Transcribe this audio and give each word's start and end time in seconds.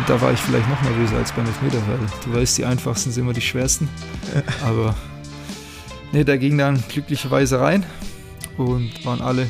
Und 0.00 0.08
da 0.08 0.18
war 0.18 0.32
ich 0.32 0.40
vielleicht 0.40 0.66
noch 0.66 0.80
nervöser 0.80 1.18
als 1.18 1.30
beim 1.30 1.44
Elfmeter, 1.44 1.76
weil 1.86 1.98
du 2.24 2.40
weißt, 2.40 2.56
die 2.56 2.64
einfachsten 2.64 3.10
sind 3.10 3.24
immer 3.24 3.34
die 3.34 3.42
schwersten. 3.42 3.86
Aber 4.64 4.94
nee, 6.10 6.24
da 6.24 6.38
ging 6.38 6.56
dann 6.56 6.82
glücklicherweise 6.88 7.60
rein 7.60 7.84
und 8.56 9.04
waren 9.04 9.20
alle 9.20 9.46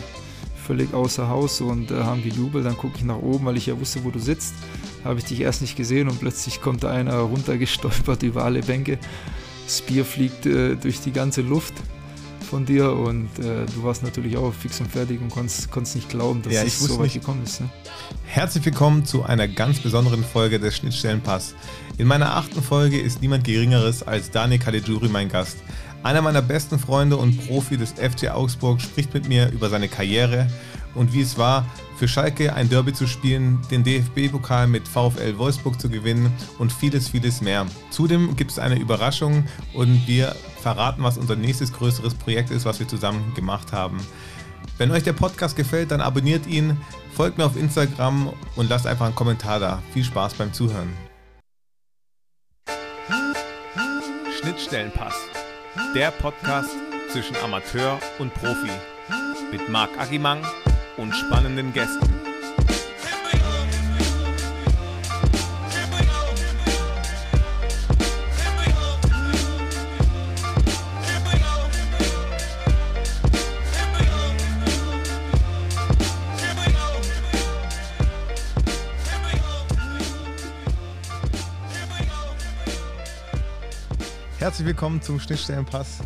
völlig 0.66 0.92
außer 0.92 1.28
Haus 1.28 1.60
und 1.60 1.92
äh, 1.92 2.02
haben 2.02 2.24
gejubelt. 2.24 2.66
Dann 2.66 2.76
gucke 2.76 2.96
ich 2.96 3.04
nach 3.04 3.18
oben, 3.18 3.46
weil 3.46 3.58
ich 3.58 3.66
ja 3.66 3.78
wusste, 3.78 4.02
wo 4.02 4.10
du 4.10 4.18
sitzt. 4.18 4.54
Habe 5.04 5.20
ich 5.20 5.24
dich 5.24 5.40
erst 5.40 5.60
nicht 5.60 5.76
gesehen 5.76 6.08
und 6.08 6.18
plötzlich 6.18 6.60
kommt 6.60 6.82
da 6.82 6.90
einer 6.90 7.18
runtergestolpert 7.18 8.22
über 8.24 8.44
alle 8.44 8.60
Bänke. 8.60 8.98
Das 9.66 9.80
Bier 9.82 10.04
fliegt 10.04 10.46
äh, 10.46 10.74
durch 10.74 11.00
die 11.00 11.12
ganze 11.12 11.42
Luft 11.42 11.74
von 12.50 12.66
dir 12.66 12.92
und 12.92 13.28
äh, 13.38 13.64
du 13.74 13.82
warst 13.84 14.02
natürlich 14.02 14.36
auch 14.36 14.52
fix 14.52 14.80
und 14.80 14.90
fertig 14.90 15.20
und 15.20 15.30
konntest, 15.30 15.70
konntest 15.70 15.94
nicht 15.96 16.08
glauben, 16.08 16.42
dass 16.42 16.52
Ja, 16.52 16.62
es 16.62 16.66
ich 16.74 16.80
wusste 16.80 16.94
so 16.94 16.98
weit 16.98 17.04
nicht- 17.06 17.14
gekommen 17.20 17.42
ist. 17.44 17.60
Ne? 17.60 17.68
Herzlich 18.26 18.64
willkommen 18.64 19.04
zu 19.04 19.22
einer 19.24 19.46
ganz 19.48 19.78
besonderen 19.78 20.24
Folge 20.24 20.58
des 20.58 20.76
Schnittstellenpass. 20.76 21.54
In 21.96 22.06
meiner 22.08 22.34
achten 22.36 22.60
Folge 22.62 22.98
ist 23.00 23.20
niemand 23.22 23.44
Geringeres 23.44 24.02
als 24.02 24.30
Daniel 24.30 24.58
Caligiuri 24.60 25.08
mein 25.08 25.28
Gast. 25.28 25.58
Einer 26.02 26.22
meiner 26.22 26.42
besten 26.42 26.78
Freunde 26.78 27.16
und 27.16 27.46
Profi 27.46 27.76
des 27.76 27.92
FC 27.92 28.30
Augsburg 28.30 28.80
spricht 28.80 29.12
mit 29.14 29.28
mir 29.28 29.50
über 29.52 29.68
seine 29.68 29.86
Karriere 29.88 30.48
und 30.94 31.12
wie 31.12 31.20
es 31.20 31.38
war, 31.38 31.66
für 31.96 32.08
Schalke 32.08 32.54
ein 32.54 32.68
Derby 32.68 32.92
zu 32.92 33.06
spielen, 33.06 33.60
den 33.70 33.84
DFB-Pokal 33.84 34.66
mit 34.66 34.88
VfL 34.88 35.36
Wolfsburg 35.36 35.80
zu 35.80 35.90
gewinnen 35.90 36.32
und 36.58 36.72
vieles, 36.72 37.08
vieles 37.08 37.40
mehr. 37.40 37.66
Zudem 37.90 38.36
gibt 38.36 38.50
es 38.50 38.58
eine 38.58 38.78
Überraschung 38.78 39.44
und 39.74 40.06
wir 40.06 40.34
verraten, 40.62 41.02
was 41.02 41.18
unser 41.18 41.36
nächstes 41.36 41.72
größeres 41.72 42.14
Projekt 42.14 42.50
ist, 42.50 42.64
was 42.64 42.80
wir 42.80 42.88
zusammen 42.88 43.34
gemacht 43.34 43.72
haben. 43.72 43.98
Wenn 44.78 44.90
euch 44.90 45.02
der 45.02 45.12
Podcast 45.12 45.56
gefällt, 45.56 45.90
dann 45.90 46.00
abonniert 46.00 46.46
ihn, 46.46 46.78
folgt 47.14 47.36
mir 47.36 47.44
auf 47.44 47.56
Instagram 47.56 48.32
und 48.56 48.70
lasst 48.70 48.86
einfach 48.86 49.04
einen 49.04 49.14
Kommentar 49.14 49.60
da. 49.60 49.82
Viel 49.92 50.04
Spaß 50.04 50.34
beim 50.34 50.54
Zuhören. 50.54 50.88
Schnittstellenpass. 54.40 55.14
Der 55.94 56.10
Podcast 56.12 56.70
zwischen 57.12 57.36
Amateur 57.44 57.98
und 58.18 58.32
Profi. 58.32 58.70
Mit 59.52 59.68
Marc 59.68 59.90
Agimang 59.98 60.42
und 61.00 61.16
spannenden 61.16 61.72
Gästen. 61.72 62.08
Herzlich 84.38 84.66
willkommen 84.66 85.00
zum 85.00 85.20
Schnittstellenpass 85.20 85.98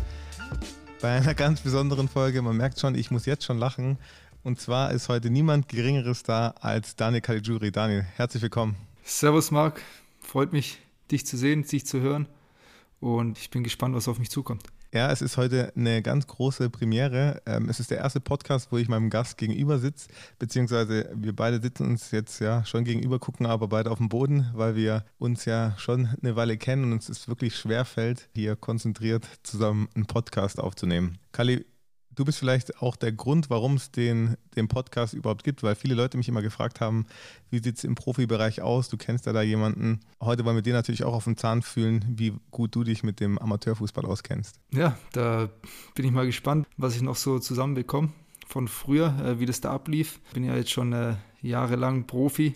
bei 1.01 1.17
einer 1.17 1.33
ganz 1.33 1.61
besonderen 1.61 2.07
Folge. 2.07 2.41
Man 2.41 2.55
merkt 2.55 2.79
schon, 2.79 2.95
ich 2.95 3.11
muss 3.11 3.25
jetzt 3.25 3.43
schon 3.43 3.57
lachen. 3.57 3.97
Und 4.45 4.61
zwar 4.61 4.91
ist 4.91 5.09
heute 5.09 5.31
niemand 5.31 5.69
Geringeres 5.69 6.21
da 6.21 6.49
als 6.61 6.95
Daniel 6.95 7.21
Caligiuri. 7.21 7.71
Daniel, 7.71 8.05
herzlich 8.15 8.43
willkommen. 8.43 8.75
Servus 9.03 9.49
Marc, 9.49 9.81
freut 10.19 10.53
mich, 10.53 10.77
dich 11.09 11.25
zu 11.25 11.35
sehen, 11.35 11.63
dich 11.63 11.87
zu 11.87 11.99
hören 11.99 12.27
und 12.99 13.39
ich 13.39 13.49
bin 13.49 13.63
gespannt, 13.63 13.95
was 13.95 14.07
auf 14.07 14.19
mich 14.19 14.29
zukommt. 14.29 14.61
Ja, 14.93 15.11
es 15.11 15.23
ist 15.23 15.37
heute 15.37 15.73
eine 15.75 16.03
ganz 16.03 16.27
große 16.27 16.69
Premiere. 16.69 17.41
Ähm, 17.47 17.69
es 17.69 17.79
ist 17.79 17.89
der 17.89 17.97
erste 17.97 18.19
Podcast, 18.19 18.71
wo 18.71 18.77
ich 18.77 18.87
meinem 18.87 19.09
Gast 19.09 19.39
gegenüber 19.39 19.79
sitze, 19.79 20.09
beziehungsweise 20.37 21.09
wir 21.15 21.35
beide 21.35 21.59
sitzen 21.59 21.87
uns 21.87 22.11
jetzt 22.11 22.39
ja 22.39 22.63
schon 22.65 22.83
gegenüber, 22.83 23.17
gucken 23.17 23.47
aber 23.47 23.67
beide 23.67 23.89
auf 23.89 23.97
dem 23.97 24.09
Boden, 24.09 24.51
weil 24.53 24.75
wir 24.75 25.05
uns 25.17 25.45
ja 25.45 25.73
schon 25.79 26.07
eine 26.21 26.35
Weile 26.35 26.57
kennen 26.57 26.83
und 26.83 26.93
uns 26.93 27.09
es 27.09 27.27
wirklich 27.27 27.55
schwer 27.55 27.83
fällt, 27.83 28.29
hier 28.35 28.55
konzentriert 28.55 29.27
zusammen 29.41 29.89
einen 29.95 30.05
Podcast 30.05 30.59
aufzunehmen. 30.59 31.17
Kali, 31.31 31.65
du 32.15 32.25
bist 32.25 32.39
vielleicht 32.39 32.81
auch 32.81 32.95
der 32.95 33.11
Grund, 33.11 33.49
warum 33.49 33.75
es 33.75 33.91
den, 33.91 34.37
den 34.55 34.67
Podcast 34.67 35.13
überhaupt 35.13 35.43
gibt, 35.43 35.63
weil 35.63 35.75
viele 35.75 35.95
Leute 35.95 36.17
mich 36.17 36.27
immer 36.29 36.41
gefragt 36.41 36.81
haben, 36.81 37.05
wie 37.49 37.59
sieht 37.59 37.77
es 37.77 37.83
im 37.83 37.95
Profibereich 37.95 38.61
aus? 38.61 38.89
Du 38.89 38.97
kennst 38.97 39.25
ja 39.25 39.33
da 39.33 39.41
jemanden. 39.41 39.99
Heute 40.21 40.45
wollen 40.45 40.55
wir 40.55 40.63
dir 40.63 40.73
natürlich 40.73 41.03
auch 41.03 41.13
auf 41.13 41.25
den 41.25 41.37
Zahn 41.37 41.61
fühlen, 41.61 42.05
wie 42.09 42.33
gut 42.51 42.75
du 42.75 42.83
dich 42.83 43.03
mit 43.03 43.19
dem 43.19 43.37
Amateurfußball 43.37 44.05
auskennst. 44.05 44.59
Ja, 44.71 44.97
da 45.13 45.49
bin 45.93 46.05
ich 46.05 46.11
mal 46.11 46.25
gespannt, 46.25 46.67
was 46.77 46.95
ich 46.95 47.01
noch 47.01 47.15
so 47.15 47.39
zusammenbekomme 47.39 48.09
von 48.47 48.67
früher, 48.67 49.15
äh, 49.23 49.39
wie 49.39 49.45
das 49.45 49.61
da 49.61 49.71
ablief. 49.71 50.19
Bin 50.33 50.43
ja 50.43 50.55
jetzt 50.55 50.71
schon 50.71 50.93
äh, 50.93 51.15
jahrelang 51.41 52.07
Profi 52.07 52.55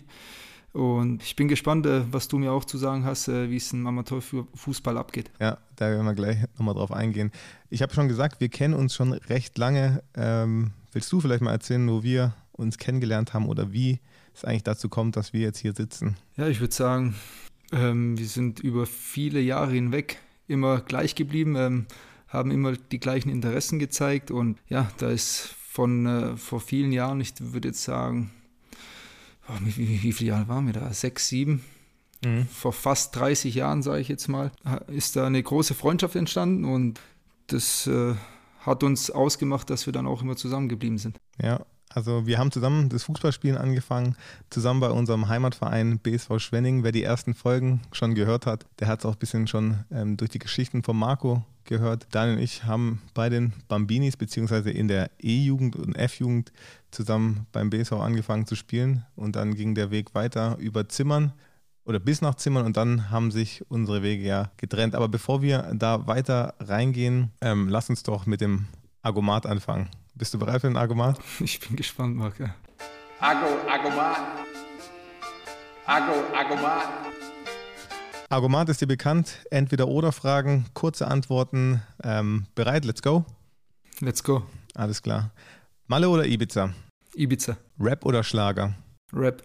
und 0.72 1.22
ich 1.22 1.34
bin 1.34 1.48
gespannt, 1.48 1.86
äh, 1.86 2.02
was 2.12 2.28
du 2.28 2.38
mir 2.38 2.52
auch 2.52 2.64
zu 2.64 2.78
sagen 2.78 3.04
hast, 3.04 3.28
äh, 3.28 3.50
wie 3.50 3.56
es 3.56 3.72
im 3.72 3.86
Amateurfußball 3.86 4.96
abgeht. 4.96 5.30
Ja, 5.40 5.58
da 5.76 5.90
werden 5.90 6.06
wir 6.06 6.14
gleich 6.14 6.38
nochmal 6.56 6.74
drauf 6.74 6.92
eingehen. 6.92 7.32
Ich 7.70 7.82
habe 7.82 7.92
schon 7.92 8.08
gesagt, 8.08 8.40
wir 8.40 8.48
kennen 8.48 8.74
uns 8.74 8.94
schon 8.94 9.12
recht 9.12 9.58
lange. 9.58 10.02
Ähm, 10.14 10.72
willst 10.92 11.10
du 11.12 11.20
vielleicht 11.20 11.42
mal 11.42 11.52
erzählen, 11.52 11.88
wo 11.88 12.02
wir 12.02 12.34
uns 12.52 12.78
kennengelernt 12.78 13.34
haben 13.34 13.46
oder 13.46 13.72
wie 13.72 14.00
es 14.34 14.44
eigentlich 14.44 14.62
dazu 14.62 14.88
kommt, 14.88 15.16
dass 15.16 15.32
wir 15.32 15.40
jetzt 15.40 15.58
hier 15.58 15.72
sitzen? 15.72 16.16
Ja, 16.36 16.46
ich 16.46 16.60
würde 16.60 16.74
sagen, 16.74 17.14
ähm, 17.72 18.16
wir 18.16 18.26
sind 18.26 18.60
über 18.60 18.86
viele 18.86 19.40
Jahre 19.40 19.72
hinweg 19.72 20.18
immer 20.46 20.80
gleich 20.80 21.14
geblieben, 21.14 21.56
ähm, 21.56 21.86
haben 22.28 22.50
immer 22.52 22.72
die 22.72 23.00
gleichen 23.00 23.30
Interessen 23.30 23.78
gezeigt 23.80 24.30
und 24.30 24.58
ja, 24.68 24.90
da 24.98 25.10
ist 25.10 25.54
von 25.70 26.06
äh, 26.06 26.36
vor 26.36 26.60
vielen 26.60 26.92
Jahren, 26.92 27.20
ich 27.20 27.34
würde 27.38 27.68
jetzt 27.68 27.82
sagen, 27.82 28.30
wie, 29.64 29.76
wie, 29.76 30.02
wie 30.02 30.12
viele 30.12 30.30
Jahre 30.30 30.48
waren 30.48 30.66
wir 30.66 30.72
da? 30.72 30.92
Sechs, 30.92 31.28
sieben? 31.28 31.64
Vor 32.52 32.72
fast 32.72 33.16
30 33.16 33.54
Jahren, 33.54 33.82
sage 33.82 34.00
ich 34.00 34.08
jetzt 34.08 34.28
mal, 34.28 34.52
ist 34.88 35.16
da 35.16 35.26
eine 35.26 35.42
große 35.42 35.74
Freundschaft 35.74 36.16
entstanden 36.16 36.64
und 36.64 37.00
das 37.46 37.86
äh, 37.86 38.14
hat 38.60 38.82
uns 38.82 39.10
ausgemacht, 39.10 39.70
dass 39.70 39.86
wir 39.86 39.92
dann 39.92 40.06
auch 40.06 40.22
immer 40.22 40.36
zusammengeblieben 40.36 40.98
sind. 40.98 41.18
Ja, 41.42 41.64
also 41.92 42.26
wir 42.26 42.38
haben 42.38 42.52
zusammen 42.52 42.88
das 42.88 43.02
Fußballspielen 43.02 43.58
angefangen, 43.58 44.16
zusammen 44.48 44.80
bei 44.80 44.90
unserem 44.90 45.28
Heimatverein 45.28 45.98
BSV 45.98 46.38
Schwenning. 46.38 46.84
Wer 46.84 46.92
die 46.92 47.02
ersten 47.02 47.34
Folgen 47.34 47.82
schon 47.90 48.14
gehört 48.14 48.46
hat, 48.46 48.64
der 48.78 48.86
hat 48.86 49.00
es 49.00 49.06
auch 49.06 49.14
ein 49.14 49.18
bisschen 49.18 49.48
schon 49.48 49.84
ähm, 49.90 50.16
durch 50.16 50.30
die 50.30 50.38
Geschichten 50.38 50.84
von 50.84 50.96
Marco 50.96 51.44
gehört. 51.64 52.06
Daniel 52.12 52.36
und 52.36 52.42
ich 52.42 52.64
haben 52.64 53.02
bei 53.12 53.28
den 53.28 53.52
Bambinis 53.66 54.16
beziehungsweise 54.16 54.70
in 54.70 54.86
der 54.86 55.10
E-Jugend 55.20 55.74
und 55.74 55.96
F-Jugend 55.96 56.52
zusammen 56.92 57.46
beim 57.50 57.70
BSV 57.70 57.92
angefangen 57.94 58.46
zu 58.46 58.54
spielen 58.54 59.04
und 59.16 59.34
dann 59.34 59.54
ging 59.54 59.74
der 59.74 59.90
Weg 59.90 60.14
weiter 60.14 60.56
über 60.58 60.88
Zimmern 60.88 61.32
oder 61.84 61.98
bis 61.98 62.22
nach 62.22 62.36
Zimmern 62.36 62.66
und 62.66 62.76
dann 62.76 63.10
haben 63.10 63.32
sich 63.32 63.64
unsere 63.68 64.04
Wege 64.04 64.22
ja 64.22 64.52
getrennt. 64.58 64.94
Aber 64.94 65.08
bevor 65.08 65.42
wir 65.42 65.72
da 65.74 66.06
weiter 66.06 66.54
reingehen, 66.60 67.32
ähm, 67.40 67.68
lass 67.68 67.90
uns 67.90 68.04
doch 68.04 68.26
mit 68.26 68.40
dem 68.40 68.66
Argomat 69.02 69.44
anfangen. 69.46 69.88
Bist 70.20 70.34
du 70.34 70.38
bereit 70.38 70.60
für 70.60 70.66
den 70.66 70.76
Argomat? 70.76 71.18
Ich 71.40 71.58
bin 71.60 71.76
gespannt, 71.76 72.14
Marc. 72.14 72.38
Ja. 72.38 72.54
Ago, 73.20 73.46
Agomat. 73.66 74.18
Ago, 75.86 76.12
Agomat. 76.36 76.88
Argomat 78.28 78.68
ist 78.68 78.82
dir 78.82 78.86
bekannt. 78.86 79.38
Entweder 79.50 79.88
oder 79.88 80.12
Fragen, 80.12 80.66
kurze 80.74 81.08
Antworten. 81.08 81.80
Ähm, 82.04 82.44
bereit? 82.54 82.84
Let's 82.84 83.00
go. 83.00 83.24
Let's 84.00 84.22
go. 84.22 84.42
Alles 84.74 85.00
klar. 85.00 85.30
Malle 85.86 86.10
oder 86.10 86.26
Ibiza? 86.26 86.74
Ibiza, 87.14 87.56
Rap 87.80 88.04
oder 88.04 88.22
Schlager? 88.22 88.74
Rap. 89.14 89.42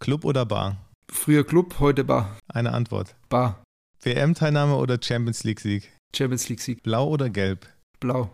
Club 0.00 0.24
oder 0.24 0.44
Bar? 0.44 0.76
Früher 1.08 1.46
Club, 1.46 1.76
heute 1.78 2.02
Bar. 2.02 2.36
Eine 2.48 2.72
Antwort. 2.72 3.14
Bar. 3.28 3.62
WM-Teilnahme 4.02 4.74
oder 4.74 4.98
Champions 5.00 5.44
League-Sieg? 5.44 5.88
Champions 6.12 6.48
League 6.48 6.60
Sieg. 6.60 6.82
Blau 6.82 7.06
oder 7.10 7.30
Gelb? 7.30 7.68
Blau. 8.00 8.28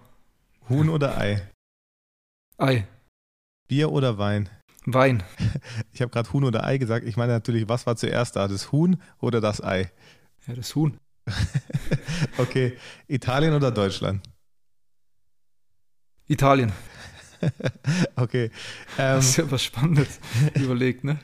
Huhn 0.70 0.88
oder 0.88 1.18
Ei? 1.18 1.46
Ei. 2.62 2.86
Bier 3.66 3.90
oder 3.90 4.18
Wein? 4.18 4.48
Wein. 4.86 5.24
Ich 5.92 6.00
habe 6.00 6.12
gerade 6.12 6.32
Huhn 6.32 6.44
oder 6.44 6.64
Ei 6.64 6.78
gesagt. 6.78 7.04
Ich 7.04 7.16
meine 7.16 7.32
natürlich, 7.32 7.68
was 7.68 7.86
war 7.86 7.96
zuerst 7.96 8.36
da? 8.36 8.46
Das 8.46 8.70
Huhn 8.70 9.02
oder 9.20 9.40
das 9.40 9.60
Ei? 9.62 9.90
Ja, 10.46 10.54
das 10.54 10.74
Huhn. 10.76 10.96
Okay. 12.38 12.78
Italien 13.08 13.54
oder 13.54 13.72
Deutschland? 13.72 14.22
Italien. 16.28 16.72
Okay. 18.16 18.44
Ähm, 18.98 19.16
Das 19.16 19.30
ist 19.30 19.36
ja 19.36 19.50
was 19.50 19.62
Spannendes 19.62 20.20
überlegt, 20.54 21.04
ne? 21.04 21.18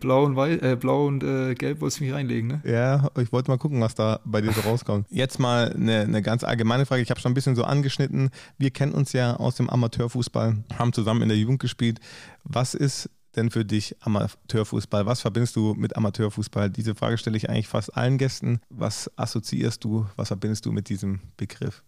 Blau 0.00 0.24
und, 0.24 0.36
Weiß, 0.36 0.60
äh, 0.62 0.76
Blau 0.76 1.06
und 1.06 1.22
äh, 1.22 1.54
Gelb 1.54 1.80
wolltest 1.80 2.00
du 2.00 2.04
mich 2.04 2.12
reinlegen, 2.12 2.48
ne? 2.48 2.62
Ja, 2.64 3.10
ich 3.20 3.32
wollte 3.32 3.50
mal 3.50 3.58
gucken, 3.58 3.80
was 3.80 3.94
da 3.94 4.20
bei 4.24 4.40
dir 4.40 4.52
so 4.52 4.60
rauskommt. 4.68 5.06
Jetzt 5.10 5.38
mal 5.38 5.72
eine, 5.72 6.00
eine 6.00 6.22
ganz 6.22 6.44
allgemeine 6.44 6.86
Frage. 6.86 7.02
Ich 7.02 7.10
habe 7.10 7.20
schon 7.20 7.32
ein 7.32 7.34
bisschen 7.34 7.56
so 7.56 7.64
angeschnitten. 7.64 8.30
Wir 8.58 8.70
kennen 8.70 8.92
uns 8.92 9.12
ja 9.12 9.36
aus 9.36 9.56
dem 9.56 9.68
Amateurfußball, 9.68 10.56
haben 10.78 10.92
zusammen 10.92 11.22
in 11.22 11.28
der 11.28 11.38
Jugend 11.38 11.60
gespielt. 11.60 12.00
Was 12.44 12.74
ist 12.74 13.10
denn 13.36 13.50
für 13.50 13.64
dich 13.64 13.96
Amateurfußball? 14.00 15.06
Was 15.06 15.20
verbindest 15.20 15.56
du 15.56 15.74
mit 15.74 15.96
Amateurfußball? 15.96 16.70
Diese 16.70 16.94
Frage 16.94 17.18
stelle 17.18 17.36
ich 17.36 17.48
eigentlich 17.48 17.68
fast 17.68 17.96
allen 17.96 18.18
Gästen. 18.18 18.60
Was 18.68 19.10
assoziierst 19.16 19.84
du, 19.84 20.06
was 20.16 20.28
verbindest 20.28 20.66
du 20.66 20.72
mit 20.72 20.88
diesem 20.88 21.20
Begriff? 21.36 21.82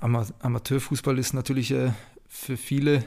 Ama 0.00 0.26
Amateurfußball 0.40 1.18
ist 1.18 1.32
natürlich 1.32 1.70
äh, 1.70 1.92
für 2.28 2.56
viele 2.56 3.04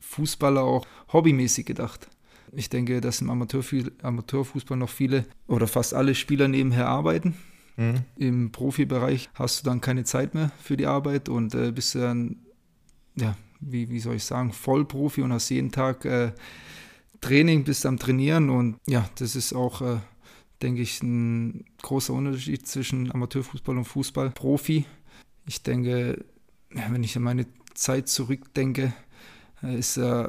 Fußballer 0.00 0.62
auch 0.62 0.86
hobbymäßig 1.12 1.66
gedacht. 1.66 2.08
Ich 2.52 2.68
denke, 2.68 3.00
dass 3.00 3.20
im 3.20 3.30
Amateurfußball 3.30 4.78
noch 4.78 4.90
viele 4.90 5.26
oder 5.48 5.66
fast 5.66 5.94
alle 5.94 6.14
Spieler 6.14 6.48
nebenher 6.48 6.88
arbeiten. 6.88 7.34
Mhm. 7.76 8.02
Im 8.16 8.52
Profibereich 8.52 9.28
hast 9.34 9.60
du 9.60 9.64
dann 9.64 9.80
keine 9.80 10.04
Zeit 10.04 10.34
mehr 10.34 10.52
für 10.62 10.76
die 10.76 10.86
Arbeit 10.86 11.28
und 11.28 11.54
äh, 11.54 11.72
bist 11.72 11.94
dann, 11.96 12.36
ja, 13.16 13.36
wie, 13.60 13.90
wie 13.90 13.98
soll 13.98 14.16
ich 14.16 14.24
sagen, 14.24 14.52
Vollprofi 14.52 15.22
und 15.22 15.32
hast 15.32 15.48
jeden 15.48 15.72
Tag 15.72 16.04
äh, 16.04 16.32
Training, 17.20 17.64
bist 17.64 17.86
am 17.86 17.98
Trainieren 17.98 18.50
und 18.50 18.76
ja, 18.86 19.08
das 19.16 19.34
ist 19.34 19.54
auch, 19.54 19.80
äh, 19.80 19.96
denke 20.62 20.82
ich, 20.82 21.02
ein 21.02 21.64
großer 21.82 22.12
Unterschied 22.12 22.66
zwischen 22.66 23.10
Amateurfußball 23.10 23.76
und 23.76 23.84
Fußball. 23.86 24.30
Profi, 24.30 24.84
ich 25.46 25.62
denke, 25.62 26.24
wenn 26.70 27.02
ich 27.02 27.16
an 27.16 27.22
meine 27.22 27.46
Zeit 27.74 28.08
zurückdenke, 28.08 28.92
äh, 29.62 29.78
ist 29.78 29.96
äh, 29.96 30.28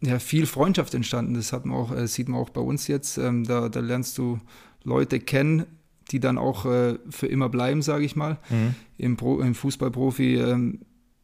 ja, 0.00 0.18
viel 0.18 0.46
Freundschaft 0.46 0.94
entstanden. 0.94 1.34
Das 1.34 1.52
hat 1.52 1.66
man 1.66 1.76
auch, 1.76 1.94
äh, 1.94 2.06
sieht 2.06 2.28
man 2.28 2.40
auch 2.40 2.50
bei 2.50 2.60
uns 2.60 2.86
jetzt. 2.88 3.18
Ähm, 3.18 3.44
da, 3.44 3.68
da 3.68 3.80
lernst 3.80 4.18
du 4.18 4.40
Leute 4.84 5.20
kennen, 5.20 5.66
die 6.10 6.18
dann 6.20 6.36
auch 6.36 6.62
für 6.62 7.26
immer 7.26 7.48
bleiben, 7.48 7.80
sage 7.80 8.04
ich 8.04 8.16
mal. 8.16 8.38
Mhm. 8.50 8.74
Im, 8.98 9.16
Pro, 9.16 9.40
Im 9.40 9.54
Fußballprofi 9.54 10.34
ähm, 10.34 10.80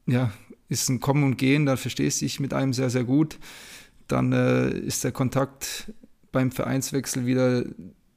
ja, 0.07 0.33
ist 0.69 0.89
ein 0.89 1.01
Kommen 1.01 1.25
und 1.25 1.37
Gehen, 1.37 1.67
da 1.67 1.77
verstehst 1.77 2.21
du 2.21 2.25
dich 2.25 2.41
mit 2.41 2.55
einem 2.55 2.73
sehr, 2.73 2.89
sehr 2.89 3.05
gut. 3.05 3.39
Dann 4.07 4.33
ist 4.33 5.05
der 5.05 5.13
Kontakt 5.13 5.93
beim 6.33 6.53
Vereinswechsel 6.53 7.27
wieder 7.27 7.65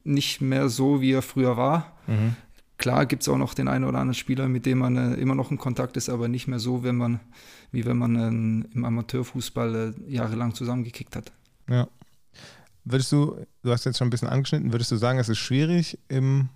nicht 0.04 0.40
mehr 0.40 0.68
so, 0.68 1.02
wie 1.02 1.12
er 1.12 1.20
früher 1.20 1.56
war. 1.56 1.98
Mhm. 2.06 2.36
Klar 2.82 3.06
gibt 3.06 3.22
es 3.22 3.28
auch 3.28 3.38
noch 3.38 3.54
den 3.54 3.68
einen 3.68 3.84
oder 3.84 3.98
anderen 3.98 4.14
Spieler, 4.14 4.48
mit 4.48 4.66
dem 4.66 4.78
man 4.78 4.96
äh, 4.96 5.14
immer 5.14 5.36
noch 5.36 5.52
in 5.52 5.56
Kontakt 5.56 5.96
ist, 5.96 6.08
aber 6.08 6.26
nicht 6.26 6.48
mehr 6.48 6.58
so, 6.58 6.82
wenn 6.82 6.96
man, 6.96 7.20
wie 7.70 7.84
wenn 7.84 7.96
man 7.96 8.16
äh, 8.16 8.74
im 8.74 8.84
Amateurfußball 8.84 9.94
äh, 9.94 10.12
jahrelang 10.12 10.52
zusammengekickt 10.52 11.14
hat. 11.14 11.30
Ja. 11.70 11.86
Würdest 12.84 13.12
du, 13.12 13.36
du 13.62 13.70
hast 13.70 13.84
jetzt 13.84 13.98
schon 13.98 14.08
ein 14.08 14.10
bisschen 14.10 14.26
angeschnitten, 14.26 14.72
würdest 14.72 14.90
du 14.90 14.96
sagen, 14.96 15.20
es 15.20 15.28
ist 15.28 15.38
schwierig 15.38 15.96
im 16.08 16.48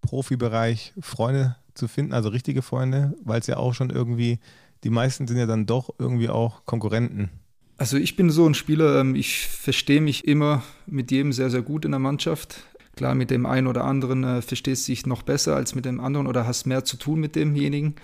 Profibereich 0.00 0.94
Freunde 0.98 1.56
zu 1.74 1.88
finden, 1.88 2.14
also 2.14 2.30
richtige 2.30 2.62
Freunde, 2.62 3.14
weil 3.22 3.40
es 3.40 3.46
ja 3.46 3.58
auch 3.58 3.74
schon 3.74 3.90
irgendwie, 3.90 4.38
die 4.82 4.88
meisten 4.88 5.28
sind 5.28 5.36
ja 5.36 5.44
dann 5.44 5.66
doch 5.66 5.90
irgendwie 5.98 6.30
auch 6.30 6.64
Konkurrenten. 6.64 7.28
Also 7.76 7.98
ich 7.98 8.16
bin 8.16 8.30
so 8.30 8.48
ein 8.48 8.54
Spieler, 8.54 8.98
ähm, 8.98 9.14
ich 9.14 9.46
verstehe 9.46 10.00
mich 10.00 10.26
immer 10.26 10.62
mit 10.86 11.10
jedem 11.10 11.34
sehr, 11.34 11.50
sehr 11.50 11.60
gut 11.60 11.84
in 11.84 11.90
der 11.90 12.00
Mannschaft. 12.00 12.64
Klar, 12.96 13.14
mit 13.14 13.30
dem 13.30 13.44
einen 13.44 13.66
oder 13.66 13.84
anderen 13.84 14.24
äh, 14.24 14.42
verstehst 14.42 14.88
du 14.88 14.92
dich 14.92 15.04
noch 15.04 15.22
besser 15.22 15.54
als 15.54 15.74
mit 15.74 15.84
dem 15.84 16.00
anderen 16.00 16.26
oder 16.26 16.46
hast 16.46 16.66
mehr 16.66 16.84
zu 16.84 16.96
tun 16.96 17.20
mit 17.20 17.36
demjenigen. 17.36 17.94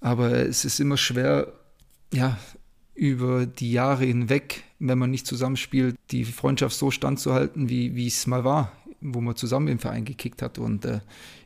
Aber 0.00 0.32
es 0.32 0.64
ist 0.64 0.80
immer 0.80 0.96
schwer, 0.96 1.52
ja, 2.12 2.36
über 2.94 3.46
die 3.46 3.70
Jahre 3.70 4.04
hinweg, 4.04 4.64
wenn 4.80 4.98
man 4.98 5.12
nicht 5.12 5.26
zusammenspielt, 5.26 5.94
die 6.10 6.24
Freundschaft 6.24 6.76
so 6.76 6.90
standzuhalten, 6.90 7.68
wie, 7.68 8.06
es 8.06 8.26
mal 8.26 8.42
war, 8.42 8.72
wo 9.00 9.20
man 9.20 9.36
zusammen 9.36 9.68
im 9.68 9.78
Verein 9.78 10.04
gekickt 10.04 10.42
hat. 10.42 10.58
Und 10.58 10.84
äh, 10.84 10.98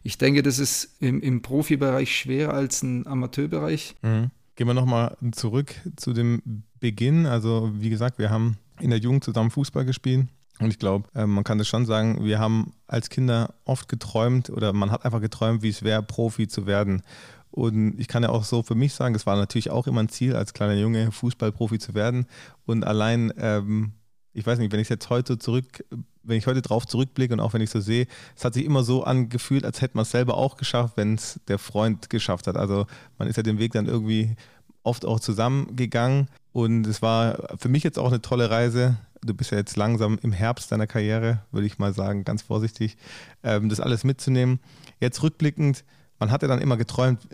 ich 0.02 0.16
denke, 0.16 0.42
das 0.42 0.58
ist 0.58 0.96
im, 1.00 1.20
im 1.20 1.42
Profibereich 1.42 2.16
schwerer 2.16 2.54
als 2.54 2.82
im 2.82 3.06
Amateurbereich. 3.06 3.96
Mhm. 4.00 4.30
Gehen 4.56 4.66
wir 4.66 4.74
nochmal 4.74 5.16
zurück 5.32 5.74
zu 5.96 6.14
dem 6.14 6.64
Beginn. 6.80 7.26
Also, 7.26 7.70
wie 7.74 7.90
gesagt, 7.90 8.18
wir 8.18 8.30
haben 8.30 8.56
in 8.80 8.88
der 8.88 8.98
Jugend 8.98 9.24
zusammen 9.24 9.50
Fußball 9.50 9.84
gespielt. 9.84 10.28
Und 10.58 10.70
ich 10.70 10.78
glaube, 10.78 11.08
äh, 11.14 11.26
man 11.26 11.44
kann 11.44 11.58
das 11.58 11.68
schon 11.68 11.86
sagen, 11.86 12.24
wir 12.24 12.38
haben 12.38 12.72
als 12.86 13.10
Kinder 13.10 13.54
oft 13.64 13.88
geträumt 13.88 14.50
oder 14.50 14.72
man 14.72 14.90
hat 14.90 15.04
einfach 15.04 15.20
geträumt, 15.20 15.62
wie 15.62 15.70
es 15.70 15.82
wäre, 15.82 16.02
Profi 16.02 16.46
zu 16.46 16.66
werden. 16.66 17.02
Und 17.50 17.98
ich 18.00 18.08
kann 18.08 18.22
ja 18.22 18.30
auch 18.30 18.44
so 18.44 18.62
für 18.62 18.74
mich 18.74 18.94
sagen, 18.94 19.14
es 19.14 19.26
war 19.26 19.36
natürlich 19.36 19.70
auch 19.70 19.86
immer 19.86 20.02
ein 20.02 20.08
Ziel, 20.08 20.34
als 20.34 20.54
kleiner 20.54 20.74
Junge 20.74 21.12
Fußballprofi 21.12 21.78
zu 21.78 21.94
werden. 21.94 22.26
Und 22.64 22.84
allein, 22.84 23.32
ähm, 23.36 23.92
ich 24.32 24.46
weiß 24.46 24.58
nicht, 24.58 24.72
wenn 24.72 24.80
ich 24.80 24.88
jetzt 24.88 25.10
heute 25.10 25.38
zurück, 25.38 25.84
wenn 26.22 26.38
ich 26.38 26.46
heute 26.46 26.62
drauf 26.62 26.86
zurückblicke 26.86 27.34
und 27.34 27.40
auch 27.40 27.52
wenn 27.52 27.60
ich 27.60 27.68
so 27.68 27.80
sehe, 27.80 28.06
es 28.36 28.44
hat 28.44 28.54
sich 28.54 28.64
immer 28.64 28.84
so 28.84 29.04
angefühlt, 29.04 29.66
als 29.66 29.82
hätte 29.82 29.96
man 29.96 30.02
es 30.02 30.10
selber 30.10 30.34
auch 30.38 30.56
geschafft, 30.56 30.96
wenn 30.96 31.16
es 31.16 31.40
der 31.48 31.58
Freund 31.58 32.08
geschafft 32.08 32.46
hat. 32.46 32.56
Also 32.56 32.86
man 33.18 33.28
ist 33.28 33.36
ja 33.36 33.42
den 33.42 33.58
Weg 33.58 33.72
dann 33.72 33.86
irgendwie 33.86 34.34
oft 34.82 35.04
auch 35.04 35.20
zusammengegangen. 35.20 36.28
Und 36.52 36.86
es 36.86 37.02
war 37.02 37.56
für 37.58 37.68
mich 37.68 37.82
jetzt 37.82 37.98
auch 37.98 38.08
eine 38.08 38.22
tolle 38.22 38.50
Reise. 38.50 38.96
Du 39.24 39.34
bist 39.34 39.52
ja 39.52 39.58
jetzt 39.58 39.76
langsam 39.76 40.18
im 40.22 40.32
Herbst 40.32 40.72
deiner 40.72 40.86
Karriere, 40.86 41.44
würde 41.52 41.66
ich 41.66 41.78
mal 41.78 41.94
sagen, 41.94 42.24
ganz 42.24 42.42
vorsichtig, 42.42 42.96
ähm, 43.42 43.68
das 43.68 43.80
alles 43.80 44.04
mitzunehmen. 44.04 44.60
Jetzt 45.00 45.22
rückblickend, 45.22 45.84
man 46.18 46.30
hat 46.30 46.42
ja 46.42 46.48
dann 46.48 46.60
immer 46.60 46.76
geträumt, 46.76 47.28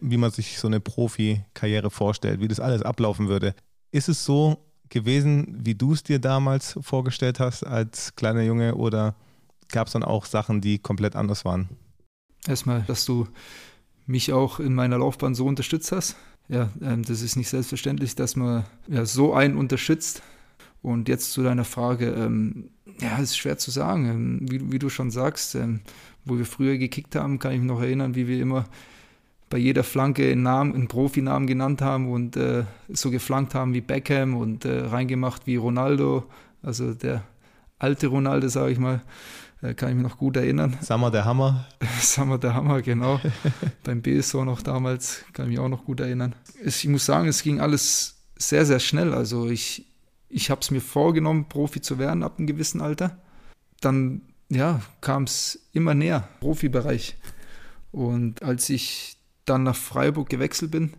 wie 0.00 0.16
man 0.16 0.30
sich 0.30 0.58
so 0.58 0.66
eine 0.68 0.80
Profi-Karriere 0.80 1.90
vorstellt, 1.90 2.40
wie 2.40 2.48
das 2.48 2.60
alles 2.60 2.82
ablaufen 2.82 3.28
würde. 3.28 3.54
Ist 3.90 4.08
es 4.08 4.24
so 4.24 4.58
gewesen, 4.88 5.58
wie 5.64 5.74
du 5.74 5.92
es 5.92 6.02
dir 6.02 6.18
damals 6.18 6.78
vorgestellt 6.80 7.40
hast 7.40 7.64
als 7.64 8.14
kleiner 8.14 8.42
Junge 8.42 8.74
oder 8.74 9.14
gab 9.70 9.86
es 9.86 9.92
dann 9.94 10.02
auch 10.04 10.26
Sachen, 10.26 10.60
die 10.60 10.78
komplett 10.78 11.16
anders 11.16 11.44
waren? 11.44 11.68
Erstmal, 12.46 12.82
dass 12.82 13.04
du 13.04 13.28
mich 14.06 14.32
auch 14.32 14.60
in 14.60 14.74
meiner 14.74 14.98
Laufbahn 14.98 15.34
so 15.34 15.46
unterstützt 15.46 15.92
hast. 15.92 16.16
Ja, 16.48 16.70
ähm, 16.82 17.04
das 17.04 17.22
ist 17.22 17.36
nicht 17.36 17.48
selbstverständlich, 17.48 18.14
dass 18.14 18.36
man 18.36 18.64
ja, 18.88 19.04
so 19.06 19.32
einen 19.34 19.56
unterstützt. 19.56 20.22
Und 20.82 21.08
jetzt 21.08 21.32
zu 21.32 21.42
deiner 21.42 21.64
Frage, 21.64 22.08
ähm, 22.10 22.70
ja, 23.00 23.16
ist 23.18 23.36
schwer 23.36 23.56
zu 23.56 23.70
sagen. 23.70 24.06
Ähm, 24.06 24.38
wie, 24.42 24.72
wie, 24.72 24.78
du 24.78 24.88
schon 24.88 25.10
sagst, 25.10 25.54
ähm, 25.54 25.80
wo 26.24 26.36
wir 26.36 26.44
früher 26.44 26.76
gekickt 26.76 27.14
haben, 27.14 27.38
kann 27.38 27.52
ich 27.52 27.60
mich 27.60 27.68
noch 27.68 27.80
erinnern, 27.80 28.14
wie 28.14 28.28
wir 28.28 28.40
immer 28.40 28.64
bei 29.48 29.58
jeder 29.58 29.84
Flanke 29.84 30.30
einen 30.30 30.42
Namen, 30.42 30.74
einen 30.74 30.88
Profinamen 30.88 31.46
genannt 31.46 31.82
haben 31.82 32.10
und 32.10 32.36
äh, 32.36 32.64
so 32.88 33.10
geflankt 33.10 33.54
haben 33.54 33.74
wie 33.74 33.82
Beckham 33.82 34.34
und 34.34 34.64
äh, 34.64 34.86
reingemacht 34.86 35.46
wie 35.46 35.56
Ronaldo, 35.56 36.24
also 36.62 36.94
der 36.94 37.22
alte 37.78 38.06
Ronaldo, 38.06 38.48
sage 38.48 38.72
ich 38.72 38.78
mal, 38.78 39.02
äh, 39.60 39.74
kann 39.74 39.90
ich 39.90 39.94
mich 39.94 40.04
noch 40.04 40.16
gut 40.16 40.36
erinnern. 40.36 40.78
Sammer 40.80 41.10
der 41.10 41.26
Hammer. 41.26 41.66
Sammer 42.00 42.38
der 42.38 42.54
Hammer, 42.54 42.80
genau. 42.80 43.20
Beim 43.84 44.00
BSO 44.00 44.44
noch 44.44 44.62
damals, 44.62 45.22
kann 45.34 45.46
ich 45.46 45.50
mich 45.50 45.58
auch 45.58 45.68
noch 45.68 45.84
gut 45.84 46.00
erinnern. 46.00 46.34
Es, 46.64 46.82
ich 46.82 46.88
muss 46.88 47.04
sagen, 47.04 47.28
es 47.28 47.42
ging 47.42 47.60
alles 47.60 48.16
sehr, 48.36 48.64
sehr 48.64 48.80
schnell. 48.80 49.12
Also 49.12 49.50
ich, 49.50 49.86
ich 50.32 50.50
habe 50.50 50.62
es 50.62 50.70
mir 50.70 50.80
vorgenommen, 50.80 51.48
Profi 51.48 51.80
zu 51.80 51.98
werden 51.98 52.22
ab 52.22 52.38
einem 52.38 52.46
gewissen 52.46 52.80
Alter. 52.80 53.18
Dann 53.80 54.22
ja, 54.48 54.80
kam 55.00 55.24
es 55.24 55.68
immer 55.72 55.94
näher, 55.94 56.28
Profibereich. 56.40 57.16
Und 57.92 58.42
als 58.42 58.70
ich 58.70 59.16
dann 59.44 59.62
nach 59.62 59.76
Freiburg 59.76 60.30
gewechselt 60.30 60.70
bin, 60.70 60.94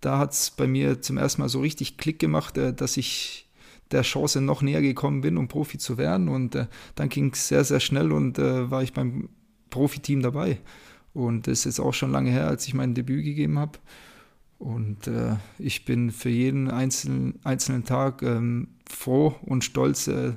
da 0.00 0.18
hat 0.18 0.32
es 0.32 0.50
bei 0.50 0.68
mir 0.68 1.02
zum 1.02 1.18
ersten 1.18 1.42
Mal 1.42 1.48
so 1.48 1.60
richtig 1.60 1.96
Klick 1.96 2.20
gemacht, 2.20 2.56
äh, 2.56 2.72
dass 2.72 2.96
ich 2.96 3.48
der 3.90 4.02
Chance 4.02 4.40
noch 4.40 4.62
näher 4.62 4.82
gekommen 4.82 5.22
bin, 5.22 5.38
um 5.38 5.48
Profi 5.48 5.78
zu 5.78 5.98
werden. 5.98 6.28
Und 6.28 6.54
äh, 6.54 6.66
dann 6.94 7.08
ging 7.08 7.32
es 7.32 7.48
sehr, 7.48 7.64
sehr 7.64 7.80
schnell 7.80 8.12
und 8.12 8.38
äh, 8.38 8.70
war 8.70 8.82
ich 8.82 8.92
beim 8.92 9.28
Profiteam 9.70 10.22
dabei. 10.22 10.60
Und 11.14 11.48
das 11.48 11.60
ist 11.60 11.64
jetzt 11.64 11.80
auch 11.80 11.94
schon 11.94 12.12
lange 12.12 12.30
her, 12.30 12.46
als 12.46 12.68
ich 12.68 12.74
mein 12.74 12.94
Debüt 12.94 13.24
gegeben 13.24 13.58
habe. 13.58 13.78
Und 14.58 15.06
äh, 15.06 15.36
ich 15.58 15.84
bin 15.84 16.10
für 16.10 16.30
jeden 16.30 16.70
einzelnen, 16.70 17.38
einzelnen 17.44 17.84
Tag 17.84 18.22
ähm, 18.22 18.68
froh 18.88 19.36
und 19.42 19.64
stolz, 19.64 20.08
äh, 20.08 20.32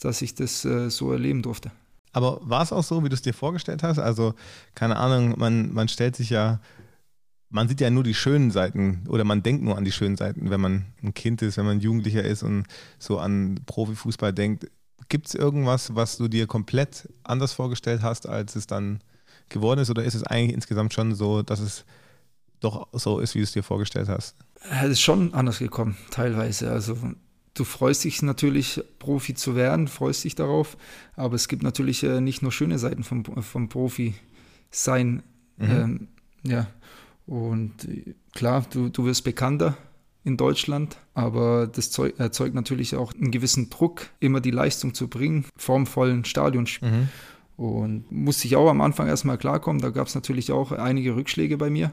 dass 0.00 0.22
ich 0.22 0.34
das 0.34 0.64
äh, 0.64 0.90
so 0.90 1.12
erleben 1.12 1.42
durfte. 1.42 1.70
Aber 2.12 2.40
war 2.42 2.62
es 2.62 2.72
auch 2.72 2.82
so, 2.82 3.04
wie 3.04 3.08
du 3.08 3.14
es 3.14 3.22
dir 3.22 3.34
vorgestellt 3.34 3.82
hast? 3.82 3.98
Also, 3.98 4.34
keine 4.74 4.96
Ahnung, 4.96 5.38
man, 5.38 5.72
man 5.72 5.88
stellt 5.88 6.16
sich 6.16 6.30
ja, 6.30 6.60
man 7.50 7.68
sieht 7.68 7.80
ja 7.80 7.90
nur 7.90 8.04
die 8.04 8.14
schönen 8.14 8.50
Seiten 8.50 9.04
oder 9.08 9.24
man 9.24 9.42
denkt 9.42 9.62
nur 9.62 9.76
an 9.76 9.84
die 9.84 9.92
schönen 9.92 10.16
Seiten, 10.16 10.50
wenn 10.50 10.60
man 10.60 10.86
ein 11.02 11.12
Kind 11.12 11.42
ist, 11.42 11.58
wenn 11.58 11.66
man 11.66 11.80
Jugendlicher 11.80 12.24
ist 12.24 12.42
und 12.42 12.64
so 12.98 13.18
an 13.18 13.60
Profifußball 13.66 14.32
denkt. 14.32 14.70
Gibt 15.08 15.26
es 15.26 15.34
irgendwas, 15.34 15.94
was 15.94 16.16
du 16.16 16.28
dir 16.28 16.46
komplett 16.46 17.08
anders 17.22 17.52
vorgestellt 17.52 18.02
hast, 18.02 18.26
als 18.26 18.56
es 18.56 18.66
dann 18.66 19.02
geworden 19.50 19.80
ist? 19.80 19.90
Oder 19.90 20.04
ist 20.04 20.14
es 20.14 20.22
eigentlich 20.22 20.54
insgesamt 20.54 20.94
schon 20.94 21.14
so, 21.14 21.42
dass 21.42 21.60
es 21.60 21.84
doch 22.62 22.88
so 22.92 23.18
ist, 23.18 23.34
wie 23.34 23.38
du 23.38 23.44
es 23.44 23.52
dir 23.52 23.62
vorgestellt 23.62 24.08
hast? 24.08 24.36
Es 24.82 24.90
ist 24.90 25.00
schon 25.00 25.34
anders 25.34 25.58
gekommen, 25.58 25.96
teilweise. 26.10 26.70
Also 26.70 26.96
du 27.54 27.64
freust 27.64 28.04
dich 28.04 28.22
natürlich, 28.22 28.82
Profi 28.98 29.34
zu 29.34 29.56
werden, 29.56 29.88
freust 29.88 30.24
dich 30.24 30.34
darauf, 30.34 30.76
aber 31.16 31.34
es 31.34 31.48
gibt 31.48 31.62
natürlich 31.62 32.02
äh, 32.02 32.20
nicht 32.20 32.42
nur 32.42 32.52
schöne 32.52 32.78
Seiten 32.78 33.02
vom, 33.02 33.24
vom 33.24 33.68
Profi 33.68 34.14
sein. 34.70 35.22
Mhm. 35.58 35.70
Ähm, 35.70 36.08
ja, 36.44 36.66
und 37.26 37.84
äh, 37.84 38.14
klar, 38.34 38.64
du, 38.70 38.88
du 38.88 39.04
wirst 39.04 39.24
bekannter 39.24 39.76
in 40.24 40.36
Deutschland, 40.36 40.98
aber 41.14 41.66
das 41.66 41.90
Zeug, 41.90 42.14
erzeugt 42.18 42.54
natürlich 42.54 42.96
auch 42.96 43.12
einen 43.12 43.30
gewissen 43.30 43.70
Druck, 43.70 44.06
immer 44.20 44.40
die 44.40 44.50
Leistung 44.50 44.94
zu 44.94 45.08
bringen, 45.08 45.44
vorm 45.56 45.86
vollen 45.86 46.24
Stadion. 46.24 46.68
Mhm. 46.80 47.08
Und 47.56 48.10
musste 48.10 48.46
ich 48.46 48.56
auch 48.56 48.70
am 48.70 48.80
Anfang 48.80 49.08
erstmal 49.08 49.38
klarkommen, 49.38 49.82
da 49.82 49.90
gab 49.90 50.06
es 50.06 50.14
natürlich 50.14 50.52
auch 50.52 50.72
einige 50.72 51.16
Rückschläge 51.16 51.58
bei 51.58 51.70
mir, 51.70 51.92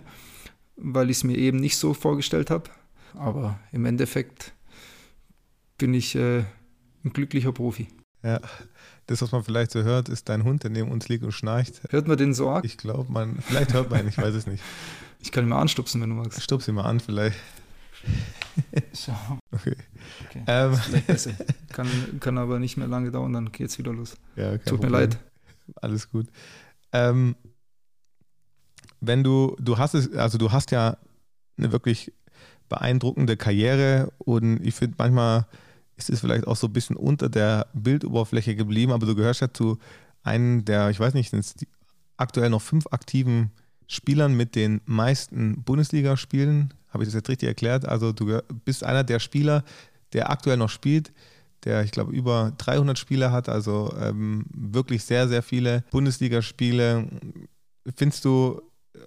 weil 0.81 1.09
ich 1.09 1.17
es 1.17 1.23
mir 1.23 1.37
eben 1.37 1.59
nicht 1.59 1.77
so 1.77 1.93
vorgestellt 1.93 2.49
habe. 2.49 2.69
Aber 3.15 3.59
im 3.71 3.85
Endeffekt 3.85 4.53
bin 5.77 5.93
ich 5.93 6.15
äh, 6.15 6.43
ein 7.03 7.13
glücklicher 7.13 7.51
Profi. 7.51 7.87
Ja, 8.23 8.39
das, 9.07 9.21
was 9.21 9.31
man 9.31 9.43
vielleicht 9.43 9.71
so 9.71 9.83
hört, 9.83 10.09
ist 10.09 10.29
dein 10.29 10.43
Hund, 10.43 10.63
der 10.63 10.71
neben 10.71 10.91
uns 10.91 11.07
liegt 11.07 11.23
und 11.23 11.31
schnarcht. 11.31 11.81
Hört 11.89 12.07
man 12.07 12.17
den 12.17 12.33
so 12.33 12.49
arg? 12.49 12.65
Ich 12.65 12.77
glaube, 12.77 13.11
man, 13.11 13.39
vielleicht 13.41 13.73
hört 13.73 13.89
man 13.89 14.01
ihn, 14.01 14.09
ich 14.09 14.17
weiß 14.17 14.35
es 14.35 14.47
nicht. 14.47 14.63
Ich 15.21 15.33
kann 15.33 15.43
ihn 15.43 15.49
mal 15.49 15.59
anstupsen, 15.59 15.99
wenn 16.01 16.11
du 16.11 16.15
magst. 16.15 16.41
Stups 16.41 16.69
ihn 16.69 16.75
mal 16.75 16.85
an, 16.85 17.01
vielleicht. 17.01 17.37
So. 18.93 19.13
Okay. 19.51 19.75
okay. 20.25 20.43
Ähm, 20.47 20.79
kann, 21.73 21.87
kann 22.21 22.37
aber 22.37 22.57
nicht 22.57 22.77
mehr 22.77 22.87
lange 22.87 23.11
dauern, 23.11 23.33
dann 23.33 23.51
geht 23.51 23.67
es 23.67 23.77
wieder 23.77 23.91
los. 23.91 24.15
Ja, 24.37 24.57
Tut 24.57 24.81
mir 24.81 24.87
Problem. 24.87 24.91
leid. 24.91 25.19
Alles 25.75 26.09
gut. 26.09 26.27
Ähm, 26.93 27.35
wenn 29.01 29.23
du, 29.23 29.55
du 29.59 29.77
hast 29.77 29.93
es, 29.93 30.13
also 30.13 30.37
du 30.37 30.51
hast 30.51 30.71
ja 30.71 30.97
eine 31.57 31.71
wirklich 31.71 32.11
beeindruckende 32.67 33.37
Karriere 33.37 34.11
und 34.19 34.65
ich 34.65 34.75
finde 34.75 34.95
manchmal 34.97 35.45
ist 35.97 36.09
es 36.09 36.21
vielleicht 36.21 36.47
auch 36.47 36.55
so 36.55 36.67
ein 36.67 36.73
bisschen 36.73 36.95
unter 36.95 37.27
der 37.27 37.67
Bildoberfläche 37.73 38.55
geblieben, 38.55 38.93
aber 38.93 39.05
du 39.05 39.15
gehörst 39.15 39.41
ja 39.41 39.53
zu 39.53 39.77
einem 40.23 40.63
der, 40.65 40.89
ich 40.89 40.99
weiß 40.99 41.13
nicht, 41.13 41.33
aktuell 42.17 42.49
noch 42.49 42.61
fünf 42.61 42.87
aktiven 42.91 43.51
Spielern 43.87 44.35
mit 44.35 44.55
den 44.55 44.81
meisten 44.85 45.63
Bundesligaspielen. 45.63 46.73
Habe 46.89 47.03
ich 47.03 47.07
das 47.09 47.15
jetzt 47.15 47.29
richtig 47.29 47.47
erklärt? 47.47 47.87
Also 47.87 48.13
du 48.13 48.39
bist 48.65 48.83
einer 48.83 49.03
der 49.03 49.19
Spieler, 49.19 49.63
der 50.13 50.29
aktuell 50.29 50.57
noch 50.57 50.69
spielt, 50.69 51.11
der, 51.65 51.83
ich 51.83 51.91
glaube, 51.91 52.13
über 52.13 52.53
300 52.57 52.97
Spiele 52.97 53.31
hat, 53.31 53.49
also 53.49 53.93
ähm, 53.99 54.45
wirklich 54.53 55.03
sehr, 55.03 55.27
sehr 55.27 55.43
viele 55.43 55.83
Bundesligaspiele. 55.91 57.07
Findest 57.95 58.25
du, 58.25 58.61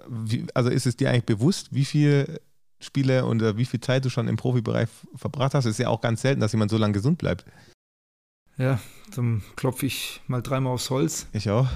wie, 0.08 0.46
also 0.54 0.70
ist 0.70 0.86
es 0.86 0.96
dir 0.96 1.10
eigentlich 1.10 1.26
bewusst, 1.26 1.72
wie 1.72 1.84
viele 1.84 2.40
Spiele 2.80 3.24
und 3.24 3.42
äh, 3.42 3.56
wie 3.56 3.64
viel 3.64 3.80
Zeit 3.80 4.04
du 4.04 4.10
schon 4.10 4.28
im 4.28 4.36
Profibereich 4.36 4.88
verbracht 5.14 5.54
hast? 5.54 5.64
Es 5.64 5.72
ist 5.72 5.78
ja 5.78 5.88
auch 5.88 6.00
ganz 6.00 6.22
selten, 6.22 6.40
dass 6.40 6.52
jemand 6.52 6.70
so 6.70 6.78
lange 6.78 6.92
gesund 6.94 7.18
bleibt. 7.18 7.44
Ja, 8.58 8.80
dann 9.14 9.42
klopfe 9.56 9.86
ich 9.86 10.20
mal 10.26 10.42
dreimal 10.42 10.74
aufs 10.74 10.90
Holz. 10.90 11.26
Ich 11.32 11.48
auch. 11.50 11.68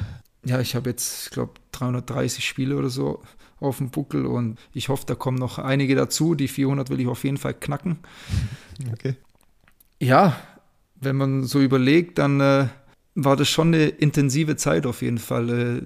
Ja, 0.45 0.61
ich 0.61 0.75
habe 0.75 0.91
jetzt, 0.91 1.27
ich 1.27 1.31
glaube, 1.31 1.55
330 1.73 2.45
Spiele 2.45 2.77
oder 2.77 2.91
so 2.91 3.23
auf 3.59 3.79
dem 3.79 3.91
Buckel 3.91 4.27
und 4.27 4.59
ich 4.73 4.89
hoffe, 4.89 5.05
da 5.07 5.15
kommen 5.15 5.39
noch 5.39 5.59
einige 5.59 5.95
dazu. 5.95 6.35
Die 6.35 6.49
400 6.49 6.91
will 6.91 7.01
ich 7.01 7.09
auf 7.09 7.25
jeden 7.25 7.39
Fall 7.39 7.55
knacken. 7.55 7.99
Okay. 8.93 9.17
Ja, 9.99 10.39
wenn 10.97 11.17
man 11.17 11.45
so 11.45 11.63
überlegt, 11.63 12.19
dann 12.19 12.41
äh, 12.43 12.69
war 13.15 13.35
das 13.35 13.49
schon 13.49 13.69
eine 13.69 13.87
intensive 13.87 14.57
Zeit 14.57 14.85
auf 14.85 15.01
jeden 15.01 15.17
Fall, 15.17 15.49
äh, 15.49 15.83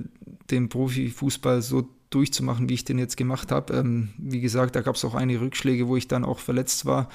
den 0.51 0.69
Profifußball 0.69 1.63
so 1.63 1.89
durchzumachen, 2.11 2.69
wie 2.69 2.75
ich 2.75 2.85
den 2.85 2.99
jetzt 2.99 3.17
gemacht 3.17 3.53
habe. 3.53 3.73
Ähm, 3.75 4.11
wie 4.19 4.41
gesagt, 4.41 4.77
da 4.77 4.83
gab 4.83 4.97
es 4.97 5.05
auch 5.05 5.15
einige 5.15 5.41
Rückschläge, 5.41 5.89
wo 5.89 5.97
ich 5.97 6.09
dann 6.09 6.25
auch 6.25 6.39
verletzt 6.39 6.85
war. 6.85 7.09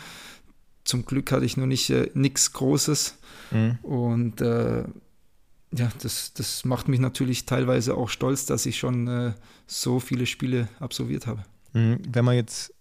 Zum 0.86 1.06
Glück 1.06 1.32
hatte 1.32 1.46
ich 1.46 1.58
nur 1.58 1.68
nicht 1.68 1.90
äh, 1.90 2.10
nichts 2.14 2.54
Großes. 2.54 3.18
Mhm. 3.52 3.78
Und 3.82 4.42
äh, 4.42 4.84
ja, 5.78 5.90
das, 6.02 6.34
das 6.34 6.64
macht 6.64 6.88
mich 6.88 7.00
natürlich 7.00 7.46
teilweise 7.46 7.96
auch 7.96 8.10
stolz, 8.10 8.46
dass 8.46 8.66
ich 8.66 8.78
schon 8.78 9.08
äh, 9.08 9.34
so 9.68 10.00
viele 10.00 10.26
Spiele 10.26 10.70
absolviert 10.80 11.28
habe. 11.28 11.44
Mhm. 11.74 12.00
Wenn 12.08 12.26
man 12.26 12.36
jetzt 12.36 12.74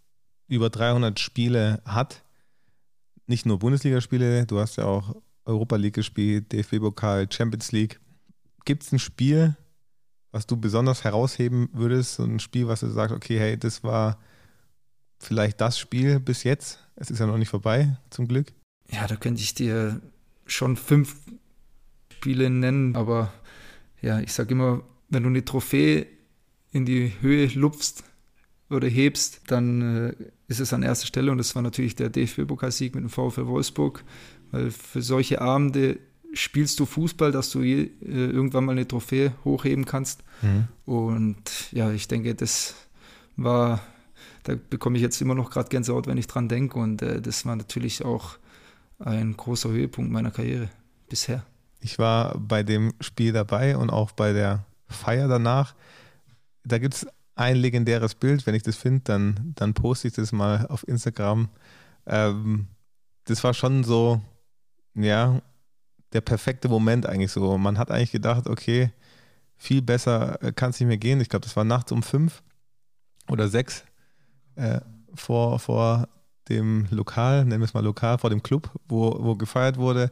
über 0.47 0.71
300 0.71 1.19
Spiele 1.19 1.83
hat, 1.85 2.23
nicht 3.27 3.47
nur 3.47 3.59
Bundesligaspiele, 3.59 4.47
du 4.47 4.61
hast 4.61 4.77
ja 4.77 4.85
auch 4.85 5.17
Europa 5.45 5.77
League 5.77 5.95
gespielt, 5.95 6.53
DFB-Pokal, 6.53 7.27
Champions 7.31 7.73
League. 7.73 8.01
Gibt 8.65 8.83
es 8.83 8.93
ein 8.93 8.99
Spiel, 8.99 9.57
was 10.35 10.49
du 10.49 10.57
besonders 10.57 11.05
herausheben 11.05 11.69
würdest? 11.73 12.17
So 12.17 12.25
ein 12.25 12.41
Spiel, 12.41 12.67
was 12.67 12.81
du 12.81 12.89
sagst, 12.89 13.15
okay, 13.15 13.39
hey, 13.39 13.57
das 13.57 13.85
war 13.85 14.19
vielleicht 15.21 15.61
das 15.61 15.79
Spiel 15.79 16.19
bis 16.19 16.43
jetzt. 16.43 16.81
Es 16.97 17.09
ist 17.09 17.21
ja 17.21 17.27
noch 17.27 17.39
nicht 17.39 17.51
vorbei, 17.51 17.97
zum 18.11 18.27
Glück. 18.27 18.53
Ja, 18.91 19.07
da 19.07 19.15
könnte 19.15 19.43
ich 19.43 19.55
dir 19.55 20.01
schon 20.45 20.77
fünf 20.77 21.17
Spiele 22.13 22.51
nennen, 22.51 22.97
aber 22.97 23.33
ja, 24.03 24.19
ich 24.19 24.33
sage 24.33 24.55
immer, 24.55 24.83
wenn 25.09 25.23
du 25.23 25.29
eine 25.29 25.45
Trophäe 25.45 26.07
in 26.73 26.85
die 26.85 27.13
Höhe 27.21 27.47
lupfst 27.55 28.03
oder 28.71 28.89
hebst, 28.89 29.43
dann 29.47 30.09
äh, 30.09 30.15
ist 30.49 30.59
es 30.59 30.73
an 30.73 30.83
erster 30.83 31.07
Stelle 31.07 31.31
und 31.31 31.39
das 31.39 31.55
war 31.55 31.63
natürlich 31.63 31.95
der 31.95 32.11
DFB-Pokalsieg 32.11 32.97
mit 32.97 33.05
dem 33.05 33.11
VfL 33.11 33.47
Wolfsburg, 33.47 34.03
weil 34.51 34.73
für 34.73 35.01
solche 35.01 35.41
Abende 35.41 36.01
spielst 36.35 36.81
du 36.81 36.87
Fußball, 36.87 37.33
dass 37.33 37.51
du 37.51 37.63
je, 37.63 37.91
äh, 38.03 38.31
irgendwann 38.31 38.65
mal 38.65 38.73
eine 38.73 38.87
Trophäe 38.87 39.33
hochheben 39.45 39.85
kannst 39.85 40.23
und 40.85 41.73
ja, 41.73 41.91
ich 41.91 42.09
denke, 42.09 42.35
das 42.35 42.75
war, 43.37 43.81
da 44.43 44.55
bekomme 44.69 44.97
ich 44.97 45.03
jetzt 45.03 45.21
immer 45.21 45.35
noch 45.35 45.51
gerade 45.51 45.69
Gänsehaut, 45.69 46.07
wenn 46.07 46.19
ich 46.19 46.27
dran 46.27 46.49
denke 46.49 46.79
und 46.79 47.03
äh, 47.03 47.21
das 47.21 47.47
war 47.47 47.57
natürlich 47.57 48.05
auch 48.05 48.37
ein 48.99 49.37
großer 49.37 49.71
Höhepunkt 49.71 50.13
meiner 50.13 50.31
Karriere 50.31 50.69
bisher. 51.09 51.45
Ich 51.81 51.99
war 51.99 52.39
bei 52.39 52.63
dem 52.63 52.95
Spiel 53.01 53.33
dabei 53.33 53.77
und 53.77 53.91
auch 53.91 54.13
bei 54.13 54.33
der 54.33 54.65
Feier 54.89 55.29
danach. 55.29 55.75
Da 56.65 56.79
gibt 56.79 56.95
es 56.95 57.07
ein 57.35 57.57
legendäres 57.57 58.15
Bild. 58.15 58.47
Wenn 58.47 58.55
ich 58.55 58.63
das 58.63 58.77
finde, 58.77 59.03
dann, 59.05 59.53
dann 59.55 59.75
poste 59.75 60.09
ich 60.09 60.15
das 60.15 60.33
mal 60.33 60.67
auf 60.69 60.87
Instagram. 60.89 61.49
Ähm, 62.07 62.69
das 63.25 63.45
war 63.45 63.55
schon 63.55 63.85
so, 63.85 64.21
ja, 64.95 65.43
der 66.15 66.21
perfekte 66.21 66.69
Moment 66.69 67.07
eigentlich 67.07 67.33
so. 67.33 67.59
Man 67.59 67.77
hat 67.77 67.91
eigentlich 67.91 68.13
gedacht, 68.13 68.49
okay, 68.49 68.91
viel 69.57 69.83
besser 69.83 70.39
kann 70.57 70.71
es 70.71 70.81
nicht 70.81 70.89
mehr 70.89 70.97
gehen. 70.97 71.21
Ich 71.21 71.29
glaube, 71.29 71.45
das 71.45 71.57
war 71.57 71.65
nachts 71.65 71.93
um 71.93 72.03
fünf 72.03 72.43
oder 73.29 73.49
sechs 73.49 73.85
äh, 74.57 74.81
vor, 75.15 75.59
vor 75.59 76.09
dem 76.49 76.87
Lokal, 76.91 77.45
nennen 77.45 77.61
wir 77.61 77.67
es 77.67 77.75
mal 77.75 77.85
Lokal, 77.85 78.19
vor 78.19 78.31
dem 78.31 78.43
Club, 78.43 78.71
wo, 78.87 79.17
wo 79.23 79.35
gefeiert 79.35 79.77
wurde. 79.77 80.11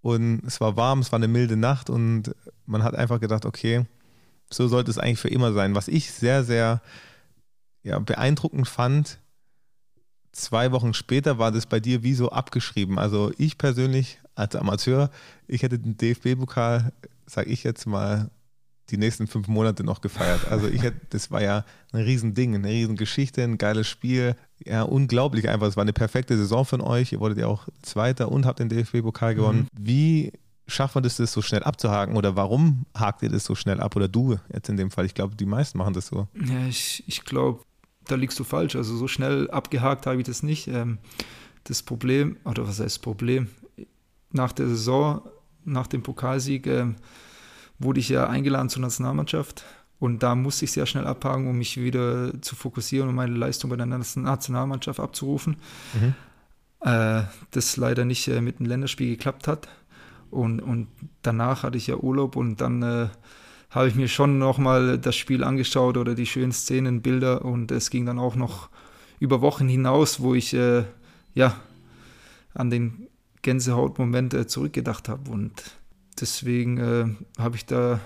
Und 0.00 0.42
es 0.44 0.60
war 0.60 0.76
warm, 0.76 0.98
es 0.98 1.12
war 1.12 1.18
eine 1.18 1.28
milde 1.28 1.56
Nacht 1.56 1.88
und 1.88 2.34
man 2.66 2.82
hat 2.82 2.94
einfach 2.94 3.20
gedacht, 3.20 3.46
okay, 3.46 3.86
so 4.50 4.66
sollte 4.68 4.90
es 4.90 4.98
eigentlich 4.98 5.20
für 5.20 5.28
immer 5.28 5.52
sein. 5.52 5.74
Was 5.74 5.88
ich 5.88 6.10
sehr, 6.10 6.44
sehr 6.44 6.82
ja, 7.82 7.98
beeindruckend 8.00 8.68
fand, 8.68 9.18
zwei 10.32 10.72
Wochen 10.72 10.92
später 10.92 11.38
war 11.38 11.52
das 11.52 11.66
bei 11.66 11.78
dir 11.78 12.02
wie 12.02 12.14
so 12.14 12.30
abgeschrieben. 12.30 12.98
Also 12.98 13.32
ich 13.38 13.58
persönlich 13.58 14.18
als 14.34 14.56
Amateur, 14.56 15.10
ich 15.46 15.62
hätte 15.62 15.78
den 15.78 15.96
DFB-Pokal, 15.96 16.92
sage 17.26 17.50
ich 17.50 17.64
jetzt 17.64 17.86
mal, 17.86 18.30
die 18.90 18.98
nächsten 18.98 19.26
fünf 19.26 19.48
Monate 19.48 19.84
noch 19.84 20.00
gefeiert. 20.00 20.48
Also 20.50 20.68
ich 20.68 20.82
hätte, 20.82 21.00
das 21.10 21.30
war 21.30 21.42
ja 21.42 21.64
ein 21.92 22.02
Riesending, 22.02 22.54
eine 22.54 22.68
Riesengeschichte, 22.68 23.42
ein 23.42 23.58
geiles 23.58 23.88
Spiel. 23.88 24.36
Ja, 24.64 24.82
unglaublich 24.82 25.48
einfach. 25.48 25.66
Es 25.66 25.76
war 25.76 25.82
eine 25.82 25.92
perfekte 25.92 26.36
Saison 26.36 26.64
von 26.64 26.80
euch. 26.80 27.12
Ihr 27.12 27.20
wurdet 27.20 27.38
ja 27.38 27.46
auch 27.46 27.68
Zweiter 27.82 28.30
und 28.30 28.44
habt 28.44 28.58
den 28.58 28.68
DFB-Pokal 28.68 29.34
gewonnen. 29.34 29.68
Wie 29.72 30.32
schafft 30.66 30.94
man 30.94 31.04
das, 31.04 31.16
das 31.16 31.32
so 31.32 31.42
schnell 31.42 31.62
abzuhaken? 31.62 32.16
Oder 32.16 32.36
warum 32.36 32.84
hakt 32.94 33.22
ihr 33.22 33.30
das 33.30 33.44
so 33.44 33.54
schnell 33.54 33.80
ab? 33.80 33.96
Oder 33.96 34.08
du 34.08 34.38
jetzt 34.52 34.68
in 34.68 34.76
dem 34.76 34.90
Fall? 34.90 35.06
Ich 35.06 35.14
glaube, 35.14 35.36
die 35.36 35.46
meisten 35.46 35.78
machen 35.78 35.94
das 35.94 36.08
so. 36.08 36.28
Ja, 36.34 36.66
ich, 36.68 37.02
ich 37.06 37.24
glaube, 37.24 37.62
da 38.06 38.16
liegst 38.16 38.38
du 38.38 38.44
falsch. 38.44 38.76
Also 38.76 38.96
so 38.96 39.08
schnell 39.08 39.50
abgehakt 39.50 40.06
habe 40.06 40.18
ich 40.18 40.26
das 40.26 40.42
nicht. 40.42 40.68
Ähm, 40.68 40.98
das 41.64 41.82
Problem, 41.82 42.36
oder 42.44 42.66
was 42.66 42.80
heißt 42.80 43.02
Problem? 43.02 43.48
Nach 44.32 44.52
der 44.52 44.68
Saison, 44.68 45.22
nach 45.64 45.86
dem 45.86 46.02
Pokalsieg, 46.02 46.66
ähm, 46.66 46.96
wurde 47.78 48.00
ich 48.00 48.08
ja 48.08 48.28
eingeladen 48.28 48.68
zur 48.68 48.82
Nationalmannschaft. 48.82 49.64
Und 49.98 50.22
da 50.22 50.34
musste 50.34 50.64
ich 50.64 50.72
sehr 50.72 50.86
schnell 50.86 51.06
abhaken, 51.06 51.46
um 51.46 51.58
mich 51.58 51.76
wieder 51.80 52.32
zu 52.42 52.56
fokussieren 52.56 53.08
und 53.08 53.14
meine 53.14 53.36
Leistung 53.36 53.70
bei 53.70 53.76
der 53.76 53.86
Nationalmannschaft 53.86 54.98
abzurufen. 54.98 55.56
Mhm. 55.94 56.14
Äh, 56.80 57.22
das 57.52 57.76
leider 57.76 58.04
nicht 58.04 58.26
äh, 58.26 58.40
mit 58.40 58.58
dem 58.58 58.66
Länderspiel 58.66 59.10
geklappt 59.10 59.46
hat. 59.46 59.68
Und, 60.30 60.60
und 60.60 60.88
danach 61.20 61.62
hatte 61.62 61.76
ich 61.76 61.86
ja 61.86 61.96
Urlaub 61.96 62.36
und 62.36 62.60
dann 62.60 62.82
äh, 62.82 63.08
habe 63.70 63.88
ich 63.88 63.94
mir 63.94 64.08
schon 64.08 64.38
nochmal 64.38 64.98
das 64.98 65.14
Spiel 65.14 65.44
angeschaut 65.44 65.96
oder 65.96 66.14
die 66.14 66.26
schönen 66.26 66.52
Szenen, 66.52 67.02
Bilder 67.02 67.44
und 67.44 67.70
es 67.70 67.90
ging 67.90 68.06
dann 68.06 68.18
auch 68.18 68.34
noch 68.34 68.70
über 69.20 69.40
Wochen 69.40 69.68
hinaus, 69.68 70.20
wo 70.20 70.34
ich 70.34 70.52
äh, 70.54 70.84
ja 71.34 71.54
an 72.54 72.70
den 72.70 73.08
Gänsehautmoment 73.42 74.34
äh, 74.34 74.46
zurückgedacht 74.46 75.08
habe 75.08 75.30
und 75.30 75.62
deswegen 76.20 76.78
äh, 76.78 77.40
habe 77.40 77.56
ich 77.56 77.66
da 77.66 78.00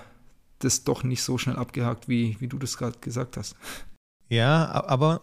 das 0.59 0.83
doch 0.83 1.03
nicht 1.03 1.21
so 1.21 1.37
schnell 1.37 1.55
abgehakt, 1.55 2.09
wie, 2.09 2.35
wie 2.39 2.47
du 2.47 2.57
das 2.57 2.77
gerade 2.77 2.97
gesagt 2.99 3.37
hast. 3.37 3.55
Ja, 4.29 4.71
aber 4.87 5.21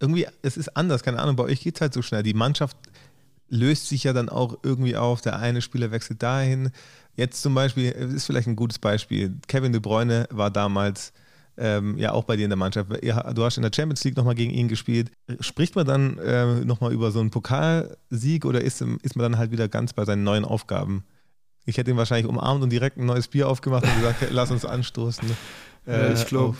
irgendwie, 0.00 0.26
es 0.42 0.56
ist 0.56 0.76
anders, 0.76 1.02
keine 1.02 1.20
Ahnung, 1.20 1.36
bei 1.36 1.44
euch 1.44 1.60
geht 1.60 1.76
es 1.76 1.80
halt 1.80 1.94
so 1.94 2.02
schnell. 2.02 2.22
Die 2.22 2.34
Mannschaft 2.34 2.76
löst 3.48 3.88
sich 3.88 4.04
ja 4.04 4.12
dann 4.12 4.28
auch 4.28 4.58
irgendwie 4.62 4.96
auf, 4.96 5.20
der 5.20 5.38
eine 5.38 5.62
Spieler 5.62 5.90
wechselt 5.90 6.22
dahin. 6.22 6.70
Jetzt 7.16 7.42
zum 7.42 7.54
Beispiel, 7.54 7.92
es 7.92 8.12
ist 8.12 8.26
vielleicht 8.26 8.48
ein 8.48 8.56
gutes 8.56 8.78
Beispiel, 8.78 9.34
Kevin 9.46 9.72
De 9.72 9.80
Bruyne 9.80 10.26
war 10.30 10.50
damals 10.50 11.12
ähm, 11.60 11.98
ja 11.98 12.12
auch 12.12 12.24
bei 12.24 12.36
dir 12.36 12.44
in 12.44 12.50
der 12.50 12.56
Mannschaft. 12.56 12.90
Du 12.90 13.44
hast 13.44 13.56
in 13.58 13.62
der 13.62 13.70
Champions 13.74 14.02
League 14.04 14.16
nochmal 14.16 14.34
gegen 14.34 14.50
ihn 14.52 14.66
gespielt. 14.68 15.10
Spricht 15.40 15.76
man 15.76 15.86
dann 15.86 16.18
äh, 16.18 16.64
nochmal 16.64 16.92
über 16.92 17.10
so 17.12 17.20
einen 17.20 17.30
Pokalsieg 17.30 18.44
oder 18.44 18.60
ist, 18.62 18.80
ist 19.02 19.14
man 19.16 19.22
dann 19.32 19.38
halt 19.38 19.50
wieder 19.52 19.68
ganz 19.68 19.92
bei 19.92 20.04
seinen 20.04 20.24
neuen 20.24 20.44
Aufgaben? 20.44 21.04
Ich 21.66 21.76
hätte 21.76 21.90
ihn 21.90 21.96
wahrscheinlich 21.96 22.26
umarmt 22.26 22.62
und 22.62 22.70
direkt 22.70 22.96
ein 22.96 23.06
neues 23.06 23.28
Bier 23.28 23.46
aufgemacht 23.48 23.84
und 23.84 23.94
gesagt, 23.96 24.26
lass 24.30 24.50
uns 24.50 24.64
anstoßen. 24.64 25.28
Äh, 25.86 26.12
ich 26.12 26.26
glaube, 26.26 26.56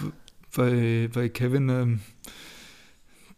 bei, 0.57 1.11
bei 1.13 1.29
Kevin, 1.29 1.69
ähm, 1.69 2.01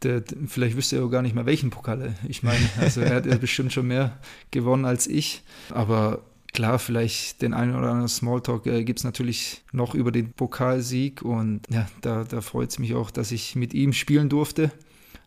der, 0.03 0.21
der- 0.21 0.39
vielleicht 0.47 0.77
wüsste 0.77 0.97
er 0.97 1.05
auch 1.05 1.11
gar 1.11 1.23
nicht 1.23 1.35
mehr, 1.35 1.45
welchen 1.45 1.71
Pokal. 1.71 2.15
Ich 2.29 2.43
meine, 2.45 2.65
also 2.81 3.01
er 3.01 3.17
hat 3.17 3.27
ja 3.27 3.37
bestimmt 3.41 3.73
schon 3.73 3.89
mehr 3.89 4.19
gewonnen 4.53 4.85
als 4.85 5.09
ich. 5.09 5.43
Aber 5.71 6.23
klar, 6.53 6.79
vielleicht 6.79 7.43
den 7.43 7.55
einen 7.55 7.75
oder 7.75 7.89
anderen 7.89 8.09
Smalltalk 8.09 8.67
äh, 8.67 8.85
gibt 8.85 9.01
es 9.01 9.05
natürlich 9.05 9.63
noch 9.73 9.95
über 9.95 10.13
den 10.13 10.33
Pokalsieg. 10.33 11.23
Und 11.23 11.63
ja, 11.71 11.89
da, 12.01 12.25
da 12.25 12.41
freut 12.41 12.71
es 12.71 12.79
mich 12.79 12.95
auch, 12.95 13.11
dass 13.11 13.33
ich 13.33 13.57
mit 13.57 13.75
ihm 13.75 13.93
spielen 13.93 14.29
durfte. 14.29 14.71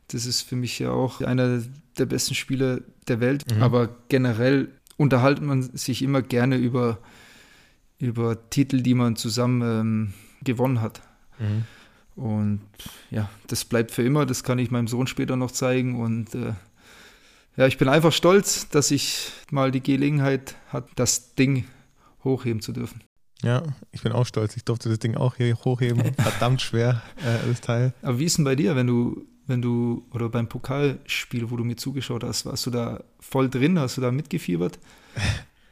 Das 0.10 0.26
ist 0.26 0.42
für 0.42 0.56
mich 0.56 0.80
ja 0.80 0.92
auch 0.92 1.22
einer 1.22 1.62
der 1.98 2.06
besten 2.06 2.36
Spieler 2.36 2.82
der 3.08 3.20
Welt. 3.20 3.44
Mhm. 3.52 3.64
Aber 3.64 3.90
generell 4.10 4.70
unterhält 4.98 5.42
man 5.42 5.64
sich 5.76 6.02
immer 6.02 6.22
gerne 6.22 6.58
über, 6.58 7.00
über 8.00 8.50
Titel, 8.50 8.82
die 8.82 8.94
man 8.94 9.16
zusammen 9.16 9.62
ähm, 9.62 10.14
gewonnen 10.44 10.82
hat. 10.82 11.02
Mhm. 11.40 11.64
Und 12.16 12.62
ja, 13.12 13.30
das 13.48 13.66
bleibt 13.66 13.92
für 13.92 14.04
immer. 14.04 14.26
Das 14.26 14.44
kann 14.44 14.60
ich 14.60 14.72
meinem 14.72 14.88
Sohn 14.88 15.08
später 15.08 15.36
noch 15.36 15.52
zeigen. 15.52 16.00
Und 16.00 16.34
äh, 16.36 16.54
ja, 17.58 17.68
ich 17.68 17.78
bin 17.78 17.88
einfach 17.88 18.12
stolz, 18.12 18.70
dass 18.70 18.92
ich 18.92 19.32
mal 19.52 19.72
die 19.72 19.82
Gelegenheit 19.82 20.56
hatte, 20.70 20.90
das 20.96 21.36
Ding 21.36 21.66
hochheben 22.24 22.62
zu 22.62 22.72
dürfen. 22.74 23.02
Ja, 23.42 23.64
ich 23.92 24.02
bin 24.02 24.12
auch 24.12 24.26
stolz. 24.26 24.58
Ich 24.58 24.66
durfte 24.66 24.90
das 24.90 25.00
Ding 25.00 25.16
auch 25.16 25.36
hier 25.36 25.56
hochheben. 25.64 26.14
Verdammt 26.18 26.62
schwer, 26.62 27.02
äh, 27.18 27.48
das 27.48 27.62
Teil. 27.62 27.94
Aber 28.02 28.20
wie 28.20 28.26
ist 28.26 28.38
denn 28.38 28.46
bei 28.46 28.56
dir, 28.56 28.76
wenn 28.76 28.88
du, 28.88 29.26
wenn 29.46 29.62
du, 29.62 30.06
oder 30.12 30.30
beim 30.30 30.48
Pokalspiel, 30.48 31.50
wo 31.50 31.58
du 31.58 31.64
mir 31.64 31.76
zugeschaut 31.76 32.24
hast, 32.24 32.46
warst 32.46 32.66
du 32.66 32.72
da 32.72 33.04
voll 33.20 33.50
drin? 33.50 33.78
Hast 33.80 33.98
du 33.98 34.02
da 34.02 34.12
mitgefiebert? 34.12 34.80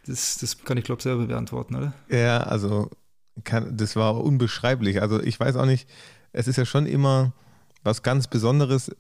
Das, 0.06 0.38
das 0.38 0.62
kann 0.66 0.76
ich, 0.76 0.84
glaube 0.84 1.00
ich, 1.00 1.04
selber 1.04 1.26
beantworten, 1.28 1.76
oder? 1.76 1.94
Ja, 2.10 2.40
also 2.40 2.90
kann, 3.46 3.78
das 3.78 3.96
war 3.96 4.22
unbeschreiblich. 4.22 5.02
Also 5.02 5.24
ich 5.24 5.40
weiß 5.40 5.56
auch 5.56 5.66
nicht, 5.66 5.88
es 6.34 6.50
ist 6.50 6.58
ja 6.58 6.66
schon 6.66 6.86
immer 6.86 7.32
was 7.84 8.04
ganz 8.04 8.28
Besonderes, 8.28 8.94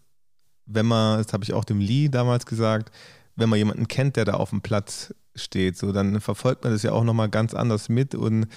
wenn 0.65 0.85
man, 0.85 1.21
das 1.21 1.33
habe 1.33 1.43
ich 1.43 1.53
auch 1.53 1.65
dem 1.65 1.79
Lee 1.79 2.09
damals 2.09 2.45
gesagt, 2.45 2.91
wenn 3.35 3.49
man 3.49 3.57
jemanden 3.57 3.87
kennt, 3.87 4.15
der 4.15 4.25
da 4.25 4.33
auf 4.35 4.51
dem 4.51 4.61
Platz 4.61 5.13
steht, 5.35 5.77
so 5.77 5.91
dann 5.91 6.21
verfolgt 6.21 6.63
man 6.63 6.73
das 6.73 6.83
ja 6.83 6.91
auch 6.91 7.03
nochmal 7.03 7.29
ganz 7.29 7.53
anders 7.53 7.89
mit 7.89 8.15
und 8.15 8.47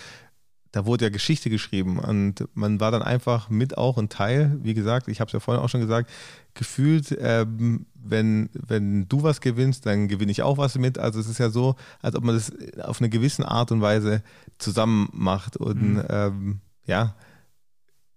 da 0.72 0.84
wurde 0.84 1.06
ja 1.06 1.10
Geschichte 1.10 1.48
geschrieben 1.48 1.98
und 1.98 2.46
man 2.52 2.80
war 2.80 2.90
dann 2.90 3.02
einfach 3.02 3.48
mit 3.48 3.78
auch 3.78 3.96
ein 3.96 4.10
Teil, 4.10 4.58
wie 4.62 4.74
gesagt, 4.74 5.08
ich 5.08 5.20
habe 5.20 5.28
es 5.28 5.32
ja 5.32 5.40
vorhin 5.40 5.62
auch 5.62 5.70
schon 5.70 5.80
gesagt, 5.80 6.10
gefühlt, 6.52 7.16
ähm, 7.18 7.86
wenn, 7.94 8.50
wenn 8.52 9.08
du 9.08 9.22
was 9.22 9.40
gewinnst, 9.40 9.86
dann 9.86 10.06
gewinne 10.06 10.32
ich 10.32 10.42
auch 10.42 10.58
was 10.58 10.76
mit. 10.76 10.98
Also 10.98 11.18
es 11.18 11.28
ist 11.28 11.38
ja 11.38 11.48
so, 11.48 11.76
als 12.02 12.14
ob 12.14 12.24
man 12.24 12.34
das 12.34 12.52
auf 12.82 13.00
eine 13.00 13.08
gewisse 13.08 13.48
Art 13.48 13.72
und 13.72 13.80
Weise 13.80 14.22
zusammen 14.58 15.08
macht 15.12 15.56
und 15.56 15.94
mhm. 15.94 16.04
ähm, 16.10 16.60
ja, 16.84 17.14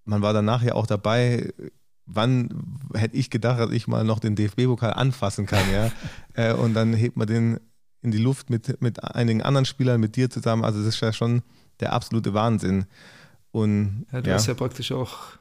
man 0.04 0.22
war 0.22 0.34
danach 0.34 0.62
ja 0.62 0.74
auch 0.74 0.88
dabei, 0.88 1.54
wann 2.12 2.80
hätte 2.94 3.16
ich 3.16 3.30
gedacht, 3.30 3.60
dass 3.60 3.72
ich 3.72 3.88
mal 3.88 4.04
noch 4.04 4.20
den 4.20 4.36
DFB-Pokal 4.36 4.94
anfassen 4.94 5.46
kann, 5.46 5.64
ja. 5.72 5.92
Äh, 6.36 6.54
und 6.54 6.74
dann 6.74 6.94
hebt 6.94 7.18
man 7.18 7.28
den 7.28 7.60
in 8.02 8.12
die 8.12 8.18
Luft 8.18 8.50
mit, 8.50 8.82
mit 8.82 9.04
einigen 9.04 9.42
anderen 9.42 9.66
Spielern, 9.66 10.00
mit 10.00 10.16
dir 10.16 10.30
zusammen. 10.30 10.64
Also 10.64 10.80
das 10.80 10.96
ist 10.96 11.02
ja 11.02 11.12
schon 11.12 11.42
der 11.82 11.92
absolute 11.92 12.34
Wahnsinn. 12.34 12.86
Und, 13.52 14.06
ja, 14.14 14.22
du 14.22 14.30
ja. 14.30 14.36
hast 14.36 14.48
ja 14.48 14.54
praktisch 14.54 14.92
auch 14.92 15.40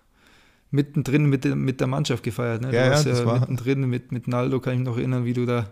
mittendrin 0.70 1.26
mit, 1.26 1.44
der, 1.44 1.56
mit 1.56 1.80
der 1.80 1.86
Mannschaft 1.86 2.22
gefeiert. 2.22 2.62
Ne? 2.62 2.70
Du 2.70 2.76
ja, 2.76 2.90
warst 2.90 3.06
ja, 3.06 3.14
ja 3.14 3.38
mittendrin 3.38 3.88
mit, 3.88 4.12
mit 4.12 4.28
Naldo, 4.28 4.60
kann 4.60 4.74
ich 4.74 4.78
mich 4.80 4.88
noch 4.88 4.96
erinnern, 4.96 5.24
wie 5.24 5.32
du 5.32 5.46
da 5.46 5.70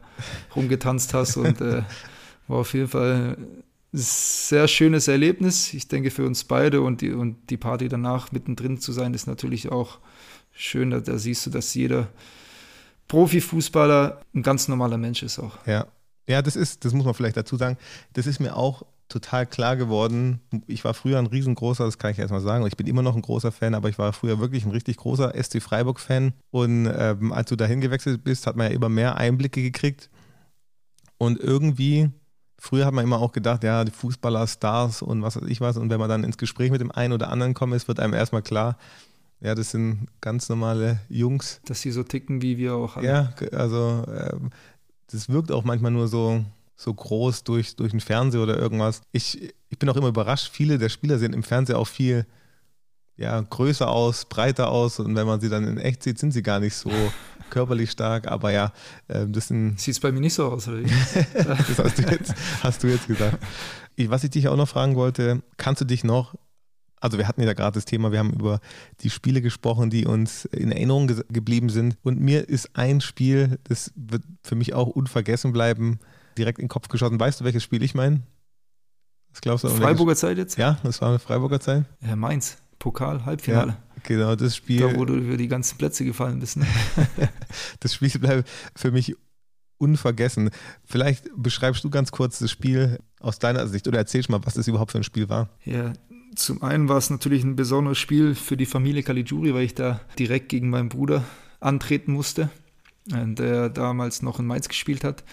rumgetanzt 0.55 1.13
hast 1.15 1.37
und 1.37 1.61
äh, 1.61 1.83
war 2.49 2.59
auf 2.59 2.73
jeden 2.73 2.89
Fall 2.89 3.37
ein 3.39 3.99
sehr 3.99 4.69
schönes 4.69 5.09
Erlebnis. 5.09 5.75
Ich 5.75 5.89
denke 5.89 6.11
für 6.11 6.25
uns 6.25 6.45
beide 6.45 6.81
und 6.81 7.01
die, 7.01 7.13
und 7.13 7.51
die 7.51 7.57
Party 7.57 7.89
danach 7.89 8.33
mittendrin 8.33 8.79
zu 8.79 8.93
sein, 8.93 9.15
ist 9.15 9.27
natürlich 9.27 9.71
auch 9.71 9.99
schön. 10.57 10.91
Da, 10.91 11.01
da 11.01 11.19
siehst 11.19 11.47
du, 11.47 11.51
dass 11.51 11.75
jeder 11.75 12.09
Profifußballer 13.09 14.21
ein 14.35 14.43
ganz 14.43 14.69
normaler 14.69 14.99
Mensch 14.99 15.23
ist 15.23 15.39
auch. 15.39 15.59
Ja, 15.67 15.87
ja, 16.27 16.43
das 16.43 16.57
ist, 16.57 16.85
das 16.85 16.93
muss 16.93 17.05
man 17.05 17.15
vielleicht 17.15 17.37
dazu 17.37 17.57
sagen, 17.57 17.77
das 18.15 18.27
ist 18.27 18.41
mir 18.41 18.57
auch 18.57 18.83
total 19.09 19.47
klar 19.47 19.77
geworden. 19.77 20.41
Ich 20.67 20.85
war 20.85 20.95
früher 20.95 21.19
ein 21.19 21.27
riesengroßer, 21.27 21.85
das 21.85 21.99
kann 21.99 22.11
ich 22.11 22.19
erstmal 22.19 22.41
sagen, 22.41 22.67
ich 22.67 22.77
bin 22.77 22.87
immer 22.89 23.03
noch 23.03 23.15
ein 23.15 23.23
großer 23.23 23.53
Fan, 23.53 23.75
aber 23.75 23.89
ich 23.89 23.99
war 23.99 24.13
früher 24.13 24.41
wirklich 24.41 24.65
ein 24.65 24.73
richtig 24.73 24.97
großer 24.97 25.33
SC 25.41 25.63
Freiburg-Fan. 25.63 26.33
Und 26.51 26.87
ähm, 26.93 27.33
als 27.33 27.49
du 27.49 27.57
dahin 27.57 27.81
gewechselt 27.81 28.25
bist, 28.25 28.47
hat 28.47 28.57
man 28.57 28.69
ja 28.69 28.75
immer 28.75 28.89
mehr 28.89 29.17
Einblicke 29.17 29.63
gekriegt. 29.63 30.11
Und 31.19 31.39
irgendwie, 31.39 32.11
früher 32.59 32.85
hat 32.85 32.95
man 32.95 33.05
immer 33.05 33.21
auch 33.21 33.31
gedacht, 33.31 33.63
ja, 33.63 33.85
die 33.85 33.93
Fußballer, 33.93 34.47
Stars 34.49 35.03
und 35.03 35.23
was 35.23 35.37
weiß 35.37 35.49
ich 35.49 35.61
was. 35.61 35.77
Und 35.77 35.89
wenn 35.89 36.01
man 36.01 36.09
dann 36.09 36.25
ins 36.25 36.37
Gespräch 36.37 36.73
mit 36.73 36.81
dem 36.81 36.91
einen 36.91 37.13
oder 37.13 37.31
anderen 37.31 37.55
kommt, 37.55 37.75
ist, 37.75 37.87
wird 37.87 38.01
einem 38.01 38.15
erstmal 38.15 38.43
klar, 38.43 38.77
ja, 39.41 39.55
das 39.55 39.71
sind 39.71 40.09
ganz 40.21 40.49
normale 40.49 41.01
Jungs. 41.09 41.61
Dass 41.67 41.81
sie 41.81 41.91
so 41.91 42.03
ticken 42.03 42.43
wie 42.43 42.57
wir 42.57 42.75
auch. 42.75 42.97
Alle. 42.97 43.07
Ja, 43.07 43.35
also 43.53 44.05
ähm, 44.09 44.51
das 45.11 45.29
wirkt 45.29 45.53
auch 45.53 45.65
manchmal 45.65 45.91
nur 45.91 46.09
so, 46.09 46.45
so 46.75 46.93
groß 46.93 47.45
durch, 47.45 47.77
durch 47.77 47.91
den 47.91 48.01
Fernseher 48.01 48.43
oder 48.43 48.59
irgendwas. 48.59 49.03
Ich, 49.13 49.55
ich 49.69 49.79
bin 49.79 49.89
auch 49.89 49.97
immer 49.97 50.09
überrascht, 50.09 50.51
viele 50.53 50.79
der 50.79 50.89
Spieler 50.89 51.19
sehen 51.19 51.33
im 51.33 51.43
Fernseher 51.43 51.79
auch 51.79 51.87
viel 51.87 52.27
ja, 53.17 53.41
größer 53.41 53.89
aus, 53.89 54.27
breiter 54.27 54.71
aus 54.71 55.01
und 55.01 55.15
wenn 55.17 55.27
man 55.27 55.41
sie 55.41 55.49
dann 55.49 55.67
in 55.67 55.79
echt 55.79 56.03
sieht, 56.03 56.19
sind 56.19 56.33
sie 56.33 56.43
gar 56.43 56.61
nicht 56.61 56.75
so 56.75 56.91
körperlich 57.51 57.91
stark, 57.91 58.29
aber 58.29 58.53
ja, 58.53 58.73
äh, 59.09 59.27
das 59.27 59.49
sind... 59.49 59.81
Sieht 59.81 59.95
es 59.95 60.01
bei 60.01 60.13
mir 60.13 60.21
nicht 60.21 60.35
so 60.35 60.51
aus, 60.51 60.69
oder 60.69 60.81
wie? 60.81 60.85
das 61.35 61.79
hast 61.79 61.99
du, 61.99 62.03
jetzt, 62.03 62.35
hast 62.63 62.83
du 62.83 62.89
jetzt 62.89 63.07
gesagt. 63.07 63.39
Ich, 63.95 64.11
was 64.11 64.25
ich 64.25 64.31
dich 64.31 64.49
auch 64.49 64.57
noch 64.57 64.69
fragen 64.69 64.97
wollte, 64.97 65.43
kannst 65.57 65.81
du 65.81 65.87
dich 65.87 66.05
noch 66.05 66.35
also 67.01 67.19
wir 67.19 67.29
hatten 67.29 67.43
ja 67.43 67.53
gerade 67.53 67.75
das 67.75 67.85
Thema, 67.85 68.13
wir 68.13 68.19
haben 68.19 68.33
über 68.33 68.61
die 69.01 69.11
Spiele 69.11 69.43
gesprochen, 69.43 69.91
die 69.91 70.07
uns 70.07 70.45
in 70.47 70.73
Erinnerung 70.73 71.07
ge 71.07 71.23
geblieben 71.29 71.69
sind. 71.69 71.97
Und 72.03 72.21
mir 72.21 72.49
ist 72.49 72.71
ein 72.75 73.01
Spiel, 73.01 73.59
das 73.65 73.93
wird 73.97 74.23
für 74.43 74.55
mich 74.55 74.75
auch 74.75 74.89
unvergessen 74.89 75.53
bleiben, 75.53 75.99
direkt 76.39 76.59
in 76.59 76.65
den 76.65 76.69
Kopf 76.69 76.89
geschossen. 76.89 77.21
Weißt 77.21 77.41
du, 77.41 77.45
welches 77.45 77.63
Spiel 77.63 77.83
ich 77.83 77.95
meine? 77.95 78.23
Was 79.31 79.41
glaubst 79.41 79.65
du? 79.65 79.69
Freiburger 79.69 80.09
welches? 80.09 80.21
Zeit 80.21 80.39
jetzt? 80.39 80.57
Ja, 80.57 80.79
das 80.83 81.01
war 81.01 81.11
eine 81.11 81.19
Freiburger 81.19 81.61
Zeit. 81.61 81.85
Ja, 82.01 82.17
Mainz. 82.17 82.57
Pokal, 82.79 83.25
Halbfinale. 83.25 83.73
Ja, 83.73 84.03
genau, 84.03 84.37
das 84.37 84.57
Spiel. 84.57 84.81
Da, 84.81 84.97
wo 84.97 85.05
du 85.05 85.15
über 85.15 85.37
die 85.37 85.49
ganzen 85.49 85.79
Plätze 85.79 86.05
gefallen 86.05 86.41
bist. 86.41 86.57
Ne? 86.57 86.67
das 87.81 87.95
Spiel 87.95 88.11
bleibt 88.19 88.49
für 88.75 88.91
mich 88.91 89.15
unvergessen. 89.79 90.51
Vielleicht 90.85 91.31
beschreibst 91.37 91.85
du 91.85 91.91
ganz 91.91 92.11
kurz 92.11 92.39
das 92.39 92.51
Spiel 92.51 92.99
aus 93.21 93.39
deiner 93.39 93.67
Sicht 93.67 93.89
oder 93.89 93.99
erzählst 93.99 94.29
mal, 94.31 94.41
was 94.45 94.55
das 94.55 94.69
überhaupt 94.69 94.93
für 94.93 94.99
ein 94.99 95.05
Spiel 95.05 95.29
war. 95.29 95.51
Ja, 95.65 95.93
zum 96.37 96.63
einen 96.63 96.89
war 96.89 96.99
es 96.99 97.11
natürlich 97.11 97.45
ein 97.45 97.57
besonderes 97.57 97.99
Spiel 97.99 98.35
für 98.35 98.57
die 98.57 98.67
Familie 98.67 99.03
Caligiuri, 99.03 99.55
weil 99.55 99.65
ich 99.65 99.75
da 99.75 100.01
direkt 100.19 100.49
gegen 100.49 100.71
meinen 100.71 100.89
Bruder 100.89 101.25
antreten 101.61 102.13
musste, 102.13 102.51
äh, 103.13 103.27
der 103.27 103.71
damals 103.71 104.23
noch 104.23 104.39
in 104.39 104.47
Mainz 104.47 104.69
gespielt 104.69 105.05
hat. 105.05 105.25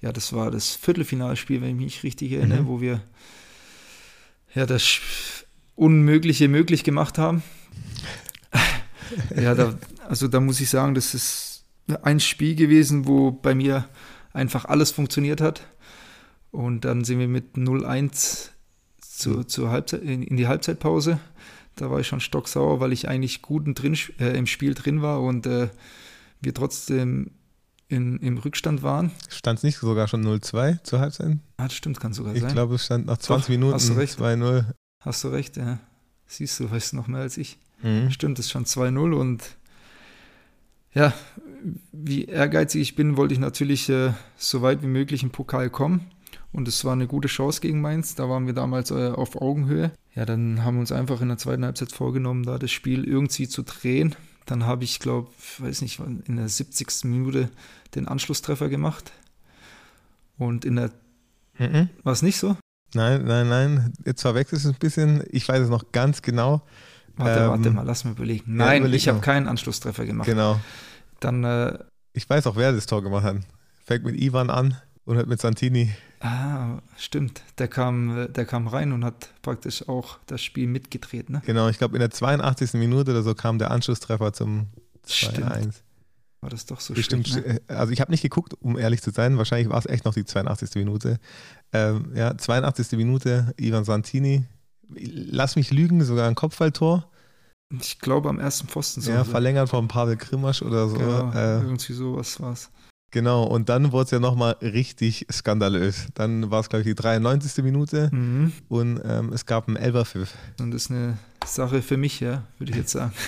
Ja, 0.00 0.12
das 0.12 0.32
war 0.32 0.50
das 0.50 0.74
Viertelfinalspiel, 0.74 1.60
wenn 1.60 1.70
ich 1.70 1.84
mich 1.84 2.02
richtig 2.02 2.32
erinnere, 2.32 2.62
mhm. 2.62 2.66
wo 2.66 2.80
wir 2.80 3.02
ja 4.54 4.66
das 4.66 5.00
Unmögliche 5.74 6.48
möglich 6.48 6.84
gemacht 6.84 7.18
haben. 7.18 7.42
ja, 9.36 9.54
da, 9.54 9.78
also 10.08 10.28
da 10.28 10.40
muss 10.40 10.60
ich 10.60 10.70
sagen, 10.70 10.94
das 10.94 11.14
ist 11.14 11.64
ein 12.02 12.20
Spiel 12.20 12.54
gewesen, 12.54 13.06
wo 13.06 13.30
bei 13.30 13.54
mir 13.54 13.88
einfach 14.32 14.64
alles 14.64 14.90
funktioniert 14.90 15.40
hat. 15.40 15.66
Und 16.50 16.84
dann 16.84 17.04
sind 17.04 17.18
wir 17.18 17.28
mit 17.28 17.54
0-1 17.56 18.50
zu, 19.22 19.44
zur 19.44 19.70
Halbzeit, 19.70 20.02
in, 20.02 20.22
in, 20.22 20.36
die 20.36 20.48
Halbzeitpause. 20.48 21.18
Da 21.76 21.90
war 21.90 22.00
ich 22.00 22.06
schon 22.06 22.20
stocksauer, 22.20 22.80
weil 22.80 22.92
ich 22.92 23.08
eigentlich 23.08 23.40
gut 23.40 23.64
drin, 23.78 23.96
äh, 24.18 24.36
im 24.36 24.46
Spiel 24.46 24.74
drin 24.74 25.00
war 25.00 25.22
und 25.22 25.46
äh, 25.46 25.68
wir 26.40 26.52
trotzdem 26.52 27.30
in, 27.88 28.18
im 28.18 28.38
Rückstand 28.38 28.82
waren. 28.82 29.10
Stand 29.28 29.58
es 29.58 29.62
nicht 29.62 29.78
sogar 29.78 30.08
schon 30.08 30.24
0-2 30.24 30.82
zur 30.82 31.00
Halbzeit? 31.00 31.38
Ah, 31.56 31.64
das 31.64 31.74
stimmt, 31.74 32.00
kann 32.00 32.12
sogar 32.12 32.34
ich 32.34 32.40
sein. 32.40 32.48
Ich 32.48 32.54
glaube, 32.54 32.74
es 32.74 32.84
stand 32.84 33.06
nach 33.06 33.18
20 33.18 33.44
Doch, 33.44 33.48
Minuten 33.48 33.76
2-0. 33.78 34.64
Hast 35.00 35.24
du 35.24 35.28
recht, 35.28 35.56
ja. 35.56 35.78
Siehst 36.26 36.60
du, 36.60 36.70
weißt 36.70 36.92
du 36.92 36.96
noch 36.96 37.06
mehr 37.06 37.20
als 37.20 37.36
ich. 37.36 37.58
Mhm. 37.82 38.10
Stimmt, 38.10 38.38
es 38.38 38.50
stand 38.50 38.66
2-0 38.66 39.12
und 39.12 39.42
ja, 40.94 41.14
wie 41.92 42.24
ehrgeizig 42.24 42.82
ich 42.82 42.96
bin, 42.96 43.16
wollte 43.16 43.34
ich 43.34 43.40
natürlich 43.40 43.88
äh, 43.88 44.12
so 44.36 44.62
weit 44.62 44.82
wie 44.82 44.88
möglich 44.88 45.22
im 45.22 45.30
Pokal 45.30 45.70
kommen. 45.70 46.10
Und 46.52 46.68
es 46.68 46.84
war 46.84 46.92
eine 46.92 47.06
gute 47.06 47.28
Chance 47.28 47.60
gegen 47.60 47.80
Mainz. 47.80 48.14
Da 48.14 48.28
waren 48.28 48.46
wir 48.46 48.52
damals 48.52 48.90
äh, 48.90 49.10
auf 49.10 49.40
Augenhöhe. 49.40 49.92
Ja, 50.14 50.26
dann 50.26 50.62
haben 50.64 50.76
wir 50.76 50.80
uns 50.80 50.92
einfach 50.92 51.20
in 51.22 51.28
der 51.28 51.38
zweiten 51.38 51.64
Halbzeit 51.64 51.92
vorgenommen, 51.92 52.44
da 52.44 52.58
das 52.58 52.70
Spiel 52.70 53.04
irgendwie 53.04 53.48
zu 53.48 53.62
drehen. 53.62 54.14
Dann 54.44 54.66
habe 54.66 54.84
ich, 54.84 54.98
glaube, 54.98 55.30
ich 55.38 55.62
weiß 55.62 55.82
nicht, 55.82 56.00
in 56.00 56.36
der 56.36 56.48
70. 56.48 57.04
Minute 57.04 57.48
den 57.94 58.08
Anschlusstreffer 58.08 58.68
gemacht. 58.68 59.12
Und 60.36 60.64
in 60.64 60.76
der. 60.76 60.90
Mhm. 61.58 61.88
War 62.02 62.12
es 62.12 62.22
nicht 62.22 62.38
so? 62.38 62.56
Nein, 62.94 63.24
nein, 63.24 63.48
nein. 63.48 63.92
Jetzt 64.04 64.22
verwechselst 64.22 64.64
du 64.64 64.68
es 64.70 64.74
ein 64.74 64.78
bisschen. 64.78 65.24
Ich 65.30 65.48
weiß 65.48 65.62
es 65.62 65.68
noch 65.70 65.92
ganz 65.92 66.20
genau. 66.20 66.62
Warte, 67.16 67.40
ähm, 67.40 67.48
warte 67.50 67.70
mal, 67.70 67.86
lass 67.86 68.04
mir 68.04 68.12
überlegen. 68.12 68.56
Nein, 68.56 68.82
überleg 68.82 68.98
ich 68.98 69.08
habe 69.08 69.20
keinen 69.20 69.48
Anschlusstreffer 69.48 70.04
gemacht. 70.04 70.26
Genau. 70.26 70.60
Dann. 71.20 71.44
Äh, 71.44 71.78
ich 72.12 72.28
weiß 72.28 72.46
auch, 72.46 72.56
wer 72.56 72.72
das 72.72 72.86
Tor 72.86 73.02
gemacht 73.02 73.24
hat. 73.24 73.36
Fängt 73.84 74.04
mit 74.04 74.20
Ivan 74.20 74.50
an 74.50 74.76
und 75.04 75.16
hört 75.16 75.28
mit 75.28 75.40
Santini. 75.40 75.92
Ah, 76.22 76.78
stimmt. 76.96 77.42
Der 77.58 77.66
kam, 77.66 78.28
der 78.32 78.44
kam 78.44 78.68
rein 78.68 78.92
und 78.92 79.04
hat 79.04 79.30
praktisch 79.42 79.88
auch 79.88 80.18
das 80.26 80.40
Spiel 80.40 80.68
mitgedreht, 80.68 81.30
ne? 81.30 81.42
Genau, 81.44 81.68
ich 81.68 81.78
glaube 81.78 81.96
in 81.96 82.00
der 82.00 82.10
82. 82.10 82.74
Minute 82.74 83.10
oder 83.10 83.22
so 83.22 83.34
kam 83.34 83.58
der 83.58 83.72
Anschlusstreffer 83.72 84.32
zum 84.32 84.68
2-1. 85.06 85.82
War 86.40 86.50
das 86.50 86.66
doch 86.66 86.80
so 86.80 86.94
Bestimmt, 86.94 87.28
schlimm, 87.28 87.44
ne? 87.44 87.60
Also 87.66 87.92
ich 87.92 88.00
habe 88.00 88.12
nicht 88.12 88.22
geguckt, 88.22 88.54
um 88.60 88.78
ehrlich 88.78 89.02
zu 89.02 89.10
sein. 89.10 89.36
Wahrscheinlich 89.36 89.68
war 89.68 89.78
es 89.78 89.86
echt 89.86 90.04
noch 90.04 90.14
die 90.14 90.24
82. 90.24 90.76
Minute. 90.76 91.18
Ähm, 91.72 92.12
ja, 92.14 92.36
82. 92.36 92.92
Minute, 92.92 93.52
Ivan 93.56 93.84
Santini. 93.84 94.44
Lass 94.94 95.56
mich 95.56 95.72
lügen, 95.72 96.04
sogar 96.04 96.28
ein 96.28 96.34
Kopfballtor. 96.36 97.08
Ich 97.80 97.98
glaube 97.98 98.28
am 98.28 98.38
ersten 98.38 98.68
Pfosten. 98.68 99.00
So 99.00 99.10
ja, 99.10 99.24
verlängert 99.24 99.70
von 99.70 99.88
Pavel 99.88 100.16
Krimasch 100.16 100.62
oder 100.62 100.88
so. 100.88 100.98
Ja, 100.98 101.32
äh, 101.32 101.62
irgendwie 101.62 101.94
sowas 101.94 102.38
war 102.40 102.52
es. 102.52 102.70
Genau, 103.12 103.44
und 103.44 103.68
dann 103.68 103.92
wurde 103.92 104.04
es 104.06 104.10
ja 104.10 104.18
nochmal 104.18 104.56
richtig 104.62 105.26
skandalös. 105.30 106.06
Dann 106.14 106.50
war 106.50 106.60
es, 106.60 106.68
glaube 106.70 106.80
ich, 106.80 106.86
die 106.88 106.94
93. 106.94 107.62
Minute 107.62 108.08
Mhm. 108.10 108.52
und 108.68 109.00
ähm, 109.04 109.32
es 109.32 109.46
gab 109.46 109.68
einen 109.68 109.76
Elberpfiff. 109.76 110.34
Und 110.58 110.70
das 110.72 110.84
ist 110.84 110.90
eine 110.90 111.18
Sache 111.46 111.82
für 111.82 111.96
mich, 111.98 112.20
ja, 112.20 112.42
würde 112.58 112.72
ich 112.72 112.76
jetzt 112.78 112.92
sagen. 112.92 113.12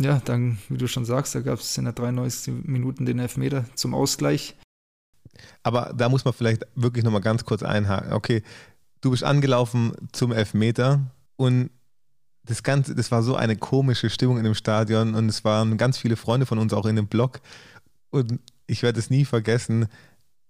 Ja, 0.00 0.22
dann, 0.24 0.58
wie 0.68 0.76
du 0.78 0.86
schon 0.86 1.04
sagst, 1.04 1.34
da 1.34 1.40
gab 1.40 1.58
es 1.58 1.76
in 1.76 1.82
der 1.82 1.92
93. 1.92 2.54
Minute 2.62 3.02
den 3.02 3.18
Elfmeter 3.18 3.64
zum 3.74 3.94
Ausgleich. 3.94 4.54
Aber 5.64 5.92
da 5.92 6.08
muss 6.08 6.24
man 6.24 6.32
vielleicht 6.34 6.64
wirklich 6.76 7.04
nochmal 7.04 7.20
ganz 7.20 7.44
kurz 7.44 7.64
einhaken. 7.64 8.12
Okay, 8.12 8.44
du 9.00 9.10
bist 9.10 9.24
angelaufen 9.24 9.90
zum 10.12 10.30
Elfmeter 10.30 11.00
und 11.34 11.70
das 12.44 12.62
Ganze, 12.62 12.94
das 12.94 13.10
war 13.10 13.24
so 13.24 13.34
eine 13.34 13.56
komische 13.56 14.08
Stimmung 14.08 14.38
in 14.38 14.44
dem 14.44 14.54
Stadion 14.54 15.16
und 15.16 15.28
es 15.28 15.44
waren 15.44 15.76
ganz 15.78 15.98
viele 15.98 16.14
Freunde 16.14 16.46
von 16.46 16.60
uns 16.60 16.72
auch 16.72 16.86
in 16.86 16.94
dem 16.94 17.08
Block 17.08 17.40
und 18.10 18.38
ich 18.68 18.84
werde 18.84 19.00
es 19.00 19.10
nie 19.10 19.24
vergessen. 19.24 19.88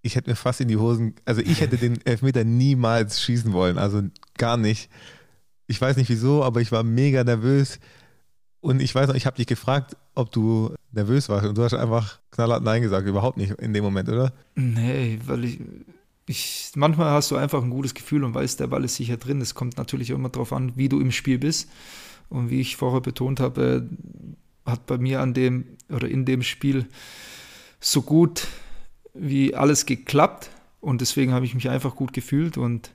Ich 0.03 0.17
hätte 0.17 0.29
mir 0.29 0.37
fast 0.37 0.61
in 0.61 0.69
die 0.69 0.77
Hosen, 0.77 1.15
also 1.25 1.41
ich 1.41 1.61
hätte 1.61 1.79
den 1.79 2.05
Elfmeter 2.05 2.45
niemals 2.45 3.23
schießen 3.23 3.53
wollen, 3.53 3.79
also 3.79 4.03
gar 4.37 4.57
nicht. 4.57 4.91
Ich 5.67 5.81
weiß 5.81 5.97
nicht 5.97 6.11
wieso, 6.11 6.45
aber 6.45 6.61
ich 6.61 6.71
war 6.71 6.83
mega 6.83 7.25
nervös 7.25 7.81
und 8.61 8.81
ich 8.81 8.95
weiß 8.95 9.09
noch, 9.09 9.15
ich 9.15 9.27
habe 9.27 9.37
dich 9.37 9.47
gefragt, 9.47 9.97
ob 10.15 10.33
du 10.33 10.75
nervös 10.93 11.29
warst 11.29 11.47
und 11.47 11.57
du 11.57 11.63
hast 11.63 11.75
einfach 11.75 12.19
knallhart 12.31 12.63
Nein 12.63 12.83
gesagt, 12.83 13.07
überhaupt 13.07 13.37
nicht 13.37 13.53
in 13.53 13.73
dem 13.73 13.85
Moment, 13.85 14.09
oder? 14.09 14.33
Nee, 14.55 15.19
weil 15.27 15.45
ich, 15.45 15.61
ich, 16.27 16.73
manchmal 16.75 17.11
hast 17.11 17.31
du 17.31 17.37
einfach 17.37 17.63
ein 17.63 17.71
gutes 17.71 17.95
Gefühl 17.95 18.25
und 18.25 18.35
weißt, 18.35 18.61
der 18.61 18.67
Ball 18.67 18.85
ist 18.85 18.97
sicher 18.97 19.17
drin. 19.17 19.41
Es 19.41 19.55
kommt 19.55 19.77
natürlich 19.77 20.11
immer 20.11 20.29
darauf 20.29 20.53
an, 20.53 20.73
wie 20.77 20.89
du 20.89 21.01
im 21.01 21.13
Spiel 21.13 21.39
bist. 21.39 21.69
Und 22.31 22.51
wie 22.51 22.61
ich 22.61 22.77
vorher 22.77 23.01
betont 23.01 23.41
habe, 23.41 23.89
hat 24.67 24.87
bei 24.87 24.99
mir 24.99 25.21
an 25.21 25.35
dem 25.35 25.65
oder 25.89 26.09
in 26.09 26.25
dem 26.25 26.43
Spiel 26.43 26.87
so 27.81 28.03
gut 28.03 28.47
wie 29.15 29.55
alles 29.55 29.87
geklappt. 29.87 30.51
Und 30.81 31.01
deswegen 31.01 31.33
habe 31.33 31.45
ich 31.45 31.55
mich 31.55 31.69
einfach 31.69 31.97
gut 31.97 32.13
gefühlt 32.13 32.57
und 32.57 32.93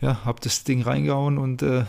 ja, 0.00 0.24
habe 0.24 0.40
das 0.40 0.64
Ding 0.64 0.82
reingehauen 0.82 1.38
und 1.38 1.62
äh, 1.62 1.84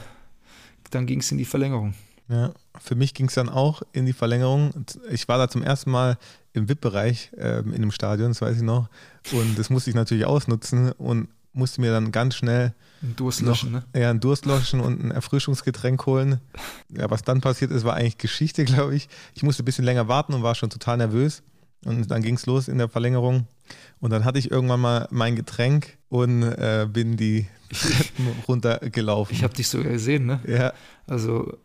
dann 0.92 1.06
ging 1.06 1.20
es 1.20 1.32
in 1.32 1.38
die 1.38 1.46
Verlängerung. 1.46 1.94
Ja, 2.28 2.52
für 2.80 2.96
mich 2.96 3.14
ging 3.14 3.28
es 3.28 3.34
dann 3.34 3.50
auch 3.50 3.82
in 3.92 4.06
die 4.06 4.14
Verlängerung. 4.14 4.86
Ich 5.10 5.28
war 5.28 5.38
da 5.38 5.50
zum 5.50 5.64
ersten 5.64 5.90
Mal 5.90 6.18
im 6.54 6.70
VIP-Bereich 6.70 7.32
ähm, 7.38 7.74
in 7.74 7.82
dem 7.82 7.92
Stadion, 7.92 8.30
das 8.30 8.42
weiß 8.42 8.58
ich 8.58 8.64
noch. 8.64 8.90
Und 9.32 9.58
das 9.58 9.70
musste 9.70 9.90
ich 9.90 9.96
natürlich 9.96 10.26
ausnutzen 10.26 10.92
und 10.92 11.30
musste 11.54 11.82
mir 11.82 11.92
dann 11.92 12.12
ganz 12.12 12.36
schnell 12.36 12.74
Ein 13.02 13.16
Durst 13.16 13.42
noch 13.42 13.50
löschen, 13.50 13.72
ne? 13.72 13.84
eher 13.94 14.10
einen 14.12 14.20
Durst 14.20 14.46
löschen 14.46 14.80
und 14.80 15.04
ein 15.04 15.12
Erfrischungsgetränk 15.12 16.06
holen. 16.06 16.40
Ja, 16.90 17.10
was 17.10 17.24
dann 17.24 17.42
passiert 17.42 17.72
ist, 17.72 17.84
war 17.84 17.96
eigentlich 17.96 18.20
Geschichte, 18.20 18.66
glaube 18.66 18.96
ich. 18.96 19.10
Ich 19.34 19.44
musste 19.44 19.64
ein 19.64 19.66
bisschen 19.66 19.86
länger 19.86 20.08
warten 20.08 20.34
und 20.34 20.44
war 20.44 20.56
schon 20.56 20.70
total 20.70 20.98
nervös. 20.98 21.42
Und 21.86 22.12
dann 22.12 22.22
ging 22.22 22.36
es 22.36 22.46
los 22.46 22.68
in 22.68 22.78
der 22.78 22.90
Verlängerung. 22.90 23.48
Und 24.00 24.12
dann 24.12 24.26
hatte 24.26 24.40
ich 24.40 24.52
irgendwann 24.52 24.80
mal 24.82 25.08
mein 25.12 25.36
Getränk 25.36 25.98
und 26.10 26.44
äh, 26.44 26.88
bin 26.92 27.16
die 27.18 27.48
Treppen 27.72 28.28
runtergelaufen. 28.48 29.36
Ich 29.36 29.44
habe 29.44 29.54
dich 29.54 29.68
sogar 29.68 29.92
gesehen, 29.92 30.26
ne? 30.26 30.40
ja, 30.48 30.74
Also, 31.08 31.58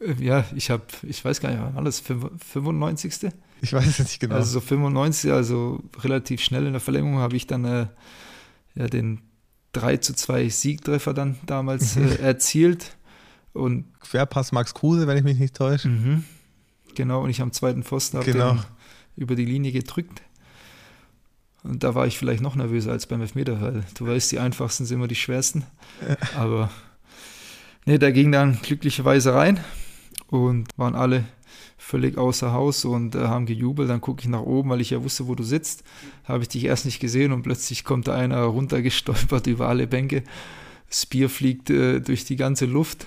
äh, 0.00 0.14
ja, 0.22 0.44
ich 0.54 0.70
habe, 0.70 0.82
ich 1.02 1.24
weiß 1.24 1.40
gar 1.40 1.50
nicht, 1.50 1.60
wann 1.60 1.74
war 1.76 1.84
das 1.84 2.00
95. 2.00 3.30
ich 3.60 3.72
weiß 3.72 3.86
es 3.86 3.98
nicht 4.00 4.20
genau. 4.20 4.34
Also 4.36 4.52
so 4.52 4.60
95, 4.60 5.32
also 5.32 5.80
relativ 6.00 6.40
schnell 6.40 6.66
in 6.66 6.72
der 6.72 6.80
Verlängerung 6.80 7.18
habe 7.18 7.36
ich 7.36 7.46
dann 7.46 7.64
äh, 7.64 7.86
ja, 8.74 8.86
den 8.86 9.20
3 9.72 9.98
zu 9.98 10.14
2 10.14 10.48
Siegtreffer 10.48 11.14
dann 11.14 11.36
damals 11.46 11.96
äh, 11.96 12.16
erzielt. 12.20 12.96
Und 13.52 13.84
Querpass 14.00 14.52
Max 14.52 14.74
Kruse, 14.74 15.06
wenn 15.06 15.16
ich 15.16 15.24
mich 15.24 15.38
nicht 15.38 15.56
täusche. 15.56 15.88
mhm, 15.88 16.24
genau, 16.94 17.22
und 17.22 17.30
ich 17.30 17.40
am 17.40 17.52
zweiten 17.52 17.82
Pfosten 17.82 18.18
habe 18.18 18.30
Genau. 18.30 18.52
den 18.54 18.62
über 19.16 19.34
die 19.34 19.44
Linie 19.44 19.72
gedrückt. 19.72 20.22
Und 21.62 21.82
da 21.82 21.94
war 21.94 22.06
ich 22.06 22.16
vielleicht 22.16 22.42
noch 22.42 22.54
nervöser 22.54 22.92
als 22.92 23.06
beim 23.06 23.20
Elfmeter, 23.20 23.60
weil 23.60 23.84
du 23.94 24.06
weißt, 24.06 24.30
die 24.30 24.38
einfachsten 24.38 24.84
sind 24.84 24.98
immer 24.98 25.08
die 25.08 25.16
schwersten. 25.16 25.64
Aber 26.36 26.70
nee, 27.86 27.98
der 27.98 28.12
ging 28.12 28.30
dann 28.30 28.60
glücklicherweise 28.62 29.34
rein 29.34 29.58
und 30.28 30.68
waren 30.76 30.94
alle 30.94 31.24
völlig 31.76 32.18
außer 32.18 32.52
Haus 32.52 32.84
und 32.84 33.14
äh, 33.14 33.26
haben 33.26 33.46
gejubelt. 33.46 33.88
Dann 33.88 34.00
gucke 34.00 34.22
ich 34.22 34.28
nach 34.28 34.42
oben, 34.42 34.70
weil 34.70 34.80
ich 34.80 34.90
ja 34.90 35.02
wusste, 35.02 35.26
wo 35.28 35.34
du 35.34 35.42
sitzt. 35.42 35.84
Habe 36.24 36.42
ich 36.42 36.48
dich 36.48 36.64
erst 36.64 36.84
nicht 36.84 37.00
gesehen 37.00 37.32
und 37.32 37.42
plötzlich 37.42 37.84
kommt 37.84 38.08
da 38.08 38.14
einer 38.14 38.42
runtergestolpert 38.42 39.46
über 39.46 39.68
alle 39.68 39.86
Bänke. 39.86 40.22
Das 40.88 41.06
Bier 41.06 41.28
fliegt 41.28 41.70
äh, 41.70 42.00
durch 42.00 42.24
die 42.24 42.36
ganze 42.36 42.66
Luft 42.66 43.06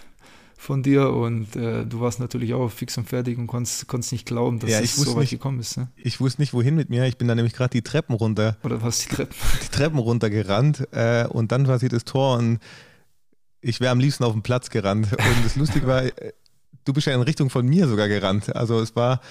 von 0.62 0.84
dir 0.84 1.10
und 1.14 1.56
äh, 1.56 1.86
du 1.86 2.02
warst 2.02 2.20
natürlich 2.20 2.54
auch 2.54 2.68
fix 2.70 2.98
und 2.98 3.08
fertig 3.08 3.38
und 3.38 3.48
konntest, 3.48 3.88
konntest 3.88 4.12
nicht 4.12 4.26
glauben, 4.26 4.60
dass 4.60 4.70
Ja, 4.70 4.80
ich 4.82 4.92
es 4.92 4.98
wusste 4.98 5.12
so 5.12 5.16
weit 5.16 5.22
nicht- 5.22 5.30
gekommen 5.32 5.58
ist. 5.62 5.78
Ne? 5.78 5.88
Ich 5.96 6.20
wusste 6.20 6.42
nicht, 6.42 6.54
wohin 6.54 6.76
mit 6.76 6.90
mir. 6.90 7.06
Ich 7.06 7.18
bin 7.18 7.30
dann 7.30 7.38
nämlich 7.38 7.54
gerade 7.54 7.70
die 7.72 7.82
Treppen 7.82 8.14
runter, 8.14 8.58
Oder 8.64 8.82
was 8.82 9.00
die 9.00 9.16
Treppen? 9.16 9.36
die 9.64 9.68
Treppen 9.70 10.00
runtergerannt 10.00 10.86
äh, 10.92 11.26
und 11.28 11.54
dann 11.54 11.64
passiert 11.64 11.94
das 11.94 12.04
Tor 12.04 12.38
und 12.38 12.60
ich 13.62 13.80
wäre 13.80 13.92
am 13.92 14.00
liebsten 14.02 14.26
auf 14.26 14.34
den 14.34 14.42
Platz 14.42 14.70
gerannt. 14.70 15.12
Und 15.14 15.46
das 15.46 15.56
Lustige 15.56 15.88
war, 15.88 16.04
äh, 16.04 16.12
du 16.84 16.92
bist 16.92 17.08
ja 17.08 17.14
in 17.16 17.22
Richtung 17.22 17.50
von 17.50 17.66
mir 17.66 17.88
sogar 17.88 18.10
gerannt. 18.10 18.54
Also 18.54 18.82
es 18.82 18.96
war 18.98 19.22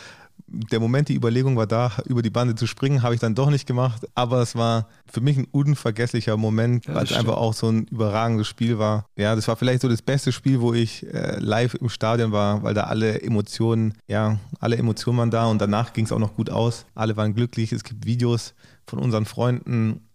der 0.47 0.81
Moment, 0.81 1.09
die 1.09 1.15
Überlegung 1.15 1.57
war 1.57 1.67
da, 1.67 1.93
über 2.07 2.23
die 2.23 2.31
Bande 2.31 2.55
zu 2.55 2.67
springen, 2.67 3.03
habe 3.03 3.15
ich 3.15 3.21
dann 3.21 3.35
doch 3.35 3.51
nicht 3.51 3.67
gemacht. 3.67 4.07
Aber 4.15 4.41
es 4.41 4.57
war 4.57 4.89
für 5.07 5.21
mich 5.21 5.37
ein 5.37 5.47
unvergesslicher 5.51 6.37
Moment, 6.37 6.87
Ja, 6.87 6.95
weil 6.95 7.05
es 7.05 7.13
einfach 7.13 7.37
auch 7.37 7.55
so 7.55 7.69
ein 7.69 7.87
überragendes 7.87 8.47
Spiel 8.47 8.79
war. 8.79 9.07
Ja, 9.17 9.35
das 9.35 9.49
war 9.49 9.57
vielleicht 9.57 9.83
so 9.83 9.89
das 9.89 10.03
beste 10.03 10.33
Spiel, 10.33 10.61
wo 10.61 10.73
ich 10.73 11.07
äh, 11.07 11.39
live 11.39 11.75
im 11.75 11.89
Stadion 11.89 12.33
war, 12.33 12.63
weil 12.63 12.75
da 12.75 12.85
alle 12.85 13.23
Emotionen, 13.23 13.95
ja, 14.07 14.39
alle 14.61 14.77
Emotionen 14.77 15.19
waren 15.19 15.31
da 15.31 15.47
und 15.47 15.61
danach 15.61 15.93
ging 15.93 16.05
es 16.05 16.13
auch 16.13 16.19
noch 16.19 16.35
gut 16.35 16.51
aus. 16.51 16.87
Alle 16.95 17.17
waren 17.17 17.35
glücklich. 17.35 17.73
Es 17.73 17.85
gibt 17.85 18.07
Videos 18.07 18.55
von 18.87 18.99
unseren 18.99 19.27
Freunden, 19.27 20.09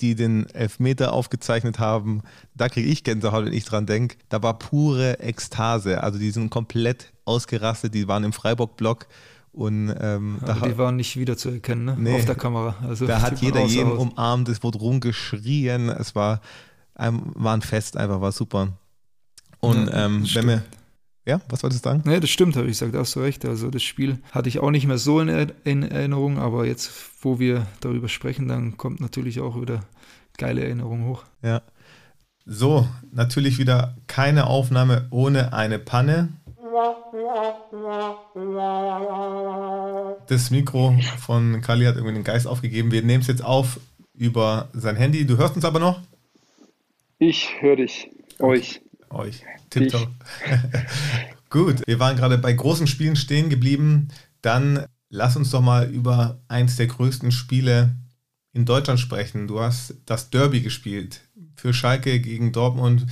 die 0.00 0.14
den 0.14 0.48
Elfmeter 0.50 1.12
aufgezeichnet 1.12 1.78
haben. 1.78 2.22
Da 2.54 2.68
kriege 2.68 2.88
ich 2.88 3.04
Gänsehaut, 3.04 3.46
wenn 3.46 3.52
ich 3.52 3.64
dran 3.64 3.86
denke. 3.86 4.18
Da 4.28 4.42
war 4.42 4.58
pure 4.58 5.20
Ekstase. 5.20 6.02
Also 6.02 6.18
die 6.18 6.30
sind 6.30 6.50
komplett 6.50 7.12
ausgerastet. 7.24 7.94
Die 7.94 8.06
waren 8.06 8.24
im 8.24 8.32
Freiburg-Block 8.32 9.06
und 9.52 9.94
ähm, 10.00 10.38
da, 10.44 10.54
die 10.54 10.78
waren 10.78 10.96
nicht 10.96 11.16
wieder 11.16 11.36
zu 11.36 11.50
erkennen, 11.50 11.84
ne? 11.84 11.96
Nee. 11.98 12.14
Auf 12.16 12.24
der 12.24 12.34
Kamera. 12.34 12.76
Also 12.86 13.06
da 13.06 13.20
hat 13.22 13.40
jeder 13.40 13.64
jeden 13.64 13.90
Haus. 13.90 13.98
umarmt, 13.98 14.48
es 14.48 14.62
wurde 14.62 14.78
rumgeschrien. 14.78 15.88
Es 15.88 16.14
war, 16.14 16.40
ein, 16.94 17.22
war 17.34 17.54
ein 17.54 17.62
Fest 17.62 17.96
einfach, 17.96 18.20
war 18.20 18.32
super. 18.32 18.68
Und 19.60 19.88
Ja, 19.88 20.06
ähm, 20.06 20.24
wenn 20.34 20.46
wir, 20.46 20.62
ja, 21.26 21.40
was 21.48 21.62
wolltest 21.62 21.84
du 21.84 21.88
sagen? 21.90 22.02
Nee, 22.04 22.20
das 22.20 22.30
stimmt, 22.30 22.56
habe 22.56 22.66
ich 22.66 22.72
gesagt, 22.72 22.94
da 22.94 23.00
hast 23.00 23.16
du 23.16 23.20
recht. 23.20 23.44
Also 23.44 23.70
das 23.70 23.82
Spiel 23.82 24.18
hatte 24.30 24.48
ich 24.48 24.60
auch 24.60 24.70
nicht 24.70 24.86
mehr 24.86 24.98
so 24.98 25.20
in, 25.20 25.28
in 25.64 25.82
Erinnerung, 25.82 26.38
aber 26.38 26.66
jetzt, 26.66 26.90
wo 27.22 27.38
wir 27.38 27.66
darüber 27.80 28.08
sprechen, 28.08 28.48
dann 28.48 28.76
kommt 28.76 29.00
natürlich 29.00 29.40
auch 29.40 29.60
wieder 29.60 29.80
geile 30.36 30.62
Erinnerung 30.64 31.06
hoch. 31.06 31.24
Ja. 31.42 31.62
So, 32.46 32.88
natürlich 33.12 33.58
wieder 33.58 33.96
keine 34.06 34.46
Aufnahme 34.46 35.06
ohne 35.10 35.52
eine 35.52 35.78
Panne. 35.78 36.28
Das 40.26 40.50
Mikro 40.50 40.98
von 41.18 41.60
Kali 41.60 41.84
hat 41.84 41.96
irgendwie 41.96 42.14
den 42.14 42.24
Geist 42.24 42.46
aufgegeben. 42.46 42.90
Wir 42.90 43.02
nehmen 43.02 43.22
es 43.22 43.26
jetzt 43.26 43.44
auf 43.44 43.80
über 44.14 44.68
sein 44.72 44.96
Handy. 44.96 45.26
Du 45.26 45.36
hörst 45.36 45.56
uns 45.56 45.64
aber 45.64 45.78
noch? 45.78 46.00
Ich 47.18 47.48
höre 47.60 47.76
dich, 47.76 48.10
euch. 48.38 48.80
Euch. 49.10 49.42
Tipptopp. 49.70 50.08
Gut, 51.50 51.86
wir 51.86 51.98
waren 51.98 52.16
gerade 52.16 52.38
bei 52.38 52.52
großen 52.52 52.86
Spielen 52.86 53.16
stehen 53.16 53.48
geblieben. 53.48 54.08
Dann 54.42 54.86
lass 55.08 55.36
uns 55.36 55.50
doch 55.50 55.62
mal 55.62 55.90
über 55.90 56.38
eins 56.48 56.76
der 56.76 56.86
größten 56.86 57.32
Spiele 57.32 57.94
in 58.52 58.64
Deutschland 58.64 59.00
sprechen. 59.00 59.46
Du 59.46 59.60
hast 59.60 59.94
das 60.06 60.30
Derby 60.30 60.60
gespielt 60.60 61.20
für 61.56 61.72
Schalke 61.72 62.20
gegen 62.20 62.52
Dortmund. 62.52 63.06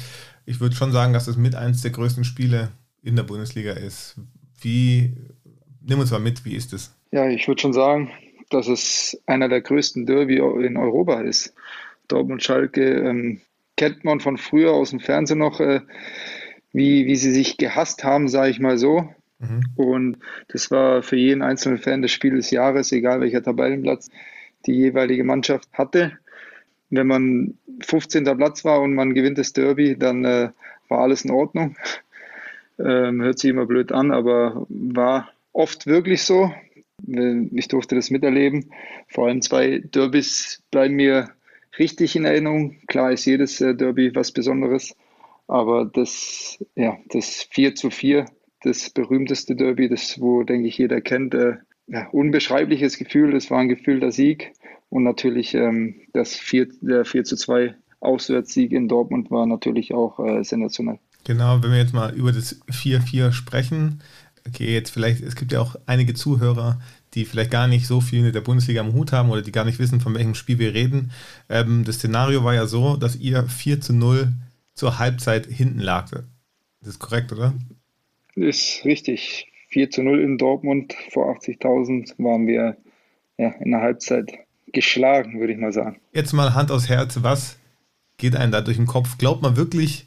Ich 0.45 0.61
würde 0.61 0.77
schon 0.77 0.93
sagen, 0.93 1.13
dass 1.13 1.29
es 1.29 1.37
mit 1.37 1.55
eins 1.55 1.83
der 1.83 1.91
größten 1.91 2.25
Spiele 2.25 2.71
in 3.07 3.17
der 3.17 3.23
Bundesliga 3.23 3.73
ist. 3.73 4.17
Wie, 4.61 5.13
nimm 5.81 6.01
uns 6.01 6.11
mal 6.11 6.19
mit, 6.19 6.45
wie 6.45 6.57
ist 6.57 6.73
es? 6.73 6.95
Ja, 7.13 7.29
ich 7.29 7.47
würde 7.47 7.61
schon 7.61 7.73
sagen, 7.73 8.11
dass 8.51 8.67
es 8.67 9.21
einer 9.27 9.49
der 9.49 9.61
größten 9.61 10.07
Derby 10.07 10.37
in 10.37 10.77
Europa 10.77 11.21
ist. 11.21 11.55
Dortmund-Schalke 12.09 12.83
ähm, 12.83 13.41
kennt 13.77 14.05
man 14.05 14.21
von 14.21 14.39
früher 14.39 14.73
aus 14.73 14.91
dem 14.91 15.01
Fernsehen 15.01 15.39
noch, 15.39 15.61
äh, 15.61 15.81
wie, 16.73 17.07
wie 17.07 17.17
sie 17.17 17.33
sich 17.33 17.57
gehasst 17.57 18.03
haben, 18.03 18.29
sage 18.29 18.51
ich 18.51 18.59
mal 18.59 18.77
so. 18.77 19.09
Mhm. 19.39 19.61
Und 19.77 20.19
das 20.49 20.71
war 20.71 21.03
für 21.03 21.17
jeden 21.17 21.43
einzelnen 21.43 21.79
Fan 21.79 22.03
das 22.03 22.11
Spiel 22.11 22.35
des 22.35 22.51
Jahres, 22.51 22.91
egal 22.91 23.21
welcher 23.21 23.43
Tabellenplatz 23.43 24.11
die 24.67 24.73
jeweilige 24.73 25.23
Mannschaft 25.23 25.69
hatte. 25.73 26.19
Wenn 26.91 27.07
man 27.07 27.55
15. 27.81 28.25
Platz 28.37 28.65
war 28.65 28.81
und 28.81 28.95
man 28.95 29.15
gewinnt 29.15 29.39
das 29.39 29.53
Derby, 29.53 29.97
dann 29.97 30.25
äh, 30.25 30.51
war 30.89 31.01
alles 31.01 31.25
in 31.25 31.31
Ordnung. 31.31 31.77
Ähm, 32.79 33.23
hört 33.23 33.39
sich 33.39 33.51
immer 33.51 33.67
blöd 33.67 33.93
an, 33.93 34.11
aber 34.11 34.67
war 34.69 35.31
oft 35.53 35.87
wirklich 35.87 36.23
so. 36.23 36.53
Ich 37.07 37.69
durfte 37.69 37.95
das 37.95 38.11
miterleben. 38.11 38.71
Vor 39.09 39.27
allem 39.27 39.43
zwei 39.43 39.79
Derbys 39.79 40.63
bleiben 40.71 40.95
mir 40.95 41.31
richtig 41.79 42.17
in 42.17 42.25
Erinnerung. 42.25 42.77
Klar 42.87 43.13
ist 43.13 43.25
jedes 43.27 43.61
äh, 43.61 43.75
Derby 43.75 44.15
was 44.15 44.33
Besonderes, 44.33 44.95
Aber 45.47 45.85
das, 45.85 46.65
ja, 46.75 46.99
das 47.09 47.47
4 47.51 47.75
zu 47.75 47.91
4, 47.91 48.27
das 48.63 48.91
berühmteste 48.91 49.55
Derby, 49.57 49.89
das, 49.89 50.21
wo, 50.21 50.43
denke 50.43 50.69
ich, 50.69 50.79
jeder 50.79 51.01
kennt, 51.01 51.35
äh, 51.35 51.57
ja, 51.87 52.09
unbeschreibliches 52.11 52.99
Gefühl. 52.99 53.33
Das 53.33 53.51
war 53.51 53.59
ein 53.59 53.69
gefühlter 53.69 54.11
Sieg. 54.11 54.53
Und 54.89 55.03
natürlich 55.03 55.55
ähm, 55.55 56.01
das 56.13 56.35
4, 56.37 56.69
der 56.81 57.05
4 57.05 57.25
zu 57.25 57.37
2 57.37 57.75
Auswärtssieg 58.01 58.73
in 58.73 58.89
Dortmund 58.89 59.31
war 59.31 59.47
natürlich 59.47 59.95
auch 59.95 60.19
äh, 60.21 60.43
sensationell. 60.45 60.99
Genau, 61.27 61.61
wenn 61.61 61.73
wir 61.73 61.79
jetzt 61.79 61.93
mal 61.93 62.15
über 62.15 62.31
das 62.31 62.63
4-4 62.71 63.33
sprechen, 63.33 64.01
okay, 64.47 64.73
jetzt 64.73 64.91
vielleicht, 64.91 65.21
es 65.23 65.35
gibt 65.35 65.51
ja 65.51 65.61
auch 65.61 65.75
einige 65.85 66.15
Zuhörer, 66.15 66.81
die 67.15 67.25
vielleicht 67.25 67.51
gar 67.51 67.67
nicht 67.67 67.89
so 67.89 68.01
viel 68.01 68.23
mit 68.23 68.37
der 68.37 68.43
Bundesliga 68.43 68.81
am 68.81 68.93
Hut 68.93 69.11
haben 69.11 69.31
oder 69.31 69.43
die 69.43 69.51
gar 69.51 69.65
nicht 69.65 69.81
wissen, 69.81 70.01
von 70.01 70.15
welchem 70.15 70.37
Spiel 70.37 70.61
wir 70.61 70.73
reden. 70.73 71.11
Ähm, 71.49 71.83
das 71.85 71.97
Szenario 71.97 72.45
war 72.45 72.55
ja 72.55 72.67
so, 72.67 72.97
dass 72.97 73.17
ihr 73.17 73.43
4 73.43 73.81
zu 73.81 73.93
0 73.93 74.35
zur 74.75 75.01
Halbzeit 75.01 75.47
hinten 75.47 75.81
lag. 75.81 76.09
Das 76.13 76.91
ist 76.91 77.01
korrekt, 77.01 77.33
oder? 77.33 77.55
Ist 78.37 78.85
richtig. 78.85 79.51
4 79.71 79.91
zu 79.91 80.05
0 80.05 80.21
in 80.21 80.39
Dortmund 80.39 80.95
vor 81.11 81.37
80.000 81.37 82.23
waren 82.23 82.47
wir 82.47 82.77
ja, 83.37 83.49
in 83.59 83.73
der 83.73 83.81
Halbzeit 83.81 84.31
geschlagen, 84.73 85.41
würde 85.41 85.55
ich 85.55 85.59
mal 85.59 85.73
sagen. 85.73 85.99
Jetzt 86.13 86.33
mal 86.33 86.55
Hand 86.55 86.71
aufs 86.71 86.89
Herz, 86.89 87.19
was 87.23 87.59
geht 88.17 88.37
einem 88.37 88.53
da 88.53 88.61
durch 88.61 88.77
den 88.77 88.87
Kopf? 88.87 89.19
Glaubt 89.19 89.43
man 89.43 89.57
wirklich, 89.57 90.07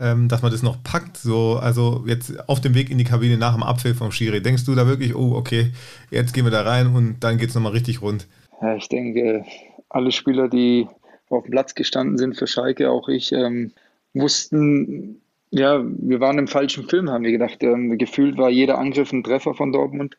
ähm, 0.00 0.28
dass 0.28 0.42
man 0.42 0.50
das 0.50 0.62
noch 0.62 0.82
packt? 0.82 1.16
So, 1.16 1.56
also 1.56 2.04
jetzt 2.06 2.48
auf 2.48 2.60
dem 2.60 2.74
Weg 2.74 2.90
in 2.90 2.98
die 2.98 3.04
Kabine 3.04 3.36
nach 3.36 3.54
dem 3.54 3.62
Abpfiff 3.62 3.98
vom 3.98 4.10
Schiri. 4.10 4.42
Denkst 4.42 4.64
du 4.64 4.74
da 4.74 4.86
wirklich, 4.86 5.14
oh, 5.14 5.34
okay, 5.34 5.72
jetzt 6.10 6.32
gehen 6.32 6.44
wir 6.44 6.50
da 6.50 6.62
rein 6.62 6.94
und 6.94 7.20
dann 7.20 7.38
geht 7.38 7.50
es 7.50 7.54
nochmal 7.54 7.72
richtig 7.72 8.02
rund? 8.02 8.26
Ja, 8.62 8.74
ich 8.76 8.88
denke, 8.88 9.44
alle 9.88 10.12
Spieler, 10.12 10.48
die 10.48 10.86
auf 11.28 11.44
dem 11.44 11.52
Platz 11.52 11.74
gestanden 11.74 12.18
sind 12.18 12.36
für 12.36 12.46
Schalke, 12.46 12.90
auch 12.90 13.08
ich, 13.08 13.32
ähm, 13.32 13.72
wussten, 14.14 15.20
ja, 15.50 15.82
wir 15.84 16.20
waren 16.20 16.38
im 16.38 16.48
falschen 16.48 16.88
Film, 16.88 17.10
haben 17.10 17.24
wir 17.24 17.32
gedacht. 17.32 17.62
Ähm, 17.62 17.96
gefühlt 17.98 18.36
war 18.38 18.50
jeder 18.50 18.78
Angriff 18.78 19.12
ein 19.12 19.22
Treffer 19.22 19.54
von 19.54 19.72
Dortmund 19.72 20.16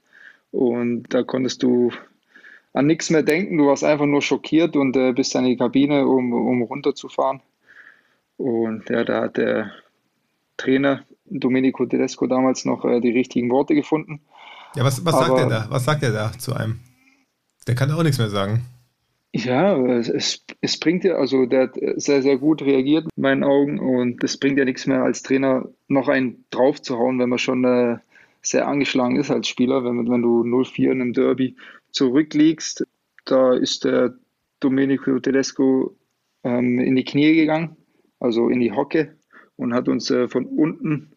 und 0.51 1.05
da 1.09 1.23
konntest 1.23 1.63
du 1.63 1.91
an 2.73 2.87
nichts 2.87 3.09
mehr 3.09 3.23
denken. 3.23 3.57
Du 3.57 3.67
warst 3.67 3.83
einfach 3.83 4.05
nur 4.05 4.21
schockiert 4.21 4.75
und 4.75 4.95
äh, 4.95 5.13
bist 5.13 5.35
dann 5.35 5.45
in 5.45 5.51
die 5.51 5.57
Kabine, 5.57 6.07
um, 6.07 6.33
um 6.33 6.61
runterzufahren. 6.61 7.41
Und 8.41 8.89
ja, 8.89 9.03
da 9.03 9.21
hat 9.21 9.37
der 9.37 9.71
Trainer 10.57 11.03
Domenico 11.25 11.85
Tedesco 11.85 12.25
damals 12.25 12.65
noch 12.65 12.83
äh, 12.85 12.99
die 12.99 13.11
richtigen 13.11 13.51
Worte 13.51 13.75
gefunden. 13.75 14.21
Ja, 14.75 14.83
was, 14.83 15.05
was 15.05 15.17
sagt 15.17 15.37
er 15.37 15.47
da? 15.47 15.67
Was 15.69 15.85
sagt 15.85 16.03
er 16.03 16.11
da 16.11 16.31
zu 16.33 16.53
einem? 16.53 16.79
Der 17.67 17.75
kann 17.75 17.91
auch 17.91 18.01
nichts 18.01 18.17
mehr 18.17 18.29
sagen. 18.29 18.65
Ja, 19.33 19.77
es, 19.77 20.43
es 20.59 20.79
bringt 20.79 21.03
ja, 21.03 21.15
also 21.15 21.45
der 21.45 21.63
hat 21.63 21.75
sehr, 21.95 22.21
sehr 22.21 22.37
gut 22.37 22.61
reagiert 22.63 23.05
in 23.15 23.21
meinen 23.21 23.43
Augen 23.43 23.79
und 23.79 24.23
es 24.23 24.37
bringt 24.37 24.57
ja 24.57 24.65
nichts 24.65 24.87
mehr 24.87 25.03
als 25.03 25.21
Trainer 25.21 25.69
noch 25.87 26.09
einen 26.09 26.43
drauf 26.49 26.81
zu 26.81 26.97
hauen, 26.97 27.19
wenn 27.19 27.29
man 27.29 27.39
schon 27.39 27.63
äh, 27.63 27.97
sehr 28.41 28.67
angeschlagen 28.67 29.17
ist 29.17 29.31
als 29.31 29.47
Spieler, 29.47 29.85
wenn, 29.85 30.09
wenn 30.09 30.21
du 30.21 30.41
0-4 30.43 30.91
in 30.91 31.01
einem 31.01 31.13
Derby 31.13 31.55
zurückliegst. 31.91 32.85
Da 33.23 33.53
ist 33.53 33.85
der 33.85 34.15
Domenico 34.59 35.19
Tedesco 35.19 35.95
ähm, 36.43 36.79
in 36.79 36.95
die 36.95 37.05
Knie 37.05 37.35
gegangen, 37.35 37.77
also 38.21 38.49
in 38.49 38.59
die 38.59 38.71
Hocke 38.71 39.15
und 39.57 39.73
hat 39.73 39.89
uns 39.89 40.09
äh, 40.09 40.27
von 40.29 40.45
unten 40.45 41.11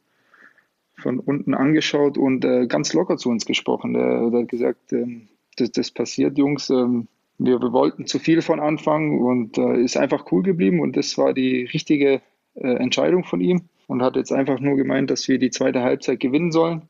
von 0.97 1.19
unten 1.19 1.55
angeschaut 1.55 2.17
und 2.17 2.45
äh, 2.45 2.67
ganz 2.67 2.93
locker 2.95 3.17
zu 3.17 3.29
uns 3.29 3.47
gesprochen. 3.47 3.95
Der 3.95 4.31
hat 4.33 4.49
gesagt, 4.49 4.93
ähm, 4.93 5.29
das, 5.57 5.73
das, 5.73 5.91
passiert, 5.91 6.39
Jungs. 6.39 6.71
Ähm, 6.71 7.09
wir, 7.37 7.61
wir, 7.61 7.73
wollten 7.73 8.07
zu 8.07 8.19
viel 8.19 8.43
von 8.43 8.61
Anfang 8.61 9.21
und 9.21 9.59
äh, 9.59 9.83
ist 9.83 9.97
einfach 9.97 10.31
cool 10.33 10.43
geblieben 10.43 10.81
und 10.81 10.97
das 10.97 11.19
war 11.19 11.35
die 11.35 11.65
richtige 11.65 12.23
äh, 12.55 12.75
Entscheidung 12.77 13.25
von 13.25 13.41
ihm 13.41 13.63
und 13.87 14.03
hat 14.03 14.17
jetzt 14.17 14.33
einfach 14.33 14.61
nur 14.61 14.77
gemeint, 14.77 15.11
dass 15.11 15.29
wir 15.29 15.39
die 15.39 15.51
zweite 15.51 15.83
Halbzeit 15.83 16.21
gewinnen 16.21 16.53
sollen. 16.53 16.83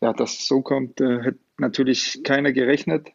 Ja, 0.00 0.12
dass 0.12 0.38
es 0.38 0.46
so 0.46 0.62
kommt, 0.62 1.00
äh, 1.00 1.22
hätte 1.22 1.38
natürlich 1.58 2.22
keiner 2.24 2.52
gerechnet. 2.52 3.12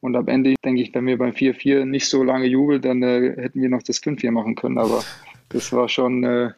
Und 0.00 0.16
am 0.16 0.26
Ende 0.28 0.54
denke 0.64 0.82
ich, 0.82 0.94
wenn 0.94 1.06
wir 1.06 1.18
beim 1.18 1.32
4-4 1.32 1.84
nicht 1.84 2.06
so 2.06 2.22
lange 2.22 2.46
jubeln, 2.46 2.80
dann 2.80 3.02
äh, 3.02 3.34
hätten 3.36 3.60
wir 3.60 3.68
noch 3.68 3.82
das 3.82 4.02
5-4 4.02 4.30
machen 4.30 4.54
können. 4.54 4.78
Aber 4.78 5.04
das 5.52 5.72
war 5.72 5.88
schon, 5.88 6.24
äh, 6.24 6.50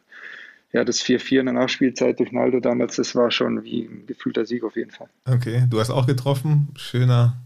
ja, 0.73 0.83
das 0.83 1.01
4-4 1.01 1.39
in 1.39 1.45
der 1.45 1.53
Nachspielzeit 1.53 2.19
durch 2.19 2.31
Naldo 2.31 2.59
damals, 2.59 2.95
das 2.95 3.15
war 3.15 3.31
schon 3.31 3.63
wie 3.63 3.83
ein 3.85 4.05
gefühlter 4.07 4.45
Sieg 4.45 4.63
auf 4.63 4.75
jeden 4.75 4.91
Fall. 4.91 5.07
Okay, 5.25 5.65
du 5.69 5.79
hast 5.79 5.89
auch 5.89 6.07
getroffen. 6.07 6.69
Schöner, 6.75 7.37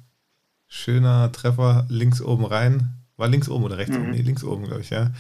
schöner 0.67 1.31
Treffer 1.31 1.85
links 1.89 2.21
oben 2.21 2.45
rein. 2.45 2.89
War 3.17 3.27
links 3.27 3.49
oben 3.49 3.65
oder 3.65 3.77
rechts 3.77 3.95
mhm. 3.95 4.03
oben? 4.03 4.11
Nee, 4.11 4.21
links 4.21 4.43
oben, 4.43 4.63
glaube 4.65 4.81
ich, 4.81 4.89
ja. 4.89 5.11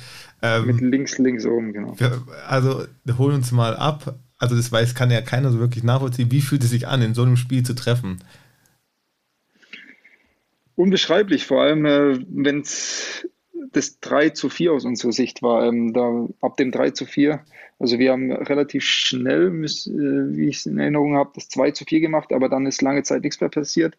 Ähm, 0.41 0.67
Mit 0.67 0.81
links, 0.81 1.17
links 1.17 1.45
oben, 1.45 1.73
genau. 1.73 1.95
Also, 2.47 2.85
holen 3.17 3.35
uns 3.35 3.51
mal 3.51 3.75
ab. 3.75 4.15
Also, 4.37 4.55
das 4.55 4.71
weiß, 4.71 4.95
kann 4.95 5.11
ja 5.11 5.21
keiner 5.21 5.51
so 5.51 5.59
wirklich 5.59 5.83
nachvollziehen. 5.83 6.31
Wie 6.31 6.39
fühlt 6.39 6.63
es 6.63 6.69
sich 6.69 6.87
an, 6.87 7.01
in 7.01 7.13
so 7.13 7.23
einem 7.23 7.35
Spiel 7.35 7.63
zu 7.63 7.75
treffen? 7.75 8.19
unbeschreiblich, 10.79 11.45
vor 11.45 11.61
allem 11.61 11.85
äh, 11.85 12.19
wenn 12.29 12.61
es 12.61 13.27
das 13.71 13.99
3 13.99 14.29
zu 14.29 14.49
4 14.49 14.73
aus 14.73 14.85
unserer 14.85 15.11
Sicht 15.11 15.41
war. 15.41 15.65
Ähm, 15.65 15.93
da, 15.93 16.27
ab 16.41 16.57
dem 16.57 16.71
3 16.71 16.91
zu 16.91 17.05
4, 17.05 17.41
also 17.79 17.99
wir 17.99 18.11
haben 18.11 18.31
relativ 18.31 18.83
schnell, 18.83 19.47
äh, 19.47 20.37
wie 20.37 20.47
ich 20.47 20.57
es 20.57 20.65
in 20.65 20.79
Erinnerung 20.79 21.15
habe, 21.15 21.31
das 21.35 21.49
2 21.49 21.71
zu 21.71 21.85
4 21.85 21.99
gemacht, 22.01 22.33
aber 22.33 22.49
dann 22.49 22.65
ist 22.65 22.81
lange 22.81 23.03
Zeit 23.03 23.23
nichts 23.23 23.39
mehr 23.41 23.49
passiert. 23.49 23.97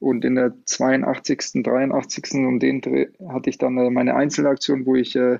Und 0.00 0.24
in 0.24 0.36
der 0.36 0.52
82., 0.64 1.62
83. 1.64 2.34
um 2.34 2.60
den 2.60 2.80
Dreh 2.80 3.08
hatte 3.28 3.50
ich 3.50 3.58
dann 3.58 3.76
äh, 3.78 3.90
meine 3.90 4.14
Einzelaktion, 4.14 4.86
wo 4.86 4.94
ich 4.94 5.16
äh, 5.16 5.38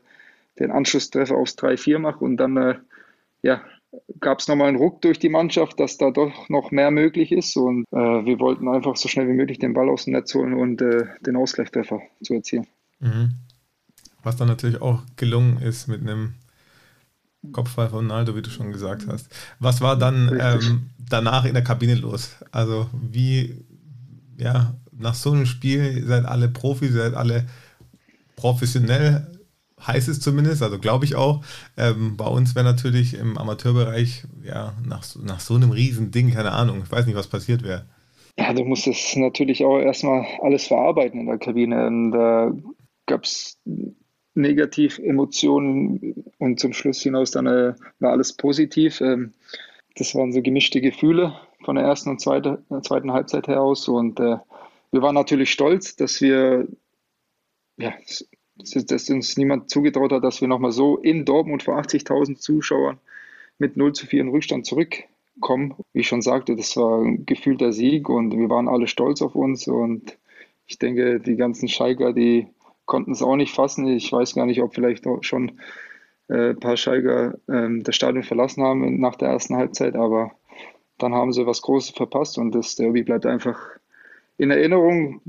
den 0.59 0.71
Anschlusstreffer 0.73 1.37
aufs 1.37 1.57
3-4 1.57 1.99
mache 1.99 2.25
und 2.25 2.37
dann 2.37 2.57
äh, 2.57 2.75
ja, 3.43 3.63
gab 4.21 4.41
es 4.41 4.49
nochmal 4.49 4.69
einen 4.69 4.77
Ruck 4.77 5.01
durch 5.03 5.19
die 5.19 5.29
Mannschaft, 5.29 5.79
dass 5.81 5.97
da 5.97 6.11
doch 6.11 6.49
noch 6.49 6.71
mehr 6.71 6.91
möglich 6.91 7.33
ist. 7.33 7.57
Und 7.57 7.85
äh, 7.93 7.97
wir 7.97 8.41
wollten 8.41 8.69
einfach 8.69 8.97
so 8.97 9.09
schnell 9.09 9.29
wie 9.29 9.35
möglich 9.35 9.59
den 9.59 9.75
Ball 9.75 9.89
aus 9.89 10.05
dem 10.05 10.15
Netz 10.15 10.35
holen 10.35 10.55
und 10.55 10.83
äh, 10.83 11.05
den 11.21 11.37
Ausgleichstreffer 11.37 12.03
zu 12.23 12.35
erzielen. 12.35 12.67
Mhm. 13.01 13.35
Was 14.29 14.37
dann 14.37 14.49
natürlich 14.49 14.83
auch 14.83 15.01
gelungen 15.17 15.57
ist 15.57 15.89
mit 15.89 16.03
einem 16.03 16.35
Kopfball 17.51 17.89
von 17.89 18.01
Ronaldo, 18.01 18.37
wie 18.37 18.43
du 18.43 18.51
schon 18.51 18.73
gesagt 18.73 19.07
hast. 19.09 19.31
Was 19.59 19.81
war 19.81 19.97
dann 19.97 20.39
ähm, 20.39 20.91
danach 20.99 21.47
in 21.47 21.55
der 21.55 21.65
Kabine 21.65 21.95
los? 21.95 22.37
Also 22.53 22.91
wie, 22.93 23.65
ja, 24.37 24.75
nach 24.93 25.15
so 25.15 25.33
einem 25.33 25.47
Spiel, 25.47 26.05
seid 26.07 26.27
alle 26.27 26.51
Profis, 26.51 26.93
seid 26.93 27.15
alle 27.15 27.47
professionell 28.37 29.27
heißt 29.81 30.09
es 30.09 30.21
zumindest, 30.21 30.63
also 30.63 30.79
glaube 30.79 31.07
ich 31.07 31.15
auch. 31.15 31.43
Ähm, 31.79 32.19
bei 32.19 32.27
uns 32.27 32.55
wäre 32.55 32.67
natürlich 32.67 33.15
im 33.15 33.39
Amateurbereich, 33.39 34.25
ja, 34.45 34.75
nach, 34.85 35.07
nach 35.23 35.41
so 35.41 35.55
einem 35.55 35.71
riesen 35.71 36.11
Ding, 36.11 36.35
keine 36.35 36.53
Ahnung, 36.53 36.83
ich 36.85 36.93
weiß 36.93 37.07
nicht, 37.07 37.17
was 37.17 37.29
passiert 37.29 37.63
wäre. 37.63 37.87
Ja, 38.39 38.53
du 38.53 38.63
musst 38.65 38.87
es 38.87 39.17
natürlich 39.17 39.65
auch 39.65 39.79
erstmal 39.79 40.27
alles 40.43 40.67
verarbeiten 40.67 41.21
in 41.21 41.27
der 41.29 41.39
Kabine. 41.39 41.87
Und 41.87 42.11
da 42.11 42.53
gab 43.07 43.25
es 43.25 43.59
Negativ-Emotionen 44.39 46.25
und 46.39 46.61
zum 46.61 46.73
Schluss 46.73 47.03
hinaus 47.03 47.31
dann 47.31 47.47
äh, 47.47 47.75
war 48.01 48.13
alles 48.13 48.33
positiv. 48.33 49.01
Ähm, 49.01 49.33
das 49.97 50.15
waren 50.15 50.33
so 50.33 50.41
gemischte 50.43 50.81
Gefühle 50.81 51.35
von 51.65 51.77
der 51.77 51.85
ersten 51.85 52.11
und 52.11 52.21
zweite, 52.21 52.63
zweiten 52.83 53.13
Halbzeit 53.13 53.49
heraus. 53.49 53.89
Und 53.89 54.21
äh, 54.21 54.37
wir 54.93 55.03
waren 55.03 55.15
natürlich 55.15 55.51
stolz, 55.51 55.97
dass 55.97 56.21
wir 56.21 56.67
ja, 57.79 57.95
dass 58.57 59.11
uns 59.11 59.37
niemand 59.37 59.71
zugetraut 59.71 60.13
hat, 60.13 60.25
dass 60.25 60.41
wir 60.41 60.49
nochmal 60.49 60.73
so 60.73 60.97
in 60.97 61.25
Dortmund 61.25 61.63
vor 61.63 61.79
80.000 61.79 62.37
Zuschauern 62.37 62.99
mit 63.59 63.77
0 63.77 63.93
zu 63.93 64.07
4 64.07 64.23
in 64.23 64.29
Rückstand 64.29 64.67
zurückkommen. 64.67 65.75
Wie 65.93 66.01
ich 66.01 66.09
schon 66.09 66.23
sagte, 66.23 66.57
das 66.57 66.77
war 66.77 67.03
ein 67.03 67.25
gefühlter 67.25 67.73
Sieg 67.73 68.09
und 68.09 68.37
wir 68.37 68.51
waren 68.51 68.69
alle 68.69 68.89
stolz 68.89 69.23
auf 69.23 69.35
uns 69.35 69.69
und 69.69 70.19
ich 70.67 70.79
denke, 70.79 71.21
die 71.21 71.37
ganzen 71.37 71.69
Schalker, 71.69 72.13
die 72.13 72.49
konnten 72.89 73.13
es 73.13 73.23
auch 73.23 73.37
nicht 73.37 73.55
fassen. 73.55 73.87
Ich 73.87 74.11
weiß 74.11 74.35
gar 74.35 74.47
nicht, 74.47 74.61
ob 74.61 74.75
vielleicht 74.75 75.07
auch 75.07 75.23
schon 75.23 75.61
äh, 76.29 76.51
ein 76.51 76.59
paar 76.59 76.77
Schalker 76.77 77.35
äh, 77.47 77.69
das 77.83 77.95
Stadion 77.95 78.25
verlassen 78.25 78.65
haben 78.65 78.99
nach 78.99 79.15
der 79.15 79.29
ersten 79.29 79.55
Halbzeit, 79.55 79.95
aber 79.95 80.33
dann 80.97 81.15
haben 81.15 81.33
sie 81.33 81.47
was 81.47 81.63
Großes 81.63 81.91
verpasst 81.91 82.39
und 82.39 82.53
das 82.53 82.75
Derby 82.75 83.03
bleibt 83.05 83.27
einfach 83.27 83.59
in 84.37 84.51
Erinnerung. 84.51 85.21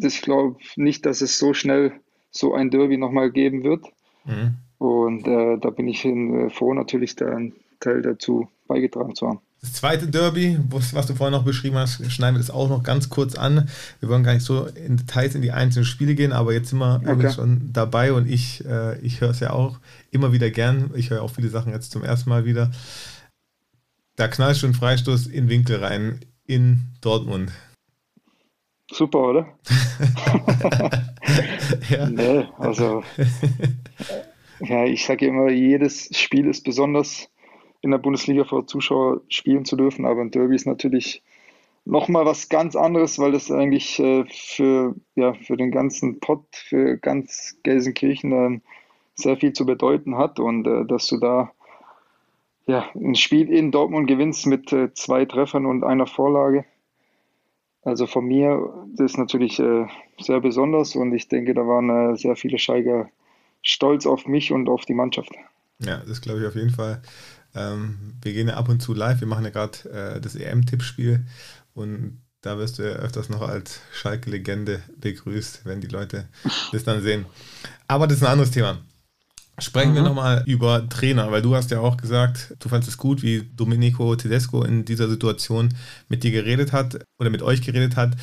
Ich 0.00 0.22
glaube 0.22 0.56
nicht, 0.76 1.04
dass 1.04 1.20
es 1.20 1.38
so 1.38 1.52
schnell 1.52 1.92
so 2.30 2.54
ein 2.54 2.70
Derby 2.70 2.96
nochmal 2.96 3.32
geben 3.32 3.64
wird. 3.64 3.86
Mhm. 4.24 4.54
Und 4.78 5.26
äh, 5.26 5.58
da 5.58 5.70
bin 5.70 5.88
ich 5.88 6.04
äh, 6.04 6.48
froh, 6.50 6.74
natürlich 6.74 7.16
da 7.16 7.26
einen 7.26 7.54
Teil 7.80 8.02
dazu 8.02 8.48
beigetragen 8.68 9.14
zu 9.14 9.28
haben. 9.28 9.40
Das 9.60 9.74
zweite 9.74 10.08
Derby, 10.08 10.58
was 10.70 11.06
du 11.06 11.14
vorhin 11.14 11.32
noch 11.32 11.44
beschrieben 11.44 11.76
hast, 11.76 12.10
schneiden 12.10 12.36
wir 12.36 12.40
das 12.40 12.50
auch 12.50 12.70
noch 12.70 12.82
ganz 12.82 13.10
kurz 13.10 13.34
an. 13.34 13.68
Wir 14.00 14.08
wollen 14.08 14.24
gar 14.24 14.32
nicht 14.32 14.44
so 14.44 14.64
in 14.64 14.96
Details 14.96 15.34
in 15.34 15.42
die 15.42 15.52
einzelnen 15.52 15.84
Spiele 15.84 16.14
gehen, 16.14 16.32
aber 16.32 16.54
jetzt 16.54 16.70
sind 16.70 16.78
wir 16.78 17.02
okay. 17.06 17.30
schon 17.30 17.70
dabei 17.72 18.14
und 18.14 18.26
ich, 18.26 18.64
äh, 18.64 18.98
ich 19.00 19.20
höre 19.20 19.30
es 19.30 19.40
ja 19.40 19.52
auch 19.52 19.78
immer 20.10 20.32
wieder 20.32 20.50
gern. 20.50 20.90
Ich 20.94 21.10
höre 21.10 21.22
auch 21.22 21.30
viele 21.30 21.50
Sachen 21.50 21.72
jetzt 21.72 21.92
zum 21.92 22.02
ersten 22.02 22.30
Mal 22.30 22.46
wieder. 22.46 22.70
Da 24.16 24.28
knallst 24.28 24.62
du 24.62 24.66
einen 24.66 24.74
Freistoß 24.74 25.26
in 25.26 25.50
Winkel 25.50 25.84
rein 25.84 26.20
in 26.46 26.80
Dortmund. 27.02 27.52
Super, 28.90 29.18
oder? 29.18 29.46
ja. 31.90 32.08
Nee, 32.08 32.44
also 32.58 33.04
Ja, 34.60 34.84
ich 34.84 35.04
sage 35.04 35.26
immer, 35.26 35.50
jedes 35.50 36.10
Spiel 36.16 36.46
ist 36.46 36.64
besonders 36.64 37.29
in 37.82 37.90
der 37.90 37.98
Bundesliga 37.98 38.44
vor 38.44 38.66
Zuschauer 38.66 39.20
spielen 39.28 39.64
zu 39.64 39.76
dürfen, 39.76 40.04
aber 40.04 40.20
ein 40.20 40.30
Derby 40.30 40.54
ist 40.54 40.66
natürlich 40.66 41.22
nochmal 41.84 42.26
was 42.26 42.48
ganz 42.48 42.76
anderes, 42.76 43.18
weil 43.18 43.32
das 43.32 43.50
eigentlich 43.50 43.98
äh, 43.98 44.24
für, 44.28 44.94
ja, 45.14 45.34
für 45.34 45.56
den 45.56 45.70
ganzen 45.70 46.20
Pott, 46.20 46.44
für 46.52 46.98
ganz 46.98 47.56
Gelsenkirchen 47.62 48.32
äh, 48.32 48.60
sehr 49.14 49.36
viel 49.36 49.52
zu 49.52 49.66
bedeuten 49.66 50.16
hat 50.16 50.38
und 50.38 50.66
äh, 50.66 50.84
dass 50.86 51.06
du 51.06 51.18
da 51.18 51.52
ja, 52.66 52.88
ein 52.94 53.14
Spiel 53.14 53.50
in 53.50 53.72
Dortmund 53.72 54.06
gewinnst 54.08 54.46
mit 54.46 54.72
äh, 54.72 54.92
zwei 54.94 55.24
Treffern 55.24 55.66
und 55.66 55.82
einer 55.82 56.06
Vorlage. 56.06 56.64
Also 57.82 58.06
von 58.06 58.26
mir, 58.26 58.86
das 58.94 59.12
ist 59.12 59.18
natürlich 59.18 59.58
äh, 59.58 59.86
sehr 60.18 60.40
besonders 60.40 60.94
und 60.94 61.12
ich 61.14 61.28
denke, 61.28 61.54
da 61.54 61.66
waren 61.66 62.12
äh, 62.12 62.16
sehr 62.16 62.36
viele 62.36 62.58
Scheiger 62.58 63.08
stolz 63.62 64.06
auf 64.06 64.26
mich 64.26 64.52
und 64.52 64.68
auf 64.68 64.84
die 64.84 64.94
Mannschaft. 64.94 65.32
Ja, 65.78 66.02
das 66.06 66.20
glaube 66.20 66.40
ich 66.40 66.46
auf 66.46 66.54
jeden 66.54 66.70
Fall. 66.70 67.00
Ähm, 67.54 68.14
wir 68.22 68.32
gehen 68.32 68.48
ja 68.48 68.54
ab 68.54 68.68
und 68.68 68.80
zu 68.80 68.94
live, 68.94 69.20
wir 69.20 69.26
machen 69.26 69.44
ja 69.44 69.50
gerade 69.50 69.90
äh, 69.90 70.20
das 70.20 70.36
EM-Tippspiel 70.36 71.24
und 71.74 72.20
da 72.42 72.56
wirst 72.58 72.78
du 72.78 72.82
ja 72.82 72.90
öfters 72.96 73.28
noch 73.28 73.42
als 73.42 73.80
Schalke-Legende 73.92 74.80
begrüßt, 74.96 75.62
wenn 75.64 75.80
die 75.80 75.88
Leute 75.88 76.28
das 76.72 76.84
dann 76.84 77.02
sehen. 77.02 77.26
Aber 77.86 78.06
das 78.06 78.18
ist 78.18 78.22
ein 78.22 78.32
anderes 78.32 78.50
Thema. 78.50 78.78
Sprechen 79.58 79.90
mhm. 79.90 79.96
wir 79.96 80.02
nochmal 80.02 80.42
über 80.46 80.88
Trainer, 80.88 81.30
weil 81.30 81.42
du 81.42 81.54
hast 81.54 81.70
ja 81.70 81.80
auch 81.80 81.98
gesagt, 81.98 82.54
du 82.60 82.68
fandest 82.70 82.92
es 82.92 82.96
gut, 82.96 83.22
wie 83.22 83.42
Domenico 83.54 84.16
Tedesco 84.16 84.64
in 84.64 84.86
dieser 84.86 85.08
Situation 85.08 85.74
mit 86.08 86.24
dir 86.24 86.30
geredet 86.30 86.72
hat 86.72 87.04
oder 87.18 87.28
mit 87.28 87.42
euch 87.42 87.60
geredet 87.60 87.96
hat. 87.96 88.16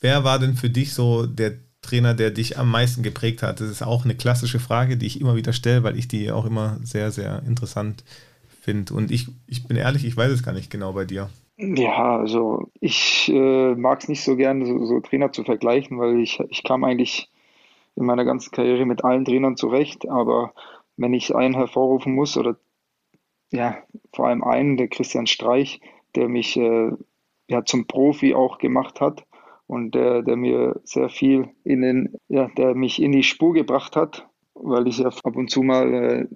Wer 0.00 0.22
war 0.24 0.38
denn 0.38 0.54
für 0.54 0.68
dich 0.68 0.92
so 0.92 1.24
der 1.24 1.54
Trainer, 1.80 2.12
der 2.12 2.30
dich 2.30 2.58
am 2.58 2.70
meisten 2.70 3.02
geprägt 3.02 3.42
hat? 3.42 3.60
Das 3.60 3.70
ist 3.70 3.82
auch 3.82 4.04
eine 4.04 4.16
klassische 4.16 4.60
Frage, 4.60 4.98
die 4.98 5.06
ich 5.06 5.20
immer 5.20 5.34
wieder 5.34 5.54
stelle, 5.54 5.82
weil 5.82 5.96
ich 5.96 6.08
die 6.08 6.30
auch 6.30 6.44
immer 6.44 6.78
sehr, 6.82 7.10
sehr 7.10 7.42
interessant 7.44 8.02
finde. 8.02 8.31
Und 8.66 9.10
ich, 9.10 9.28
ich 9.46 9.66
bin 9.66 9.76
ehrlich, 9.76 10.04
ich 10.04 10.16
weiß 10.16 10.30
es 10.30 10.42
gar 10.42 10.52
nicht 10.52 10.70
genau 10.70 10.92
bei 10.92 11.04
dir. 11.04 11.30
Ja, 11.56 12.18
also 12.18 12.70
ich 12.80 13.30
äh, 13.32 13.74
mag 13.74 14.00
es 14.00 14.08
nicht 14.08 14.24
so 14.24 14.36
gerne, 14.36 14.66
so, 14.66 14.84
so, 14.84 15.00
Trainer 15.00 15.32
zu 15.32 15.44
vergleichen, 15.44 15.98
weil 15.98 16.20
ich, 16.20 16.40
ich 16.48 16.64
kam 16.64 16.82
eigentlich 16.82 17.30
in 17.94 18.06
meiner 18.06 18.24
ganzen 18.24 18.50
Karriere 18.50 18.86
mit 18.86 19.04
allen 19.04 19.24
Trainern 19.24 19.56
zurecht, 19.56 20.08
aber 20.08 20.54
wenn 20.96 21.12
ich 21.12 21.34
einen 21.34 21.54
hervorrufen 21.54 22.14
muss, 22.14 22.36
oder 22.36 22.56
ja, 23.52 23.76
vor 24.14 24.28
allem 24.28 24.42
einen, 24.42 24.76
der 24.76 24.88
Christian 24.88 25.26
Streich, 25.26 25.80
der 26.14 26.28
mich 26.28 26.56
äh, 26.56 26.90
ja 27.48 27.64
zum 27.64 27.86
Profi 27.86 28.34
auch 28.34 28.58
gemacht 28.58 29.00
hat 29.00 29.24
und 29.66 29.94
der, 29.94 30.22
der 30.22 30.36
mir 30.36 30.80
sehr 30.84 31.10
viel 31.10 31.50
in 31.64 31.82
den, 31.82 32.14
ja, 32.28 32.48
der 32.56 32.74
mich 32.74 33.00
in 33.00 33.12
die 33.12 33.22
Spur 33.22 33.52
gebracht 33.52 33.94
hat, 33.94 34.26
weil 34.54 34.86
ich 34.88 34.98
ja 34.98 35.08
ab 35.08 35.36
und 35.36 35.50
zu 35.50 35.62
mal 35.62 35.92
äh, 35.94 36.26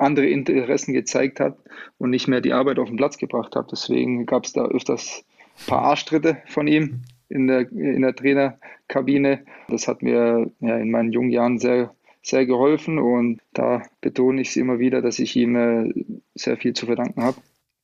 andere 0.00 0.26
Interessen 0.26 0.92
gezeigt 0.92 1.40
hat 1.40 1.56
und 1.98 2.10
nicht 2.10 2.28
mehr 2.28 2.40
die 2.40 2.52
Arbeit 2.52 2.78
auf 2.78 2.88
den 2.88 2.96
Platz 2.96 3.18
gebracht 3.18 3.54
habe. 3.56 3.68
Deswegen 3.70 4.26
gab 4.26 4.44
es 4.44 4.52
da 4.52 4.64
öfters 4.64 5.24
ein 5.60 5.66
paar 5.66 5.82
Arschtritte 5.82 6.38
von 6.46 6.66
ihm 6.66 7.02
in 7.28 7.46
der, 7.46 7.70
in 7.70 8.02
der 8.02 8.14
Trainerkabine. 8.14 9.44
Das 9.68 9.88
hat 9.88 10.02
mir 10.02 10.50
ja, 10.60 10.76
in 10.78 10.90
meinen 10.90 11.12
jungen 11.12 11.30
Jahren 11.30 11.58
sehr, 11.58 11.94
sehr 12.22 12.46
geholfen 12.46 12.98
und 12.98 13.40
da 13.52 13.82
betone 14.00 14.40
ich 14.40 14.48
es 14.48 14.56
immer 14.56 14.78
wieder, 14.78 15.02
dass 15.02 15.18
ich 15.18 15.36
ihm 15.36 15.56
äh, 15.56 15.92
sehr 16.34 16.56
viel 16.56 16.72
zu 16.72 16.86
verdanken 16.86 17.22
habe. 17.22 17.36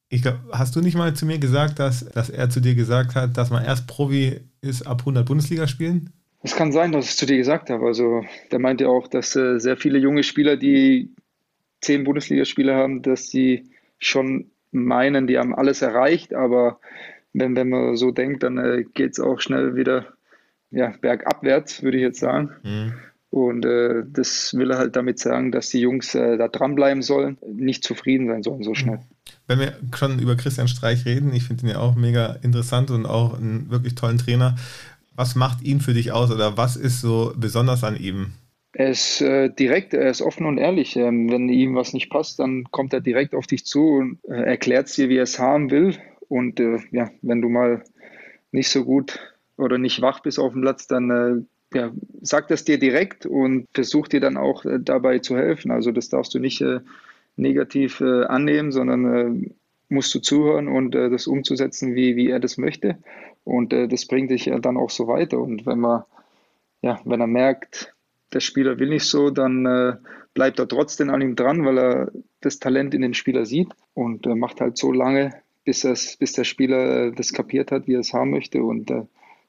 Ich 0.08 0.22
glaube, 0.22 0.40
hast 0.52 0.76
du 0.76 0.80
nicht 0.80 0.96
mal 0.96 1.14
zu 1.14 1.26
mir 1.26 1.38
gesagt, 1.38 1.78
dass, 1.78 2.08
dass 2.10 2.30
er 2.30 2.48
zu 2.48 2.60
dir 2.60 2.74
gesagt 2.74 3.14
hat, 3.14 3.36
dass 3.36 3.50
man 3.50 3.64
erst 3.64 3.88
Profi 3.88 4.40
ist 4.60 4.86
ab 4.86 5.00
100 5.00 5.26
Bundesliga 5.26 5.66
spielen? 5.66 6.12
Es 6.42 6.54
kann 6.54 6.70
sein, 6.70 6.92
dass 6.92 7.06
ich 7.06 7.10
es 7.12 7.16
zu 7.16 7.26
dir 7.26 7.38
gesagt 7.38 7.70
habe. 7.70 7.84
Also, 7.84 8.22
der 8.52 8.60
meinte 8.60 8.88
auch, 8.88 9.08
dass 9.08 9.34
äh, 9.34 9.58
sehr 9.58 9.76
viele 9.76 9.98
junge 9.98 10.22
Spieler, 10.22 10.56
die 10.56 11.10
zehn 11.80 12.04
Bundesligaspiele 12.04 12.74
haben, 12.74 13.02
dass 13.02 13.28
sie 13.28 13.70
schon 13.98 14.50
meinen, 14.72 15.26
die 15.26 15.38
haben 15.38 15.54
alles 15.54 15.82
erreicht, 15.82 16.34
aber 16.34 16.80
wenn, 17.32 17.56
wenn 17.56 17.68
man 17.68 17.96
so 17.96 18.10
denkt, 18.10 18.42
dann 18.42 18.58
äh, 18.58 18.84
geht 18.94 19.12
es 19.12 19.20
auch 19.20 19.40
schnell 19.40 19.76
wieder 19.76 20.14
ja, 20.70 20.92
bergabwärts, 21.00 21.82
würde 21.82 21.98
ich 21.98 22.02
jetzt 22.02 22.20
sagen. 22.20 22.50
Mhm. 22.62 22.94
Und 23.30 23.66
äh, 23.66 24.02
das 24.06 24.54
will 24.54 24.70
er 24.70 24.78
halt 24.78 24.96
damit 24.96 25.18
sagen, 25.18 25.52
dass 25.52 25.68
die 25.68 25.80
Jungs 25.80 26.14
äh, 26.14 26.38
da 26.38 26.48
dranbleiben 26.48 27.02
sollen, 27.02 27.38
nicht 27.46 27.84
zufrieden 27.84 28.28
sein 28.28 28.42
sollen 28.42 28.62
so 28.62 28.74
schnell. 28.74 29.00
Wenn 29.46 29.58
wir 29.58 29.76
schon 29.94 30.18
über 30.18 30.36
Christian 30.36 30.68
Streich 30.68 31.04
reden, 31.04 31.34
ich 31.34 31.44
finde 31.44 31.64
ihn 31.64 31.70
ja 31.70 31.78
auch 31.78 31.96
mega 31.96 32.36
interessant 32.42 32.90
und 32.90 33.04
auch 33.04 33.38
einen 33.38 33.70
wirklich 33.70 33.94
tollen 33.94 34.18
Trainer. 34.18 34.56
Was 35.14 35.34
macht 35.34 35.62
ihn 35.62 35.80
für 35.80 35.94
dich 35.94 36.12
aus 36.12 36.30
oder 36.30 36.56
was 36.56 36.76
ist 36.76 37.00
so 37.00 37.34
besonders 37.36 37.84
an 37.84 37.96
ihm? 37.96 38.32
Er 38.78 38.90
ist 38.90 39.22
äh, 39.22 39.48
direkt, 39.48 39.94
er 39.94 40.10
ist 40.10 40.20
offen 40.20 40.44
und 40.44 40.58
ehrlich. 40.58 40.96
Ähm, 40.96 41.30
wenn 41.30 41.48
ihm 41.48 41.74
was 41.74 41.94
nicht 41.94 42.10
passt, 42.10 42.38
dann 42.40 42.64
kommt 42.72 42.92
er 42.92 43.00
direkt 43.00 43.34
auf 43.34 43.46
dich 43.46 43.64
zu 43.64 43.88
und 43.88 44.18
äh, 44.28 44.34
erklärt 44.34 44.94
dir, 44.94 45.08
wie 45.08 45.16
er 45.16 45.22
es 45.22 45.38
haben 45.38 45.70
will. 45.70 45.96
Und 46.28 46.60
äh, 46.60 46.80
ja, 46.90 47.10
wenn 47.22 47.40
du 47.40 47.48
mal 47.48 47.82
nicht 48.52 48.68
so 48.68 48.84
gut 48.84 49.18
oder 49.56 49.78
nicht 49.78 50.02
wach 50.02 50.20
bist 50.20 50.38
auf 50.38 50.52
dem 50.52 50.60
Platz, 50.60 50.86
dann 50.88 51.10
äh, 51.10 51.76
ja, 51.78 51.90
sagt 52.20 52.50
es 52.50 52.64
dir 52.64 52.78
direkt 52.78 53.24
und 53.24 53.66
versucht 53.72 54.12
dir 54.12 54.20
dann 54.20 54.36
auch 54.36 54.66
äh, 54.66 54.78
dabei 54.78 55.20
zu 55.20 55.38
helfen. 55.38 55.70
Also 55.70 55.90
das 55.90 56.10
darfst 56.10 56.34
du 56.34 56.38
nicht 56.38 56.60
äh, 56.60 56.80
negativ 57.36 58.00
annehmen, 58.00 58.72
sondern 58.72 59.50
musst 59.90 60.14
du 60.14 60.20
zuhören 60.20 60.68
und 60.68 60.94
das 60.94 61.26
umzusetzen, 61.26 61.94
wie, 61.94 62.16
wie 62.16 62.30
er 62.30 62.40
das 62.40 62.56
möchte. 62.56 62.96
Und 63.44 63.74
das 63.74 64.06
bringt 64.06 64.30
dich 64.30 64.50
dann 64.62 64.78
auch 64.78 64.88
so 64.88 65.06
weiter. 65.06 65.38
Und 65.38 65.66
wenn 65.66 65.80
man, 65.80 66.04
ja, 66.80 66.98
wenn 67.04 67.20
er 67.20 67.26
merkt, 67.26 67.94
der 68.32 68.40
Spieler 68.40 68.78
will 68.78 68.88
nicht 68.88 69.04
so, 69.04 69.30
dann 69.30 69.66
äh, 69.66 69.96
bleibt 70.34 70.58
er 70.58 70.68
trotzdem 70.68 71.10
an 71.10 71.22
ihm 71.22 71.36
dran, 71.36 71.64
weil 71.64 71.78
er 71.78 72.12
das 72.40 72.58
Talent 72.58 72.94
in 72.94 73.02
dem 73.02 73.14
Spieler 73.14 73.46
sieht 73.46 73.68
und 73.94 74.26
äh, 74.26 74.34
macht 74.34 74.60
halt 74.60 74.76
so 74.76 74.92
lange, 74.92 75.34
bis, 75.64 75.82
bis 76.18 76.32
der 76.32 76.44
Spieler 76.44 77.06
äh, 77.06 77.12
das 77.12 77.32
kapiert 77.32 77.70
hat, 77.70 77.86
wie 77.86 77.94
er 77.94 78.00
es 78.00 78.12
haben 78.12 78.30
möchte 78.30 78.62
und 78.62 78.90
äh, 78.90 79.02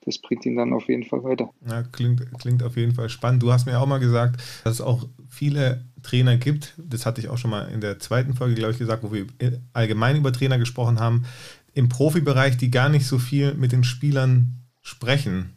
das 0.06 0.20
bringt 0.20 0.46
ihn 0.46 0.56
dann 0.56 0.72
auf 0.72 0.88
jeden 0.88 1.04
Fall 1.04 1.24
weiter. 1.24 1.50
Ja, 1.68 1.84
klingt, 1.84 2.24
klingt 2.40 2.64
auf 2.64 2.78
jeden 2.78 2.94
Fall 2.94 3.10
spannend. 3.10 3.44
Du 3.44 3.52
hast 3.52 3.66
mir 3.66 3.78
auch 3.78 3.86
mal 3.86 4.00
gesagt, 4.00 4.42
dass 4.64 4.76
es 4.76 4.82
auch 4.82 5.06
viele 5.30 5.84
Trainer 6.02 6.38
gibt, 6.38 6.74
das 6.78 7.06
hatte 7.06 7.20
ich 7.20 7.28
auch 7.28 7.38
schon 7.38 7.52
mal 7.52 7.68
in 7.70 7.82
der 7.82 8.00
zweiten 8.00 8.34
Folge, 8.34 8.56
glaube 8.56 8.72
ich, 8.72 8.80
gesagt, 8.80 9.04
wo 9.04 9.12
wir 9.12 9.26
allgemein 9.74 10.16
über 10.16 10.32
Trainer 10.32 10.58
gesprochen 10.58 11.00
haben, 11.00 11.26
im 11.74 11.90
Profibereich, 11.90 12.58
die 12.58 12.72
gar 12.72 12.90
nicht 12.90 13.06
so 13.06 13.20
viel 13.20 13.54
mit 13.54 13.74
den 13.74 13.84
Spielern 13.84 14.62
sprechen 14.82 15.57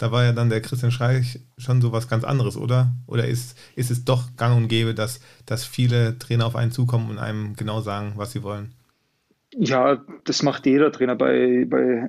da 0.00 0.10
war 0.10 0.24
ja 0.24 0.32
dann 0.32 0.48
der 0.48 0.62
Christian 0.62 0.90
Streich 0.90 1.40
schon 1.58 1.82
so 1.82 1.92
was 1.92 2.08
ganz 2.08 2.24
anderes, 2.24 2.56
oder? 2.56 2.92
Oder 3.06 3.28
ist, 3.28 3.58
ist 3.76 3.90
es 3.90 4.04
doch 4.06 4.34
gang 4.36 4.56
und 4.56 4.68
gäbe, 4.68 4.94
dass, 4.94 5.20
dass 5.44 5.64
viele 5.64 6.18
Trainer 6.18 6.46
auf 6.46 6.56
einen 6.56 6.72
zukommen 6.72 7.10
und 7.10 7.18
einem 7.18 7.54
genau 7.54 7.82
sagen, 7.82 8.14
was 8.16 8.32
sie 8.32 8.42
wollen? 8.42 8.72
Ja, 9.54 10.02
das 10.24 10.42
macht 10.42 10.64
jeder 10.64 10.90
Trainer. 10.90 11.16
Bei, 11.16 11.66
bei, 11.68 12.08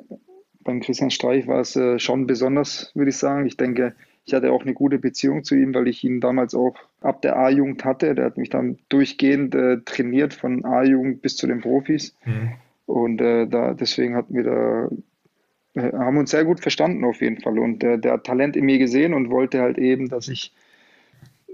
beim 0.61 0.79
Christian 0.79 1.11
Streich 1.11 1.47
war 1.47 1.59
es 1.59 1.75
äh, 1.75 1.99
schon 1.99 2.27
besonders, 2.27 2.91
würde 2.95 3.09
ich 3.09 3.17
sagen. 3.17 3.45
Ich 3.45 3.57
denke, 3.57 3.93
ich 4.23 4.33
hatte 4.33 4.53
auch 4.53 4.61
eine 4.61 4.73
gute 4.73 4.97
Beziehung 4.97 5.43
zu 5.43 5.55
ihm, 5.55 5.73
weil 5.73 5.89
ich 5.89 6.01
ihn 6.05 6.21
damals 6.21 6.55
auch 6.55 6.75
ab 7.01 7.21
der 7.21 7.35
A-Jugend 7.35 7.83
hatte. 7.83 8.15
Der 8.15 8.25
hat 8.25 8.37
mich 8.37 8.49
dann 8.49 8.77
durchgehend 8.87 9.53
äh, 9.53 9.81
trainiert, 9.81 10.33
von 10.33 10.63
A-Jugend 10.63 11.21
bis 11.21 11.35
zu 11.35 11.45
den 11.45 11.59
Profis. 11.59 12.15
Mhm. 12.23 12.51
Und 12.85 13.19
äh, 13.19 13.47
da, 13.47 13.73
deswegen 13.73 14.15
hatten 14.15 14.33
wir 14.33 14.43
da 14.43 14.89
haben 15.75 16.17
uns 16.17 16.31
sehr 16.31 16.45
gut 16.45 16.59
verstanden 16.59 17.03
auf 17.05 17.21
jeden 17.21 17.39
Fall. 17.41 17.57
Und 17.59 17.81
der, 17.81 17.97
der 17.97 18.13
hat 18.13 18.25
Talent 18.25 18.55
in 18.55 18.65
mir 18.65 18.77
gesehen 18.77 19.13
und 19.13 19.29
wollte 19.29 19.61
halt 19.61 19.77
eben, 19.77 20.09
dass 20.09 20.27
ich 20.27 20.53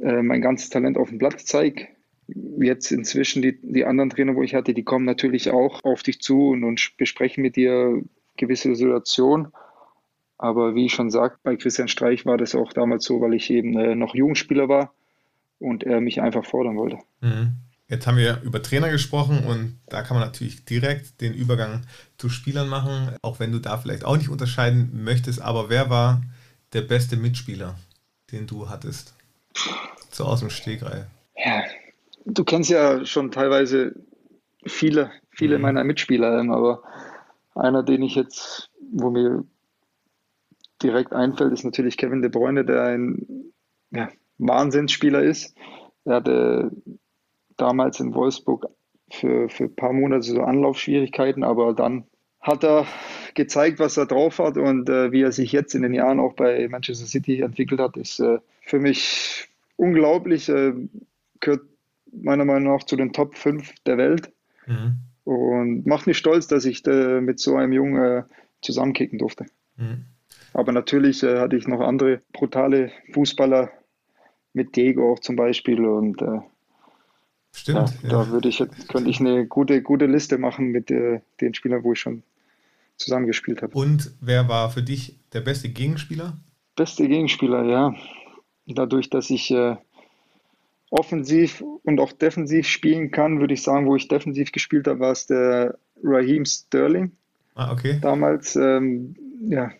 äh, 0.02 0.22
mein 0.22 0.42
ganzes 0.42 0.70
Talent 0.70 0.98
auf 0.98 1.10
dem 1.10 1.20
Platz 1.20 1.46
zeige. 1.46 1.88
Jetzt 2.28 2.92
inzwischen 2.92 3.42
die, 3.42 3.58
die 3.62 3.86
anderen 3.86 4.10
Trainer, 4.10 4.36
wo 4.36 4.44
ich 4.44 4.54
hatte, 4.54 4.74
die 4.74 4.84
kommen 4.84 5.06
natürlich 5.06 5.52
auch 5.52 5.84
auf 5.84 6.04
dich 6.04 6.20
zu 6.20 6.50
und, 6.50 6.64
und 6.64 6.92
besprechen 6.98 7.42
mit 7.42 7.56
dir 7.56 8.02
gewisse 8.36 8.76
Situationen. 8.76 9.48
Aber 10.38 10.76
wie 10.76 10.86
ich 10.86 10.94
schon 10.94 11.10
sagte, 11.10 11.40
bei 11.44 11.56
Christian 11.56 11.88
Streich 11.88 12.26
war 12.26 12.38
das 12.38 12.54
auch 12.54 12.74
damals 12.74 13.06
so, 13.06 13.22
weil 13.22 13.34
ich 13.34 13.50
eben 13.50 13.78
äh, 13.78 13.96
noch 13.96 14.14
Jugendspieler 14.14 14.68
war 14.68 14.94
und 15.60 15.84
er 15.84 16.02
mich 16.02 16.22
einfach 16.22 16.46
fordern 16.46 16.76
wollte. 16.76 17.00
Mhm. 17.22 17.54
Jetzt 17.90 18.06
haben 18.06 18.18
wir 18.18 18.42
über 18.44 18.62
Trainer 18.62 18.90
gesprochen 18.90 19.46
und 19.46 19.80
da 19.88 20.02
kann 20.02 20.18
man 20.18 20.28
natürlich 20.28 20.66
direkt 20.66 21.22
den 21.22 21.34
Übergang 21.34 21.84
zu 22.18 22.28
Spielern 22.28 22.68
machen, 22.68 23.16
auch 23.22 23.40
wenn 23.40 23.54
du 23.54 23.60
da 23.60 23.78
vielleicht 23.78 24.04
auch 24.04 24.18
nicht 24.18 24.30
unterscheiden 24.30 25.04
möchtest. 25.04 25.42
Aber 25.42 25.70
wer 25.70 25.90
war 25.90 26.22
der 26.74 26.82
beste 26.82 27.16
Mitspieler, 27.16 27.76
den 28.32 28.46
du 28.46 28.70
hattest? 28.70 29.14
So 30.12 30.26
aus 30.26 30.42
dem 30.42 30.50
Stegreif. 30.50 31.06
Ja, 31.38 31.64
du 32.26 32.44
kennst 32.44 32.70
ja 32.70 33.06
schon 33.06 33.32
teilweise 33.32 33.96
viele, 34.66 35.12
viele 35.30 35.58
mhm. 35.58 35.62
meiner 35.62 35.84
Mitspieler, 35.86 36.42
aber 36.52 36.84
einer, 37.56 37.84
den 37.84 38.02
ich 38.02 38.16
jetzt, 38.16 38.70
wo 38.92 39.10
mir 39.10 39.46
direkt 40.84 41.14
einfällt, 41.14 41.54
ist 41.54 41.64
natürlich 41.64 41.96
Kevin 41.96 42.22
De 42.22 42.30
Bruyne, 42.30 42.66
der 42.66 42.84
ein 42.84 43.54
ja, 43.92 44.10
Wahnsinnsspieler 44.38 45.24
ist. 45.24 45.56
Er 46.04 46.16
hatte 46.16 46.72
damals 47.58 48.00
in 48.00 48.14
Wolfsburg 48.14 48.68
für, 49.12 49.50
für 49.50 49.66
ein 49.66 49.76
paar 49.76 49.94
Monate 49.94 50.24
so 50.24 50.42
Anlaufschwierigkeiten, 50.42 51.44
aber 51.44 51.74
dann 51.74 52.06
hat 52.42 52.64
er 52.64 52.86
gezeigt, 53.34 53.80
was 53.80 53.98
er 53.98 54.06
drauf 54.06 54.40
hat 54.40 54.58
und 54.58 54.90
äh, 54.90 55.12
wie 55.12 55.22
er 55.22 55.32
sich 55.32 55.52
jetzt 55.52 55.76
in 55.76 55.82
den 55.82 55.94
Jahren 55.94 56.20
auch 56.20 56.34
bei 56.34 56.68
Manchester 56.70 57.06
City 57.06 57.42
entwickelt 57.42 57.80
hat, 57.80 57.98
ist 57.98 58.20
äh, 58.20 58.40
für 58.62 58.80
mich 58.80 59.48
unglaublich. 59.76 60.50
Äh, 60.50 60.74
gehört 61.40 61.64
meiner 62.12 62.46
Meinung 62.46 62.74
nach 62.74 62.84
zu 62.84 62.96
den 62.96 63.14
Top 63.14 63.38
5 63.38 63.74
der 63.86 63.98
Welt. 63.98 64.32
Mhm. 64.66 64.96
Und 65.24 65.86
macht 65.86 66.08
mich 66.08 66.18
stolz, 66.18 66.48
dass 66.48 66.66
ich 66.66 66.86
äh, 66.88 67.20
mit 67.22 67.40
so 67.40 67.56
einem 67.56 67.74
Jungen 67.74 68.02
äh, 68.02 68.24
zusammenkicken 68.62 69.20
durfte. 69.20 69.46
Mhm. 69.76 70.06
Aber 70.54 70.72
natürlich 70.72 71.22
äh, 71.24 71.40
hatte 71.40 71.58
ich 71.58 71.68
noch 71.68 71.82
andere 71.82 72.22
brutale 72.32 72.92
Fußballer 73.14 73.70
mit 74.54 74.76
Diego 74.76 75.12
auch 75.12 75.20
zum 75.20 75.36
Beispiel 75.36 75.86
und 75.86 76.22
Stimmt. 77.58 77.90
Ja, 78.04 78.10
ja. 78.10 78.10
Da 78.10 78.30
würde 78.30 78.50
ich, 78.50 78.64
könnte 78.88 79.10
ich 79.10 79.20
eine 79.20 79.48
gute, 79.48 79.82
gute 79.82 80.06
Liste 80.06 80.38
machen 80.38 80.68
mit 80.68 80.92
äh, 80.92 81.22
den 81.42 81.56
Spielern, 81.56 81.84
wo 81.84 81.94
ich 81.94 82.00
schon 82.00 82.22
zusammengespielt 82.98 83.64
habe. 83.64 83.78
Und 83.78 84.12
wer 84.22 84.48
war 84.48 84.70
für 84.70 84.84
dich 84.84 85.18
der 85.34 85.42
beste 85.42 85.70
Gegenspieler? 85.70 86.38
Beste 86.76 87.08
Gegenspieler, 87.08 87.64
ja. 87.64 87.96
Dadurch, 88.68 89.10
dass 89.10 89.30
ich 89.32 89.50
äh, 89.50 89.76
offensiv 90.92 91.64
und 91.84 92.00
auch 92.00 92.12
defensiv 92.12 92.68
spielen 92.68 93.10
kann, 93.10 93.40
würde 93.40 93.56
ich 93.56 93.64
sagen, 93.64 93.88
wo 93.88 93.96
ich 93.96 94.08
defensiv 94.08 94.52
gespielt 94.52 94.88
habe, 94.88 95.00
war 95.00 95.12
es 95.12 95.26
der 95.26 95.80
Raheem 96.04 96.46
Sterling. 96.46 97.12
Ah, 97.56 97.72
okay. 97.72 97.98
Damals, 98.02 98.56
ähm, 98.56 99.16
ja, 99.50 99.72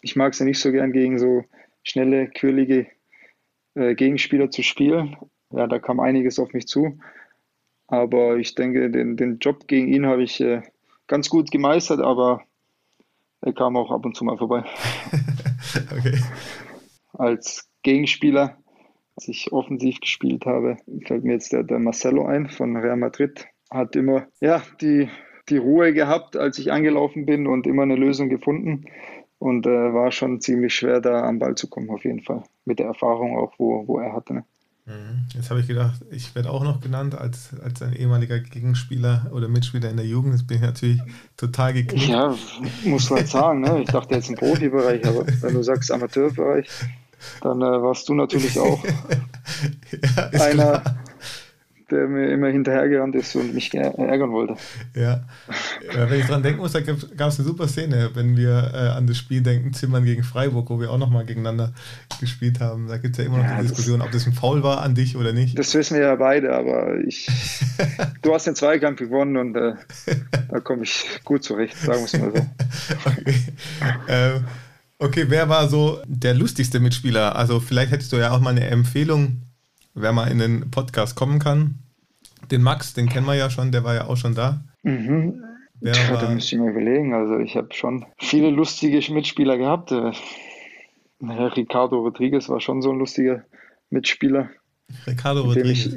ich 0.00 0.14
mag 0.14 0.32
es 0.32 0.38
ja 0.38 0.44
nicht 0.44 0.60
so 0.60 0.70
gern 0.70 0.92
gegen 0.92 1.18
so 1.18 1.44
schnelle, 1.82 2.28
quirlige 2.28 2.86
äh, 3.74 3.96
Gegenspieler 3.96 4.50
zu 4.50 4.62
spielen. 4.62 5.16
Ja, 5.50 5.66
da 5.66 5.78
kam 5.78 6.00
einiges 6.00 6.38
auf 6.38 6.52
mich 6.52 6.66
zu. 6.66 6.98
Aber 7.88 8.36
ich 8.36 8.54
denke, 8.54 8.90
den, 8.90 9.16
den 9.16 9.38
Job 9.38 9.68
gegen 9.68 9.88
ihn 9.88 10.06
habe 10.06 10.22
ich 10.22 10.40
äh, 10.40 10.62
ganz 11.06 11.28
gut 11.28 11.50
gemeistert, 11.50 12.00
aber 12.00 12.42
er 13.40 13.52
kam 13.52 13.76
auch 13.76 13.90
ab 13.90 14.04
und 14.04 14.16
zu 14.16 14.24
mal 14.24 14.38
vorbei. 14.38 14.64
okay. 15.96 16.18
Als 17.12 17.68
Gegenspieler, 17.82 18.58
als 19.16 19.28
ich 19.28 19.52
offensiv 19.52 20.00
gespielt 20.00 20.46
habe, 20.46 20.78
fällt 21.06 21.24
mir 21.24 21.34
jetzt 21.34 21.52
der, 21.52 21.62
der 21.62 21.78
Marcelo 21.78 22.26
ein 22.26 22.48
von 22.48 22.76
Real 22.76 22.96
Madrid. 22.96 23.46
Hat 23.70 23.94
immer 23.94 24.26
ja, 24.40 24.62
die, 24.80 25.08
die 25.48 25.58
Ruhe 25.58 25.92
gehabt, 25.92 26.36
als 26.36 26.58
ich 26.58 26.72
angelaufen 26.72 27.24
bin 27.24 27.46
und 27.46 27.66
immer 27.66 27.82
eine 27.82 27.96
Lösung 27.96 28.28
gefunden. 28.28 28.86
Und 29.38 29.66
äh, 29.66 29.94
war 29.94 30.10
schon 30.12 30.40
ziemlich 30.40 30.74
schwer, 30.74 31.00
da 31.00 31.22
am 31.24 31.38
Ball 31.38 31.54
zu 31.54 31.68
kommen, 31.68 31.90
auf 31.90 32.04
jeden 32.04 32.22
Fall. 32.22 32.42
Mit 32.64 32.78
der 32.78 32.86
Erfahrung 32.86 33.36
auch, 33.36 33.52
wo, 33.58 33.86
wo 33.86 33.98
er 33.98 34.12
hatte. 34.12 34.34
Ne? 34.34 34.44
Mhm. 34.86 35.26
Jetzt 35.34 35.50
habe 35.50 35.60
ich 35.60 35.66
gedacht, 35.66 36.00
ich 36.10 36.34
werde 36.36 36.50
auch 36.50 36.62
noch 36.62 36.80
genannt 36.80 37.16
als, 37.16 37.50
als 37.62 37.82
ein 37.82 37.92
ehemaliger 37.92 38.38
Gegenspieler 38.38 39.26
oder 39.32 39.48
Mitspieler 39.48 39.90
in 39.90 39.96
der 39.96 40.06
Jugend. 40.06 40.34
Jetzt 40.34 40.46
bin 40.46 40.58
ich 40.58 40.62
natürlich 40.62 41.02
total 41.36 41.72
geknickt. 41.72 42.08
Ja, 42.08 42.36
muss 42.84 43.10
man 43.10 43.26
sagen. 43.26 43.60
Ne? 43.62 43.82
Ich 43.82 43.88
dachte 43.88 44.14
jetzt 44.14 44.28
im 44.28 44.36
Profibereich, 44.36 45.04
aber 45.04 45.26
wenn 45.26 45.54
du 45.54 45.62
sagst 45.62 45.90
Amateurbereich, 45.90 46.68
dann 47.40 47.60
äh, 47.62 47.82
warst 47.82 48.08
du 48.08 48.14
natürlich 48.14 48.58
auch 48.60 48.84
ja, 50.16 50.40
einer, 50.40 50.80
klar 50.80 51.05
der 51.90 52.08
mir 52.08 52.30
immer 52.30 52.48
hinterhergerannt 52.48 53.14
ist 53.14 53.36
und 53.36 53.54
mich 53.54 53.72
ärgern 53.72 54.32
wollte. 54.32 54.56
Ja, 54.94 55.24
wenn 55.94 56.20
ich 56.20 56.26
dran 56.26 56.42
denken 56.42 56.60
muss, 56.60 56.72
da 56.72 56.80
gab 56.80 56.96
es 56.96 57.38
eine 57.38 57.46
super 57.46 57.68
Szene, 57.68 58.10
wenn 58.14 58.36
wir 58.36 58.72
äh, 58.74 58.88
an 58.88 59.06
das 59.06 59.18
Spiel 59.18 59.40
denken, 59.40 59.72
Zimmern 59.72 60.04
gegen 60.04 60.24
Freiburg, 60.24 60.68
wo 60.68 60.80
wir 60.80 60.90
auch 60.90 60.98
nochmal 60.98 61.24
gegeneinander 61.24 61.72
gespielt 62.20 62.60
haben. 62.60 62.88
Da 62.88 62.98
gibt 62.98 63.16
es 63.16 63.18
ja 63.18 63.30
immer 63.30 63.38
noch 63.38 63.44
ja, 63.44 63.60
die 63.60 63.68
Diskussion, 63.68 64.02
ob 64.02 64.10
das 64.10 64.26
ein 64.26 64.32
Foul 64.32 64.62
war 64.62 64.82
an 64.82 64.94
dich 64.94 65.16
oder 65.16 65.32
nicht. 65.32 65.56
Das 65.58 65.74
wissen 65.74 65.96
wir 65.96 66.04
ja 66.04 66.16
beide, 66.16 66.54
aber 66.54 66.98
ich, 67.06 67.28
du 68.22 68.34
hast 68.34 68.46
den 68.46 68.56
Zweikampf 68.56 68.98
gewonnen 68.98 69.36
und 69.36 69.56
äh, 69.56 69.74
da 70.48 70.60
komme 70.60 70.82
ich 70.82 71.04
gut 71.24 71.44
zurecht, 71.44 71.76
sagen 71.78 72.00
wir 72.00 72.04
es 72.04 72.18
mal 72.18 72.32
so. 72.34 72.46
Okay. 73.06 73.34
Ähm, 74.08 74.44
okay, 74.98 75.24
wer 75.28 75.48
war 75.48 75.68
so 75.68 76.00
der 76.06 76.34
lustigste 76.34 76.80
Mitspieler? 76.80 77.36
Also 77.36 77.60
vielleicht 77.60 77.92
hättest 77.92 78.12
du 78.12 78.16
ja 78.16 78.32
auch 78.32 78.40
mal 78.40 78.50
eine 78.50 78.66
Empfehlung 78.66 79.45
wer 79.96 80.12
mal 80.12 80.30
in 80.30 80.38
den 80.38 80.70
Podcast 80.70 81.16
kommen 81.16 81.38
kann. 81.38 81.76
Den 82.50 82.62
Max, 82.62 82.94
den 82.94 83.08
kennen 83.08 83.26
wir 83.26 83.34
ja 83.34 83.50
schon, 83.50 83.72
der 83.72 83.82
war 83.82 83.94
ja 83.94 84.06
auch 84.06 84.16
schon 84.16 84.34
da. 84.34 84.60
Mhm. 84.82 85.42
Wer 85.80 85.92
Tja, 85.92 86.14
war... 86.14 86.20
da 86.20 86.30
müsste 86.30 86.54
ich 86.54 86.60
mir 86.60 86.70
überlegen. 86.70 87.12
Also 87.12 87.38
ich 87.38 87.56
habe 87.56 87.72
schon 87.72 88.06
viele 88.18 88.50
lustige 88.50 89.00
Mitspieler 89.12 89.58
gehabt. 89.58 89.90
Äh, 89.90 90.12
Ricardo 91.20 91.98
Rodriguez 91.98 92.48
war 92.48 92.60
schon 92.60 92.82
so 92.82 92.92
ein 92.92 92.98
lustiger 92.98 93.44
Mitspieler. 93.90 94.50
Ricardo 95.06 95.42
Rodriguez. 95.42 95.86
Ich, 95.86 95.96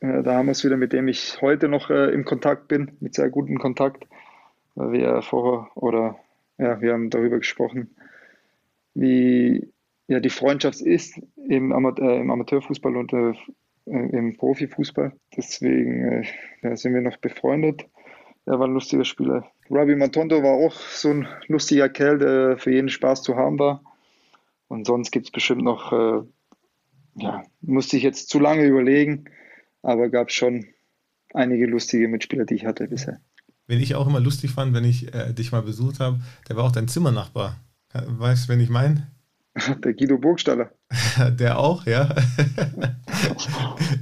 äh, 0.00 0.22
da 0.22 0.36
haben 0.36 0.46
wir 0.46 0.52
es 0.52 0.64
wieder, 0.64 0.76
mit 0.76 0.92
dem 0.92 1.08
ich 1.08 1.40
heute 1.40 1.68
noch 1.68 1.90
äh, 1.90 2.12
im 2.12 2.24
Kontakt 2.24 2.68
bin, 2.68 2.92
mit 3.00 3.14
sehr 3.14 3.30
gutem 3.30 3.58
Kontakt. 3.58 4.06
Weil 4.74 4.92
wir 4.92 5.22
vorher, 5.22 5.68
oder 5.74 6.16
ja, 6.58 6.80
wir 6.80 6.92
haben 6.92 7.10
darüber 7.10 7.38
gesprochen, 7.38 7.90
wie 8.94 9.72
ja, 10.08 10.20
die 10.20 10.30
Freundschaft 10.30 10.80
ist 10.80 11.20
im, 11.48 11.72
Amate 11.72 12.02
äh, 12.02 12.20
im 12.20 12.30
Amateurfußball 12.30 12.96
und 12.96 13.12
äh, 13.12 13.34
im 13.84 14.36
Profifußball. 14.36 15.12
Deswegen 15.36 16.24
äh, 16.62 16.76
sind 16.76 16.94
wir 16.94 17.02
noch 17.02 17.18
befreundet. 17.18 17.86
Er 18.46 18.58
war 18.58 18.66
ein 18.66 18.72
lustiger 18.72 19.04
Spieler. 19.04 19.46
Rabi 19.70 19.94
Matondo 19.94 20.42
war 20.42 20.54
auch 20.54 20.74
so 20.74 21.10
ein 21.10 21.28
lustiger 21.48 21.90
Kerl, 21.90 22.18
der 22.18 22.58
für 22.58 22.72
jeden 22.72 22.88
Spaß 22.88 23.22
zu 23.22 23.36
haben 23.36 23.58
war. 23.58 23.82
Und 24.68 24.86
sonst 24.86 25.10
gibt 25.10 25.26
es 25.26 25.30
bestimmt 25.30 25.62
noch, 25.62 25.92
äh, 25.92 26.22
ja, 27.16 27.42
musste 27.60 27.98
ich 27.98 28.02
jetzt 28.02 28.30
zu 28.30 28.38
lange 28.38 28.64
überlegen, 28.64 29.26
aber 29.82 30.08
gab 30.08 30.30
schon 30.30 30.66
einige 31.34 31.66
lustige 31.66 32.08
Mitspieler, 32.08 32.46
die 32.46 32.54
ich 32.54 32.64
hatte 32.64 32.88
bisher. 32.88 33.20
Wen 33.66 33.80
ich 33.80 33.94
auch 33.94 34.06
immer 34.06 34.20
lustig 34.20 34.52
fand, 34.52 34.72
wenn 34.72 34.84
ich 34.84 35.14
äh, 35.14 35.34
dich 35.34 35.52
mal 35.52 35.62
besucht 35.62 36.00
habe, 36.00 36.20
der 36.48 36.56
war 36.56 36.64
auch 36.64 36.72
dein 36.72 36.88
Zimmernachbar. 36.88 37.56
Weißt 37.92 38.48
du, 38.48 38.52
wen 38.52 38.60
ich 38.60 38.70
meine? 38.70 39.08
Der 39.84 39.94
Guido 39.94 40.18
Burgstaller. 40.18 40.70
Der 41.38 41.58
auch, 41.58 41.86
ja. 41.86 42.08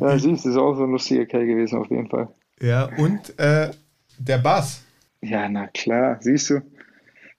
ja, 0.01 0.19
siehst 0.19 0.45
du, 0.45 0.51
ist 0.51 0.57
auch 0.57 0.75
so 0.75 0.85
ein 0.85 0.93
lustiger 0.93 1.27
Kerl 1.27 1.47
gewesen, 1.47 1.79
auf 1.79 1.91
jeden 1.91 2.09
Fall. 2.09 2.29
Ja, 2.61 2.89
und 2.97 3.39
äh, 3.39 3.71
der 4.19 4.39
Bass. 4.39 4.83
Ja, 5.21 5.49
na 5.49 5.67
klar, 5.69 6.19
siehst 6.21 6.51
du. 6.51 6.63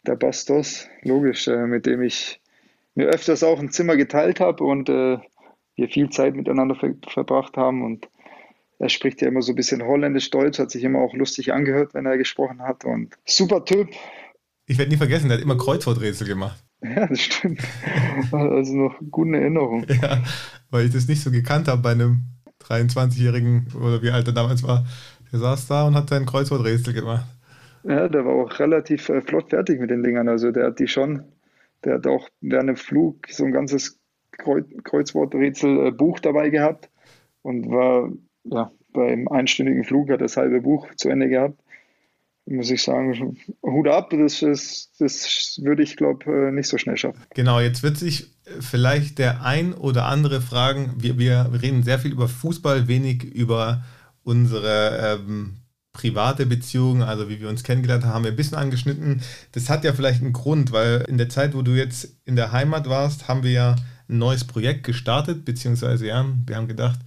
Der 0.06 0.16
Bastos, 0.16 0.88
logisch, 1.02 1.48
äh, 1.48 1.68
mit 1.68 1.86
dem 1.86 2.02
ich 2.02 2.40
mir 2.96 3.08
öfters 3.08 3.44
auch 3.44 3.60
ein 3.60 3.72
Zimmer 3.72 3.96
geteilt 3.98 4.40
habe 4.40 4.64
und 4.64 4.90
äh, 4.90 5.18
wir 5.76 5.90
viel 5.90 6.10
Zeit 6.10 6.36
miteinander 6.36 6.76
ver 6.76 6.94
verbracht 7.08 7.58
haben. 7.58 7.84
Und 7.84 8.08
er 8.80 8.90
spricht 8.90 9.22
ja 9.22 9.28
immer 9.28 9.42
so 9.42 9.52
ein 9.52 9.56
bisschen 9.56 9.84
holländisch-deutsch, 9.84 10.60
hat 10.60 10.72
sich 10.72 10.84
immer 10.84 11.00
auch 11.00 11.14
lustig 11.14 11.54
angehört, 11.54 11.94
wenn 11.94 12.06
er 12.06 12.18
gesprochen 12.18 12.62
hat. 12.62 12.86
Und 12.86 13.16
super 13.26 13.66
Typ. 13.66 13.90
Ich 14.66 14.78
werde 14.78 14.92
nie 14.92 14.98
vergessen, 14.98 15.30
er 15.30 15.38
hat 15.38 15.44
immer 15.44 15.58
Kreuzworträtsel 15.58 16.28
gemacht. 16.28 16.64
Ja, 16.84 17.08
das 17.08 17.22
stimmt. 17.22 17.62
Also 18.32 18.76
noch 18.76 19.00
gute 19.10 19.38
Erinnerung. 19.38 19.86
Ja, 20.02 20.24
weil 20.70 20.86
ich 20.86 20.94
das 20.94 21.08
nicht 21.08 21.22
so 21.22 21.32
gekannt 21.32 21.68
habe 21.68 21.82
bei 21.82 21.92
einem 21.92 22.26
23-Jährigen 22.64 23.68
oder 23.76 24.02
wie 24.02 24.12
alt 24.12 24.28
er 24.28 24.34
damals 24.34 24.64
war. 24.64 24.86
Der 25.32 25.40
saß 25.40 25.68
da 25.68 25.88
und 25.88 25.96
hat 25.96 26.10
sein 26.10 26.26
Kreuzworträtsel 26.26 26.94
gemacht. 26.94 27.26
Ja, 27.84 28.08
der 28.08 28.26
war 28.26 28.34
auch 28.34 28.60
relativ 28.60 29.10
äh, 29.10 29.22
flott 29.22 29.50
fertig 29.50 29.80
mit 29.80 29.90
den 29.90 30.04
Dingern. 30.04 30.30
Also 30.30 30.52
der 30.52 30.68
hat 30.68 30.80
die 30.80 30.88
schon, 30.88 31.24
der 31.84 31.96
hat 31.96 32.08
auch 32.08 32.30
während 32.42 32.70
dem 32.70 32.76
Flug 32.76 33.28
so 33.30 33.46
ein 33.46 33.52
ganzes 33.52 34.00
Kreuzworträtsel-Buch 34.34 36.20
dabei 36.20 36.50
gehabt 36.50 36.90
und 37.42 37.72
war 37.72 38.12
ja 38.44 38.72
beim 38.94 39.28
einstündigen 39.28 39.84
Flug 39.84 40.10
hat 40.10 40.22
das 40.22 40.38
halbe 40.38 40.62
Buch 40.62 40.88
zu 40.96 41.10
Ende 41.10 41.30
gehabt 41.30 41.60
muss 42.48 42.70
ich 42.70 42.84
sagen, 42.84 43.38
Hut 43.62 43.88
ab, 43.88 44.10
das, 44.12 44.42
ist, 44.42 44.92
das 45.00 45.60
würde 45.62 45.84
ich, 45.84 45.98
glaube 45.98 46.26
äh, 46.26 46.52
nicht 46.52 46.68
so 46.68 46.78
schnell 46.78 46.98
schaffen. 46.98 47.22
Genau, 47.36 47.60
jetzt 47.60 47.84
wird 47.84 47.98
sich 47.98 48.32
vielleicht 48.60 49.20
der 49.20 49.44
ein 49.44 49.74
oder 49.74 50.06
andere 50.06 50.42
fragen, 50.42 50.96
wir, 50.98 51.18
wir 51.18 51.50
reden 51.62 51.84
sehr 51.84 52.00
viel 52.00 52.12
über 52.12 52.28
Fußball, 52.28 52.88
wenig 52.88 53.24
über 53.24 53.84
unsere 54.24 55.20
ähm, 55.28 55.58
private 55.94 56.46
Beziehung, 56.46 57.02
also 57.02 57.28
wie 57.28 57.40
wir 57.40 57.50
uns 57.50 57.64
kennengelernt 57.64 58.06
haben, 58.06 58.14
haben 58.14 58.24
wir 58.24 58.32
ein 58.32 58.38
bisschen 58.38 58.58
angeschnitten. 58.58 59.22
Das 59.52 59.70
hat 59.70 59.84
ja 59.84 59.94
vielleicht 59.94 60.22
einen 60.22 60.34
Grund, 60.34 60.72
weil 60.72 61.04
in 61.08 61.18
der 61.18 61.30
Zeit, 61.30 61.56
wo 61.56 61.62
du 61.62 61.72
jetzt 61.72 62.18
in 62.26 62.36
der 62.36 62.52
Heimat 62.52 62.88
warst, 62.88 63.28
haben 63.28 63.44
wir 63.44 63.52
ja 63.52 63.76
ein 64.10 64.20
neues 64.20 64.46
Projekt 64.46 64.84
gestartet, 64.84 65.44
beziehungsweise 65.44 66.08
ja, 66.08 66.26
wir 66.46 66.56
haben 66.56 66.68
gedacht, 66.68 67.00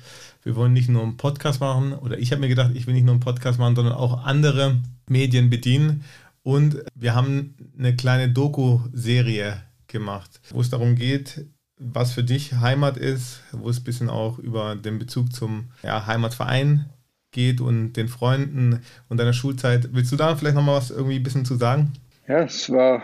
wir 0.43 0.57
wollen 0.57 0.73
nicht 0.73 0.89
nur 0.89 1.03
einen 1.03 1.17
Podcast 1.17 1.61
machen, 1.61 1.93
oder 1.93 2.19
ich 2.19 2.33
habe 2.33 2.41
mir 2.41 2.49
gedacht, 2.49 2.73
ich 2.75 2.87
will 2.87 2.95
nicht 2.95 3.05
nur 3.05 3.15
einen 3.15 3.23
Podcast 3.23 3.59
machen, 3.59 3.77
sondern 3.77 3.95
auch 3.95 4.25
andere 4.25 4.79
Medien 5.09 5.51
bedienen. 5.51 6.05
Und 6.43 6.83
wir 6.95 7.15
haben 7.15 7.55
eine 7.79 7.95
kleine 7.95 8.31
Doku-Serie 8.31 9.63
gemacht, 9.89 10.41
wo 10.51 10.61
es 10.61 10.71
darum 10.71 10.95
geht, 10.95 11.45
was 11.77 12.13
für 12.13 12.25
dich 12.25 12.55
Heimat 12.55 12.97
ist, 12.97 13.43
wo 13.53 13.69
es 13.69 13.81
ein 13.81 13.85
bisschen 13.85 14.09
auch 14.09 14.39
über 14.39 14.77
den 14.77 14.99
Bezug 14.99 15.33
zum 15.33 15.71
ja, 15.83 16.07
Heimatverein 16.07 16.91
geht 17.33 17.61
und 17.61 17.95
den 17.95 18.09
Freunden 18.09 18.83
und 19.09 19.21
deiner 19.21 19.33
Schulzeit. 19.33 19.91
Willst 19.93 20.13
du 20.13 20.17
da 20.17 20.35
vielleicht 20.37 20.57
nochmal 20.57 20.77
was 20.77 20.91
irgendwie 20.91 21.17
ein 21.17 21.23
bisschen 21.23 21.45
zu 21.45 21.57
sagen? 21.57 21.93
Ja, 22.27 22.41
es 22.41 22.71
war 22.71 23.03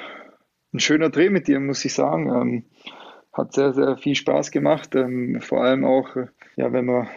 ein 0.72 0.80
schöner 0.80 1.11
Dreh 1.11 1.30
mit 1.30 1.49
dir, 1.49 1.61
muss 1.61 1.84
ich 1.84 1.95
sagen. 1.95 2.28
Ähm, 2.28 2.64
hat 3.32 3.53
sehr, 3.53 3.72
sehr 3.72 3.97
viel 3.97 4.14
Spaß 4.14 4.51
gemacht. 4.51 4.95
Ähm, 4.95 5.41
vor 5.41 5.62
allem 5.62 5.84
auch, 5.84 6.09
ja, 6.57 6.72
wenn 6.72 6.87
man 6.87 7.09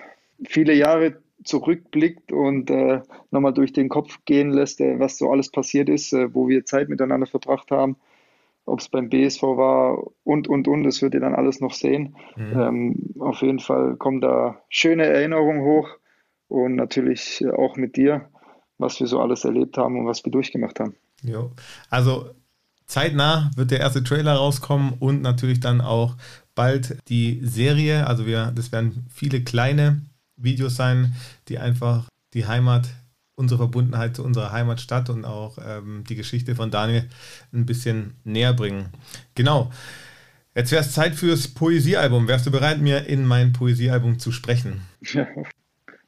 viele 0.48 0.74
Jahre 0.74 1.22
zurückblickt 1.44 2.32
und 2.32 2.70
äh, 2.70 3.02
nochmal 3.32 3.54
durch 3.54 3.74
den 3.74 3.90
Kopf 3.90 4.20
gehen 4.26 4.52
lässt, 4.52 4.82
äh, 4.82 5.00
was 5.00 5.18
so 5.18 5.32
alles 5.32 5.50
passiert 5.50 5.90
ist, 5.90 6.14
äh, 6.14 6.34
wo 6.34 6.48
wir 6.48 6.66
Zeit 6.66 6.90
miteinander 6.90 7.28
verbracht 7.28 7.72
haben. 7.72 7.98
ob 8.66 8.80
es 8.80 8.90
beim 8.90 9.10
BSV 9.10 9.42
war 9.42 10.04
und, 10.24 10.48
und, 10.48 10.68
und, 10.68 10.84
das 10.84 11.02
wird 11.02 11.16
ihr 11.16 11.20
dann 11.22 11.34
alles 11.34 11.60
noch 11.60 11.74
sehen. 11.74 12.16
Mhm. 12.36 12.60
Ähm, 12.60 13.14
auf 13.20 13.42
jeden 13.42 13.60
Fall 13.60 13.96
kommen 13.96 14.22
da 14.22 14.62
schöne 14.70 15.06
Erinnerungen 15.06 15.64
hoch 15.64 15.90
und 16.50 16.76
natürlich 16.76 17.44
auch 17.58 17.78
mit 17.78 17.96
dir, 17.96 18.30
was 18.78 19.00
wir 19.00 19.08
so 19.08 19.20
alles 19.20 19.44
erlebt 19.44 19.78
haben 19.78 19.98
und 19.98 20.06
was 20.06 20.24
wir 20.24 20.32
durchgemacht 20.32 20.80
haben. 20.80 20.94
Jo. 21.24 21.52
Also 21.90 22.30
zeitnah 22.86 23.50
wird 23.56 23.72
der 23.72 23.80
erste 23.80 24.04
Trailer 24.04 24.34
rauskommen 24.34 24.94
und 25.00 25.22
natürlich 25.22 25.62
dann 25.62 25.82
auch 25.82 26.16
bald 26.54 26.98
die 27.08 27.40
Serie. 27.42 28.06
Also 28.06 28.26
wir, 28.26 28.52
das 28.54 28.72
werden 28.72 29.08
viele 29.10 29.44
kleine 29.44 30.02
Videos 30.42 30.76
sein, 30.76 31.16
die 31.48 31.60
einfach 31.60 32.08
die 32.34 32.48
Heimat, 32.48 32.90
unsere 33.36 33.60
Verbundenheit 33.60 34.16
zu 34.16 34.24
unserer 34.24 34.52
Heimatstadt 34.52 35.10
und 35.10 35.26
auch 35.26 35.58
ähm, 35.66 36.04
die 36.08 36.16
Geschichte 36.16 36.56
von 36.56 36.72
Daniel 36.72 37.08
ein 37.54 37.66
bisschen 37.66 38.16
näher 38.24 38.54
bringen. 38.54 38.90
Genau. 39.36 39.72
Jetzt 40.56 40.72
wäre 40.72 40.82
es 40.82 40.92
Zeit 40.92 41.16
fürs 41.16 41.48
Poesiealbum. 41.48 42.28
Wärst 42.28 42.46
du 42.46 42.52
bereit, 42.52 42.82
mir 42.82 43.06
in 43.06 43.26
mein 43.26 43.54
Poesiealbum 43.54 44.20
zu 44.20 44.32
sprechen? 44.32 44.82
Ja, 45.02 45.26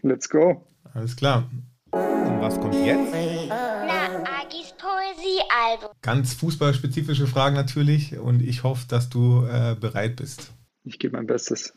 let's 0.01 0.29
go. 0.29 0.65
Alles 0.93 1.15
klar. 1.15 1.49
Und 1.91 2.41
was 2.41 2.59
kommt 2.59 2.75
jetzt? 2.75 3.13
Na, 3.47 4.23
Agis 4.41 4.73
Poesiealbum. 4.77 5.95
Ganz 6.01 6.33
fußballspezifische 6.33 7.27
Fragen 7.27 7.55
natürlich 7.55 8.17
und 8.17 8.41
ich 8.41 8.63
hoffe, 8.63 8.85
dass 8.89 9.09
du 9.09 9.45
äh, 9.45 9.75
bereit 9.79 10.17
bist. 10.17 10.51
Ich 10.83 10.99
gebe 10.99 11.15
mein 11.15 11.27
Bestes. 11.27 11.73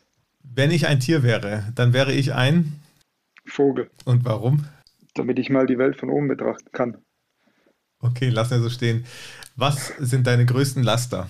Wenn 0.53 0.71
ich 0.71 0.87
ein 0.87 0.99
Tier 0.99 1.23
wäre, 1.23 1.71
dann 1.75 1.93
wäre 1.93 2.13
ich 2.13 2.33
ein. 2.33 2.79
Vogel, 3.45 3.89
Und 4.05 4.25
warum? 4.25 4.65
damit 5.13 5.39
ich 5.39 5.49
mal 5.49 5.65
die 5.65 5.77
Welt 5.77 5.95
von 5.97 6.09
oben 6.09 6.27
betrachten 6.27 6.69
kann. 6.73 6.97
Okay, 7.99 8.29
lass 8.29 8.49
mir 8.49 8.59
so 8.59 8.69
stehen. 8.69 9.05
Was 9.55 9.93
sind 9.99 10.27
deine 10.27 10.45
größten 10.45 10.83
Laster? 10.83 11.29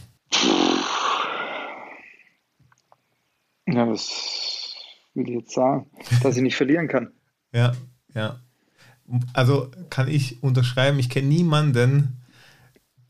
Ja, 3.67 3.87
was 3.87 4.73
will 5.13 5.29
ich 5.29 5.35
jetzt 5.35 5.53
sagen? 5.53 5.89
Dass 6.23 6.35
ich 6.35 6.41
nicht 6.43 6.55
verlieren 6.55 6.87
kann. 6.87 7.11
Ja, 7.53 7.71
ja. 8.13 8.41
Also 9.31 9.71
kann 9.89 10.09
ich 10.09 10.43
unterschreiben, 10.43 10.99
ich 10.99 11.09
kenne 11.09 11.29
niemanden, 11.29 12.21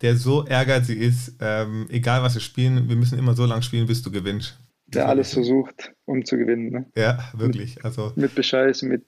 der 0.02 0.18
so 0.18 0.46
ehrgeizig 0.46 1.00
ist, 1.00 1.38
ähm, 1.40 1.88
egal 1.90 2.22
was 2.22 2.36
wir 2.36 2.42
spielen, 2.42 2.88
wir 2.90 2.96
müssen 2.96 3.18
immer 3.18 3.34
so 3.34 3.46
lange 3.48 3.64
spielen, 3.64 3.88
bis 3.88 4.04
du 4.04 4.12
gewinnst. 4.12 4.60
Der 4.88 5.08
alles 5.08 5.34
versucht, 5.34 5.94
um 6.06 6.24
zu 6.26 6.38
gewinnen. 6.38 6.70
Ne? 6.70 6.86
Ja, 6.96 7.18
wirklich. 7.34 7.84
Also, 7.84 8.14
Mit 8.16 8.36
Bescheiß, 8.36 8.84
mit, 8.84 9.04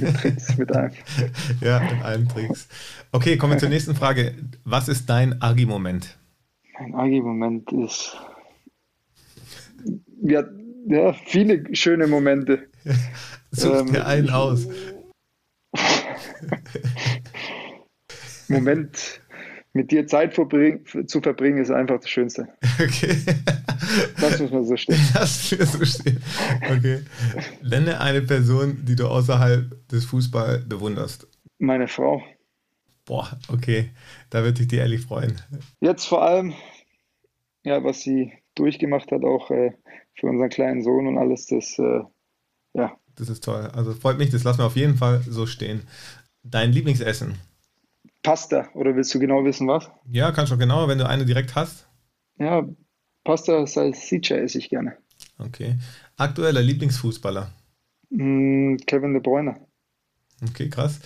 mit 0.00 0.16
Tricks, 0.16 0.56
mit 0.56 0.74
allem. 0.74 0.92
ja, 1.60 1.78
in 1.78 2.02
allen 2.02 2.28
Tricks. 2.28 2.66
Okay, 3.12 3.36
kommen 3.36 3.52
wir 3.52 3.58
zur 3.58 3.68
nächsten 3.68 3.94
Frage. 3.94 4.34
Was 4.64 4.88
ist 4.88 5.08
dein 5.10 5.40
Agi-Moment? 5.42 6.16
Mein 6.78 6.94
Agi-Moment 6.94 7.70
ist. 7.72 8.16
Ja, 10.22 10.44
ja, 10.86 11.12
viele 11.12 11.74
schöne 11.74 12.06
Momente. 12.06 12.68
Such 13.50 13.80
Ähm, 13.80 13.92
dir 13.92 14.06
einen 14.06 14.30
aus. 14.30 14.66
Moment, 18.48 19.20
mit 19.72 19.90
dir 19.90 20.06
Zeit 20.06 20.34
zu 20.34 21.20
verbringen, 21.20 21.58
ist 21.58 21.70
einfach 21.70 21.98
das 22.00 22.10
Schönste. 22.10 22.48
Okay. 22.74 23.16
Das 24.20 24.38
muss 24.38 24.50
man 24.50 24.64
so 24.64 24.76
stehen. 24.76 24.98
Lass 25.14 25.50
mir 25.50 25.66
so 25.66 25.84
stehen. 25.84 26.22
Okay. 26.70 27.00
Nenne 27.62 28.00
eine 28.00 28.22
Person, 28.22 28.84
die 28.84 28.96
du 28.96 29.06
außerhalb 29.06 29.88
des 29.88 30.04
Fußball 30.06 30.60
bewunderst. 30.60 31.26
Meine 31.58 31.88
Frau. 31.88 32.22
Boah, 33.04 33.38
okay. 33.48 33.90
Da 34.30 34.42
würde 34.44 34.62
ich 34.62 34.68
dir 34.68 34.80
ehrlich 34.80 35.02
freuen. 35.02 35.40
Jetzt 35.80 36.06
vor 36.06 36.22
allem, 36.22 36.54
ja, 37.64 37.82
was 37.82 38.00
sie 38.02 38.32
durchgemacht 38.54 39.10
hat, 39.10 39.24
auch 39.24 39.50
äh, 39.50 39.72
für 40.14 40.26
unseren 40.26 40.50
kleinen 40.50 40.82
Sohn 40.82 41.06
und 41.06 41.18
alles, 41.18 41.46
das, 41.46 41.78
äh, 41.78 42.00
ja, 42.74 42.96
Das 43.16 43.28
ist 43.28 43.44
toll. 43.44 43.70
Also 43.74 43.92
freut 43.92 44.18
mich, 44.18 44.30
das 44.30 44.44
lassen 44.44 44.60
wir 44.60 44.66
auf 44.66 44.76
jeden 44.76 44.96
Fall 44.96 45.22
so 45.22 45.46
stehen. 45.46 45.82
Dein 46.42 46.72
Lieblingsessen? 46.72 47.38
Pasta. 48.22 48.68
Oder 48.74 48.94
willst 48.94 49.14
du 49.14 49.18
genau 49.18 49.44
wissen, 49.44 49.66
was? 49.68 49.90
Ja, 50.10 50.32
kannst 50.32 50.52
du 50.52 50.58
genauer, 50.58 50.88
wenn 50.88 50.98
du 50.98 51.08
eine 51.08 51.24
direkt 51.24 51.54
hast. 51.54 51.88
Ja, 52.38 52.66
Pasta 53.24 53.66
Salsiccia 53.66 54.36
esse 54.36 54.58
ich 54.58 54.70
gerne. 54.70 54.96
Okay. 55.38 55.76
Aktueller 56.16 56.62
Lieblingsfußballer? 56.62 57.50
Mm, 58.10 58.76
Kevin 58.86 59.14
De 59.14 59.22
Bruyne. 59.22 59.56
Okay, 60.48 60.68
krass. 60.68 61.00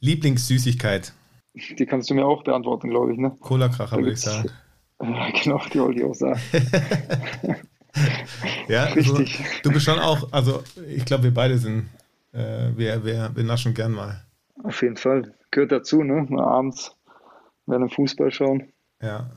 Lieblingssüßigkeit? 0.00 1.12
Die 1.54 1.86
kannst 1.86 2.10
du 2.10 2.14
mir 2.14 2.26
auch 2.26 2.44
beantworten, 2.44 2.90
glaube 2.90 3.12
ich, 3.12 3.18
ne? 3.18 3.36
Cola-Kracher, 3.40 3.98
würde 3.98 4.12
ich 4.12 4.20
sagen. 4.20 4.50
Ja, 5.04 5.30
genau, 5.30 5.60
die 5.72 5.80
wollte 5.80 5.98
ich 5.98 6.04
auch 6.04 6.14
sagen. 6.14 6.40
Ja, 8.68 8.84
Richtig. 8.84 9.38
Also, 9.38 9.60
du 9.64 9.72
bist 9.72 9.84
schon 9.84 9.98
auch, 9.98 10.32
also 10.32 10.62
ich 10.88 11.04
glaube, 11.04 11.24
wir 11.24 11.34
beide 11.34 11.58
sind, 11.58 11.88
äh, 12.32 12.70
wir, 12.76 13.04
wir, 13.04 13.30
wir 13.34 13.44
naschen 13.44 13.74
gern 13.74 13.92
mal. 13.92 14.24
Auf 14.62 14.80
jeden 14.82 14.96
Fall. 14.96 15.34
Gehört 15.52 15.70
dazu, 15.70 16.02
ne? 16.02 16.26
Mal 16.28 16.42
abends 16.42 16.96
während 17.66 17.94
Fußball 17.94 18.32
schauen. 18.32 18.72
Ja. 19.00 19.30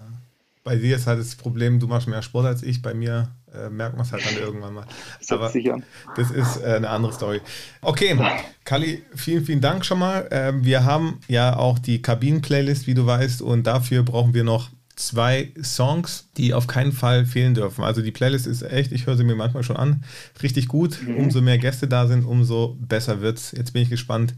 Bei 0.63 0.75
dir 0.75 0.95
ist 0.95 1.05
halt 1.05 1.19
das 1.19 1.35
Problem, 1.35 1.79
du 1.79 1.87
machst 1.87 2.07
mehr 2.07 2.23
Sport 2.23 2.47
als 2.47 2.63
ich. 2.63 2.81
Bei 2.81 2.95
mir 2.95 3.29
äh, 3.53 3.69
merkt 3.69 3.95
man 3.95 4.05
es 4.05 4.11
halt 4.11 4.25
dann 4.25 4.37
irgendwann 4.37 4.73
mal. 4.73 4.85
Setzt 5.19 5.33
Aber 5.33 5.49
sich 5.49 5.71
an. 5.71 5.83
das 6.15 6.31
ist 6.31 6.57
äh, 6.63 6.75
eine 6.77 6.89
andere 6.89 7.13
Story. 7.13 7.41
Okay, 7.81 8.17
Kali, 8.63 9.03
vielen, 9.13 9.45
vielen 9.45 9.61
Dank 9.61 9.85
schon 9.85 9.99
mal. 9.99 10.27
Ähm, 10.31 10.65
wir 10.65 10.83
haben 10.83 11.19
ja 11.27 11.55
auch 11.55 11.77
die 11.77 12.01
Kabinen-Playlist, 12.01 12.87
wie 12.87 12.95
du 12.95 13.05
weißt, 13.05 13.43
und 13.43 13.67
dafür 13.67 14.01
brauchen 14.01 14.33
wir 14.33 14.43
noch 14.43 14.71
zwei 14.95 15.51
Songs, 15.61 16.29
die 16.37 16.53
auf 16.53 16.67
keinen 16.67 16.91
Fall 16.91 17.25
fehlen 17.25 17.53
dürfen. 17.53 17.83
Also 17.83 18.01
die 18.01 18.11
Playlist 18.11 18.47
ist 18.47 18.61
echt, 18.61 18.91
ich 18.91 19.05
höre 19.05 19.17
sie 19.17 19.23
mir 19.23 19.35
manchmal 19.35 19.63
schon 19.63 19.77
an, 19.77 20.03
richtig 20.41 20.67
gut. 20.67 20.99
Umso 21.17 21.41
mehr 21.41 21.57
Gäste 21.57 21.87
da 21.87 22.07
sind, 22.07 22.25
umso 22.25 22.77
besser 22.79 23.21
wird's. 23.21 23.51
Jetzt 23.51 23.73
bin 23.73 23.81
ich 23.81 23.89
gespannt, 23.89 24.33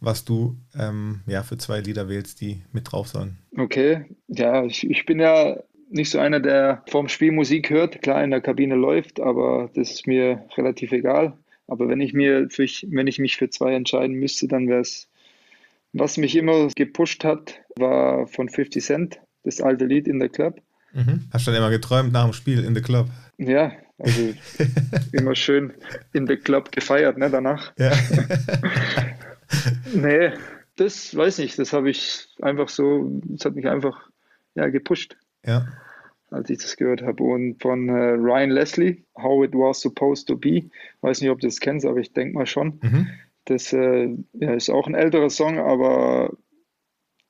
was 0.00 0.24
du 0.24 0.56
ähm, 0.78 1.20
ja, 1.26 1.42
für 1.42 1.56
zwei 1.58 1.80
Lieder 1.80 2.08
wählst, 2.08 2.40
die 2.40 2.62
mit 2.72 2.92
drauf 2.92 3.08
sollen. 3.08 3.38
Okay, 3.56 4.04
ja, 4.28 4.64
ich, 4.64 4.88
ich 4.88 5.06
bin 5.06 5.20
ja 5.20 5.56
nicht 5.90 6.10
so 6.10 6.18
einer, 6.18 6.40
der 6.40 6.82
vorm 6.88 7.08
Spiel 7.08 7.32
Musik 7.32 7.70
hört. 7.70 8.02
Klar, 8.02 8.22
in 8.22 8.30
der 8.30 8.40
Kabine 8.40 8.74
läuft, 8.74 9.20
aber 9.20 9.70
das 9.74 9.90
ist 9.90 10.06
mir 10.06 10.44
relativ 10.56 10.92
egal. 10.92 11.34
Aber 11.66 11.88
wenn 11.88 12.00
ich 12.00 12.12
mir 12.12 12.48
für, 12.50 12.66
wenn 12.88 13.06
ich 13.06 13.18
mich 13.18 13.36
für 13.36 13.48
zwei 13.48 13.74
entscheiden 13.74 14.16
müsste, 14.16 14.48
dann 14.48 14.68
wäre 14.68 14.80
es, 14.80 15.08
was 15.92 16.16
mich 16.16 16.36
immer 16.36 16.68
gepusht 16.74 17.24
hat, 17.24 17.60
war 17.76 18.26
von 18.26 18.48
50 18.48 18.84
Cent, 18.84 19.20
das 19.44 19.60
alte 19.60 19.84
Lied 19.86 20.08
in 20.08 20.20
the 20.20 20.28
Club. 20.28 20.60
Mhm. 20.92 21.28
Hast 21.32 21.46
du 21.46 21.50
dann 21.50 21.58
immer 21.58 21.70
geträumt 21.70 22.12
nach 22.12 22.24
dem 22.24 22.32
Spiel 22.32 22.64
in 22.64 22.74
the 22.74 22.82
Club? 22.82 23.08
Ja, 23.38 23.72
also 23.98 24.34
immer 25.12 25.34
schön 25.34 25.72
in 26.12 26.26
the 26.26 26.36
Club 26.36 26.72
gefeiert, 26.72 27.18
ne, 27.18 27.30
danach. 27.30 27.72
Ja. 27.78 27.92
Nee, 29.94 30.32
das 30.76 31.14
weiß 31.16 31.38
nicht, 31.38 31.58
das 31.58 31.72
habe 31.72 31.90
ich 31.90 32.28
einfach 32.40 32.68
so, 32.68 33.20
das 33.24 33.44
hat 33.44 33.54
mich 33.54 33.68
einfach 33.68 34.08
ja, 34.54 34.68
gepusht. 34.68 35.16
ja. 35.46 35.66
als 36.30 36.50
ich 36.50 36.58
das 36.58 36.76
gehört 36.76 37.02
habe. 37.02 37.22
Und 37.22 37.60
von 37.62 37.88
äh, 37.88 37.92
Ryan 37.92 38.50
Leslie, 38.50 39.04
How 39.16 39.44
It 39.44 39.52
Was 39.52 39.80
Supposed 39.80 40.26
to 40.28 40.36
Be. 40.36 40.70
Weiß 41.00 41.20
nicht, 41.20 41.30
ob 41.30 41.40
du 41.40 41.46
das 41.46 41.60
kennst, 41.60 41.86
aber 41.86 41.98
ich 41.98 42.12
denke 42.12 42.34
mal 42.34 42.46
schon. 42.46 42.80
Mhm. 42.82 43.08
Das 43.44 43.72
äh, 43.72 44.08
ja, 44.32 44.54
ist 44.54 44.70
auch 44.70 44.86
ein 44.86 44.94
älterer 44.94 45.30
Song, 45.30 45.58
aber 45.58 46.32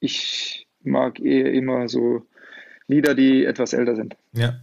ich 0.00 0.63
mag 0.84 1.20
eher 1.20 1.52
immer 1.52 1.88
so 1.88 2.22
Lieder, 2.86 3.14
die 3.14 3.44
etwas 3.44 3.72
älter 3.72 3.96
sind. 3.96 4.16
Ja, 4.32 4.60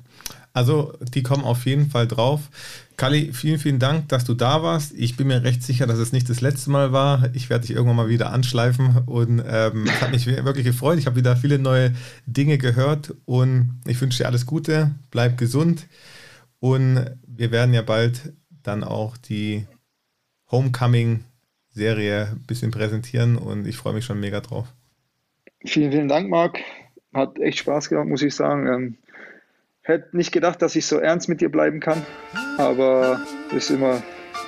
also 0.53 0.93
die 1.13 1.24
kommen 1.24 1.43
auf 1.43 1.65
jeden 1.65 1.89
Fall 1.89 2.07
drauf. 2.07 2.49
Kali, 2.97 3.34
vielen, 3.34 3.57
vielen 3.57 3.80
Dank, 3.80 4.09
dass 4.09 4.26
du 4.26 4.34
da 4.34 4.61
warst. 4.61 4.93
Ich 4.93 5.17
bin 5.17 5.28
mir 5.28 5.43
recht 5.43 5.63
sicher, 5.63 5.88
dass 5.88 5.97
es 5.97 6.11
nicht 6.11 6.30
das 6.30 6.41
letzte 6.41 6.69
Mal 6.69 6.91
war. 6.91 7.30
Ich 7.34 7.49
werde 7.49 7.65
dich 7.65 7.76
irgendwann 7.76 7.95
mal 7.95 8.09
wieder 8.09 8.32
anschleifen 8.32 9.03
und 9.05 9.41
ähm, 9.47 9.86
es 9.88 10.01
hat 10.01 10.11
mich 10.11 10.28
wirklich 10.45 10.65
gefreut. 10.65 10.99
Ich 10.99 11.07
habe 11.07 11.15
wieder 11.15 11.36
viele 11.36 11.57
neue 11.57 11.93
Dinge 12.26 12.57
gehört 12.57 13.15
und 13.26 13.80
ich 13.88 13.99
wünsche 14.01 14.19
dir 14.19 14.28
alles 14.28 14.45
Gute, 14.45 14.91
bleib 15.09 15.38
gesund 15.38 15.88
und 16.59 17.05
wir 17.26 17.51
werden 17.51 17.74
ja 17.74 17.82
bald 17.82 18.34
dann 18.61 18.84
auch 18.84 19.17
die 19.17 19.65
Homecoming-Serie 20.51 22.28
ein 22.34 22.45
bisschen 22.45 22.72
präsentieren 22.72 23.38
und 23.38 23.65
ich 23.65 23.78
freue 23.78 23.93
mich 23.93 24.05
schon 24.05 24.19
mega 24.19 24.41
drauf. 24.41 24.67
Vielen, 25.66 25.91
vielen 25.91 26.07
Dank, 26.07 26.30
Marc. 26.30 26.59
Hat 27.14 27.39
echt 27.39 27.59
Spaß 27.59 27.89
gemacht, 27.89 28.07
muss 28.07 28.22
ich 28.22 28.36
sagen. 28.36 28.68
Ähm, 28.68 28.97
hätte 29.84 30.16
nicht 30.16 30.32
gedacht, 30.32 30.62
dass 30.62 30.76
ich 30.76 30.86
so 30.86 30.97
ernst 30.97 31.30
mit 31.30 31.41
dir 31.41 31.49
bleiben 31.49 31.80
kann, 31.80 32.05
aber 32.57 33.20
ist 33.51 33.70
immer 33.70 34.01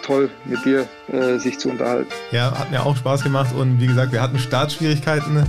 toll, 0.04 0.30
mit 0.46 0.64
dir 0.66 0.88
äh, 1.12 1.38
sich 1.38 1.60
zu 1.60 1.70
unterhalten. 1.70 2.12
Ja, 2.32 2.58
hat 2.58 2.72
mir 2.72 2.86
auch 2.86 2.96
Spaß 2.96 3.24
gemacht 3.24 3.54
und 3.56 3.80
wie 3.80 3.88
gesagt, 3.88 4.12
wir 4.12 4.22
hatten 4.22 4.40
Startschwierigkeiten, 4.40 5.46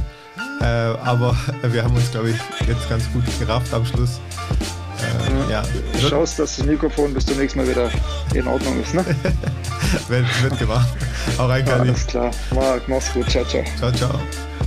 äh, 0.60 0.64
aber 0.64 1.36
wir 1.62 1.84
haben 1.84 1.94
uns, 1.94 2.10
glaube 2.10 2.30
ich, 2.30 2.36
jetzt 2.66 2.88
ganz 2.88 3.10
gut 3.12 3.24
gerafft 3.38 3.72
am 3.74 3.84
Schluss. 3.84 4.20
Äh, 4.98 5.52
ja, 5.52 5.62
Du 5.62 6.02
wird, 6.02 6.10
schaust, 6.10 6.38
dass 6.38 6.56
das 6.56 6.66
Mikrofon 6.66 7.12
bis 7.12 7.26
zum 7.26 7.36
nächsten 7.36 7.58
Mal 7.58 7.68
wieder 7.68 7.90
in 8.34 8.46
Ordnung 8.46 8.80
ist. 8.80 8.94
Ne? 8.94 9.04
wird, 10.08 10.42
wird 10.42 10.58
gemacht. 10.58 10.88
Auch 11.38 11.48
rein. 11.48 11.68
Alles 11.68 12.06
klar. 12.06 12.30
Marc, 12.54 12.88
mach's 12.88 13.12
gut. 13.12 13.28
Ciao, 13.28 13.44
ciao. 13.44 13.62
Ciao, 13.78 13.92
ciao. 13.92 14.20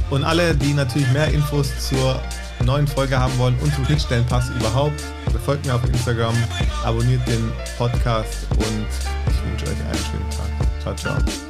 Und 0.09 0.23
alle, 0.23 0.55
die 0.55 0.73
natürlich 0.73 1.09
mehr 1.11 1.27
Infos 1.29 1.69
zur 1.89 2.19
neuen 2.63 2.87
Folge 2.87 3.19
haben 3.19 3.37
wollen 3.37 3.55
und 3.61 3.73
zum 3.73 3.85
Schnittstellenpass 3.85 4.49
überhaupt, 4.49 5.01
folgt 5.45 5.65
mir 5.65 5.75
auf 5.75 5.83
Instagram, 5.85 6.35
abonniert 6.83 7.25
den 7.27 7.51
Podcast 7.77 8.47
und 8.51 8.87
ich 9.29 9.51
wünsche 9.51 9.65
euch 9.65 9.85
einen 9.85 9.95
schönen 9.95 10.29
Tag. 10.29 10.95
Ciao, 10.95 10.95
ciao. 10.95 11.46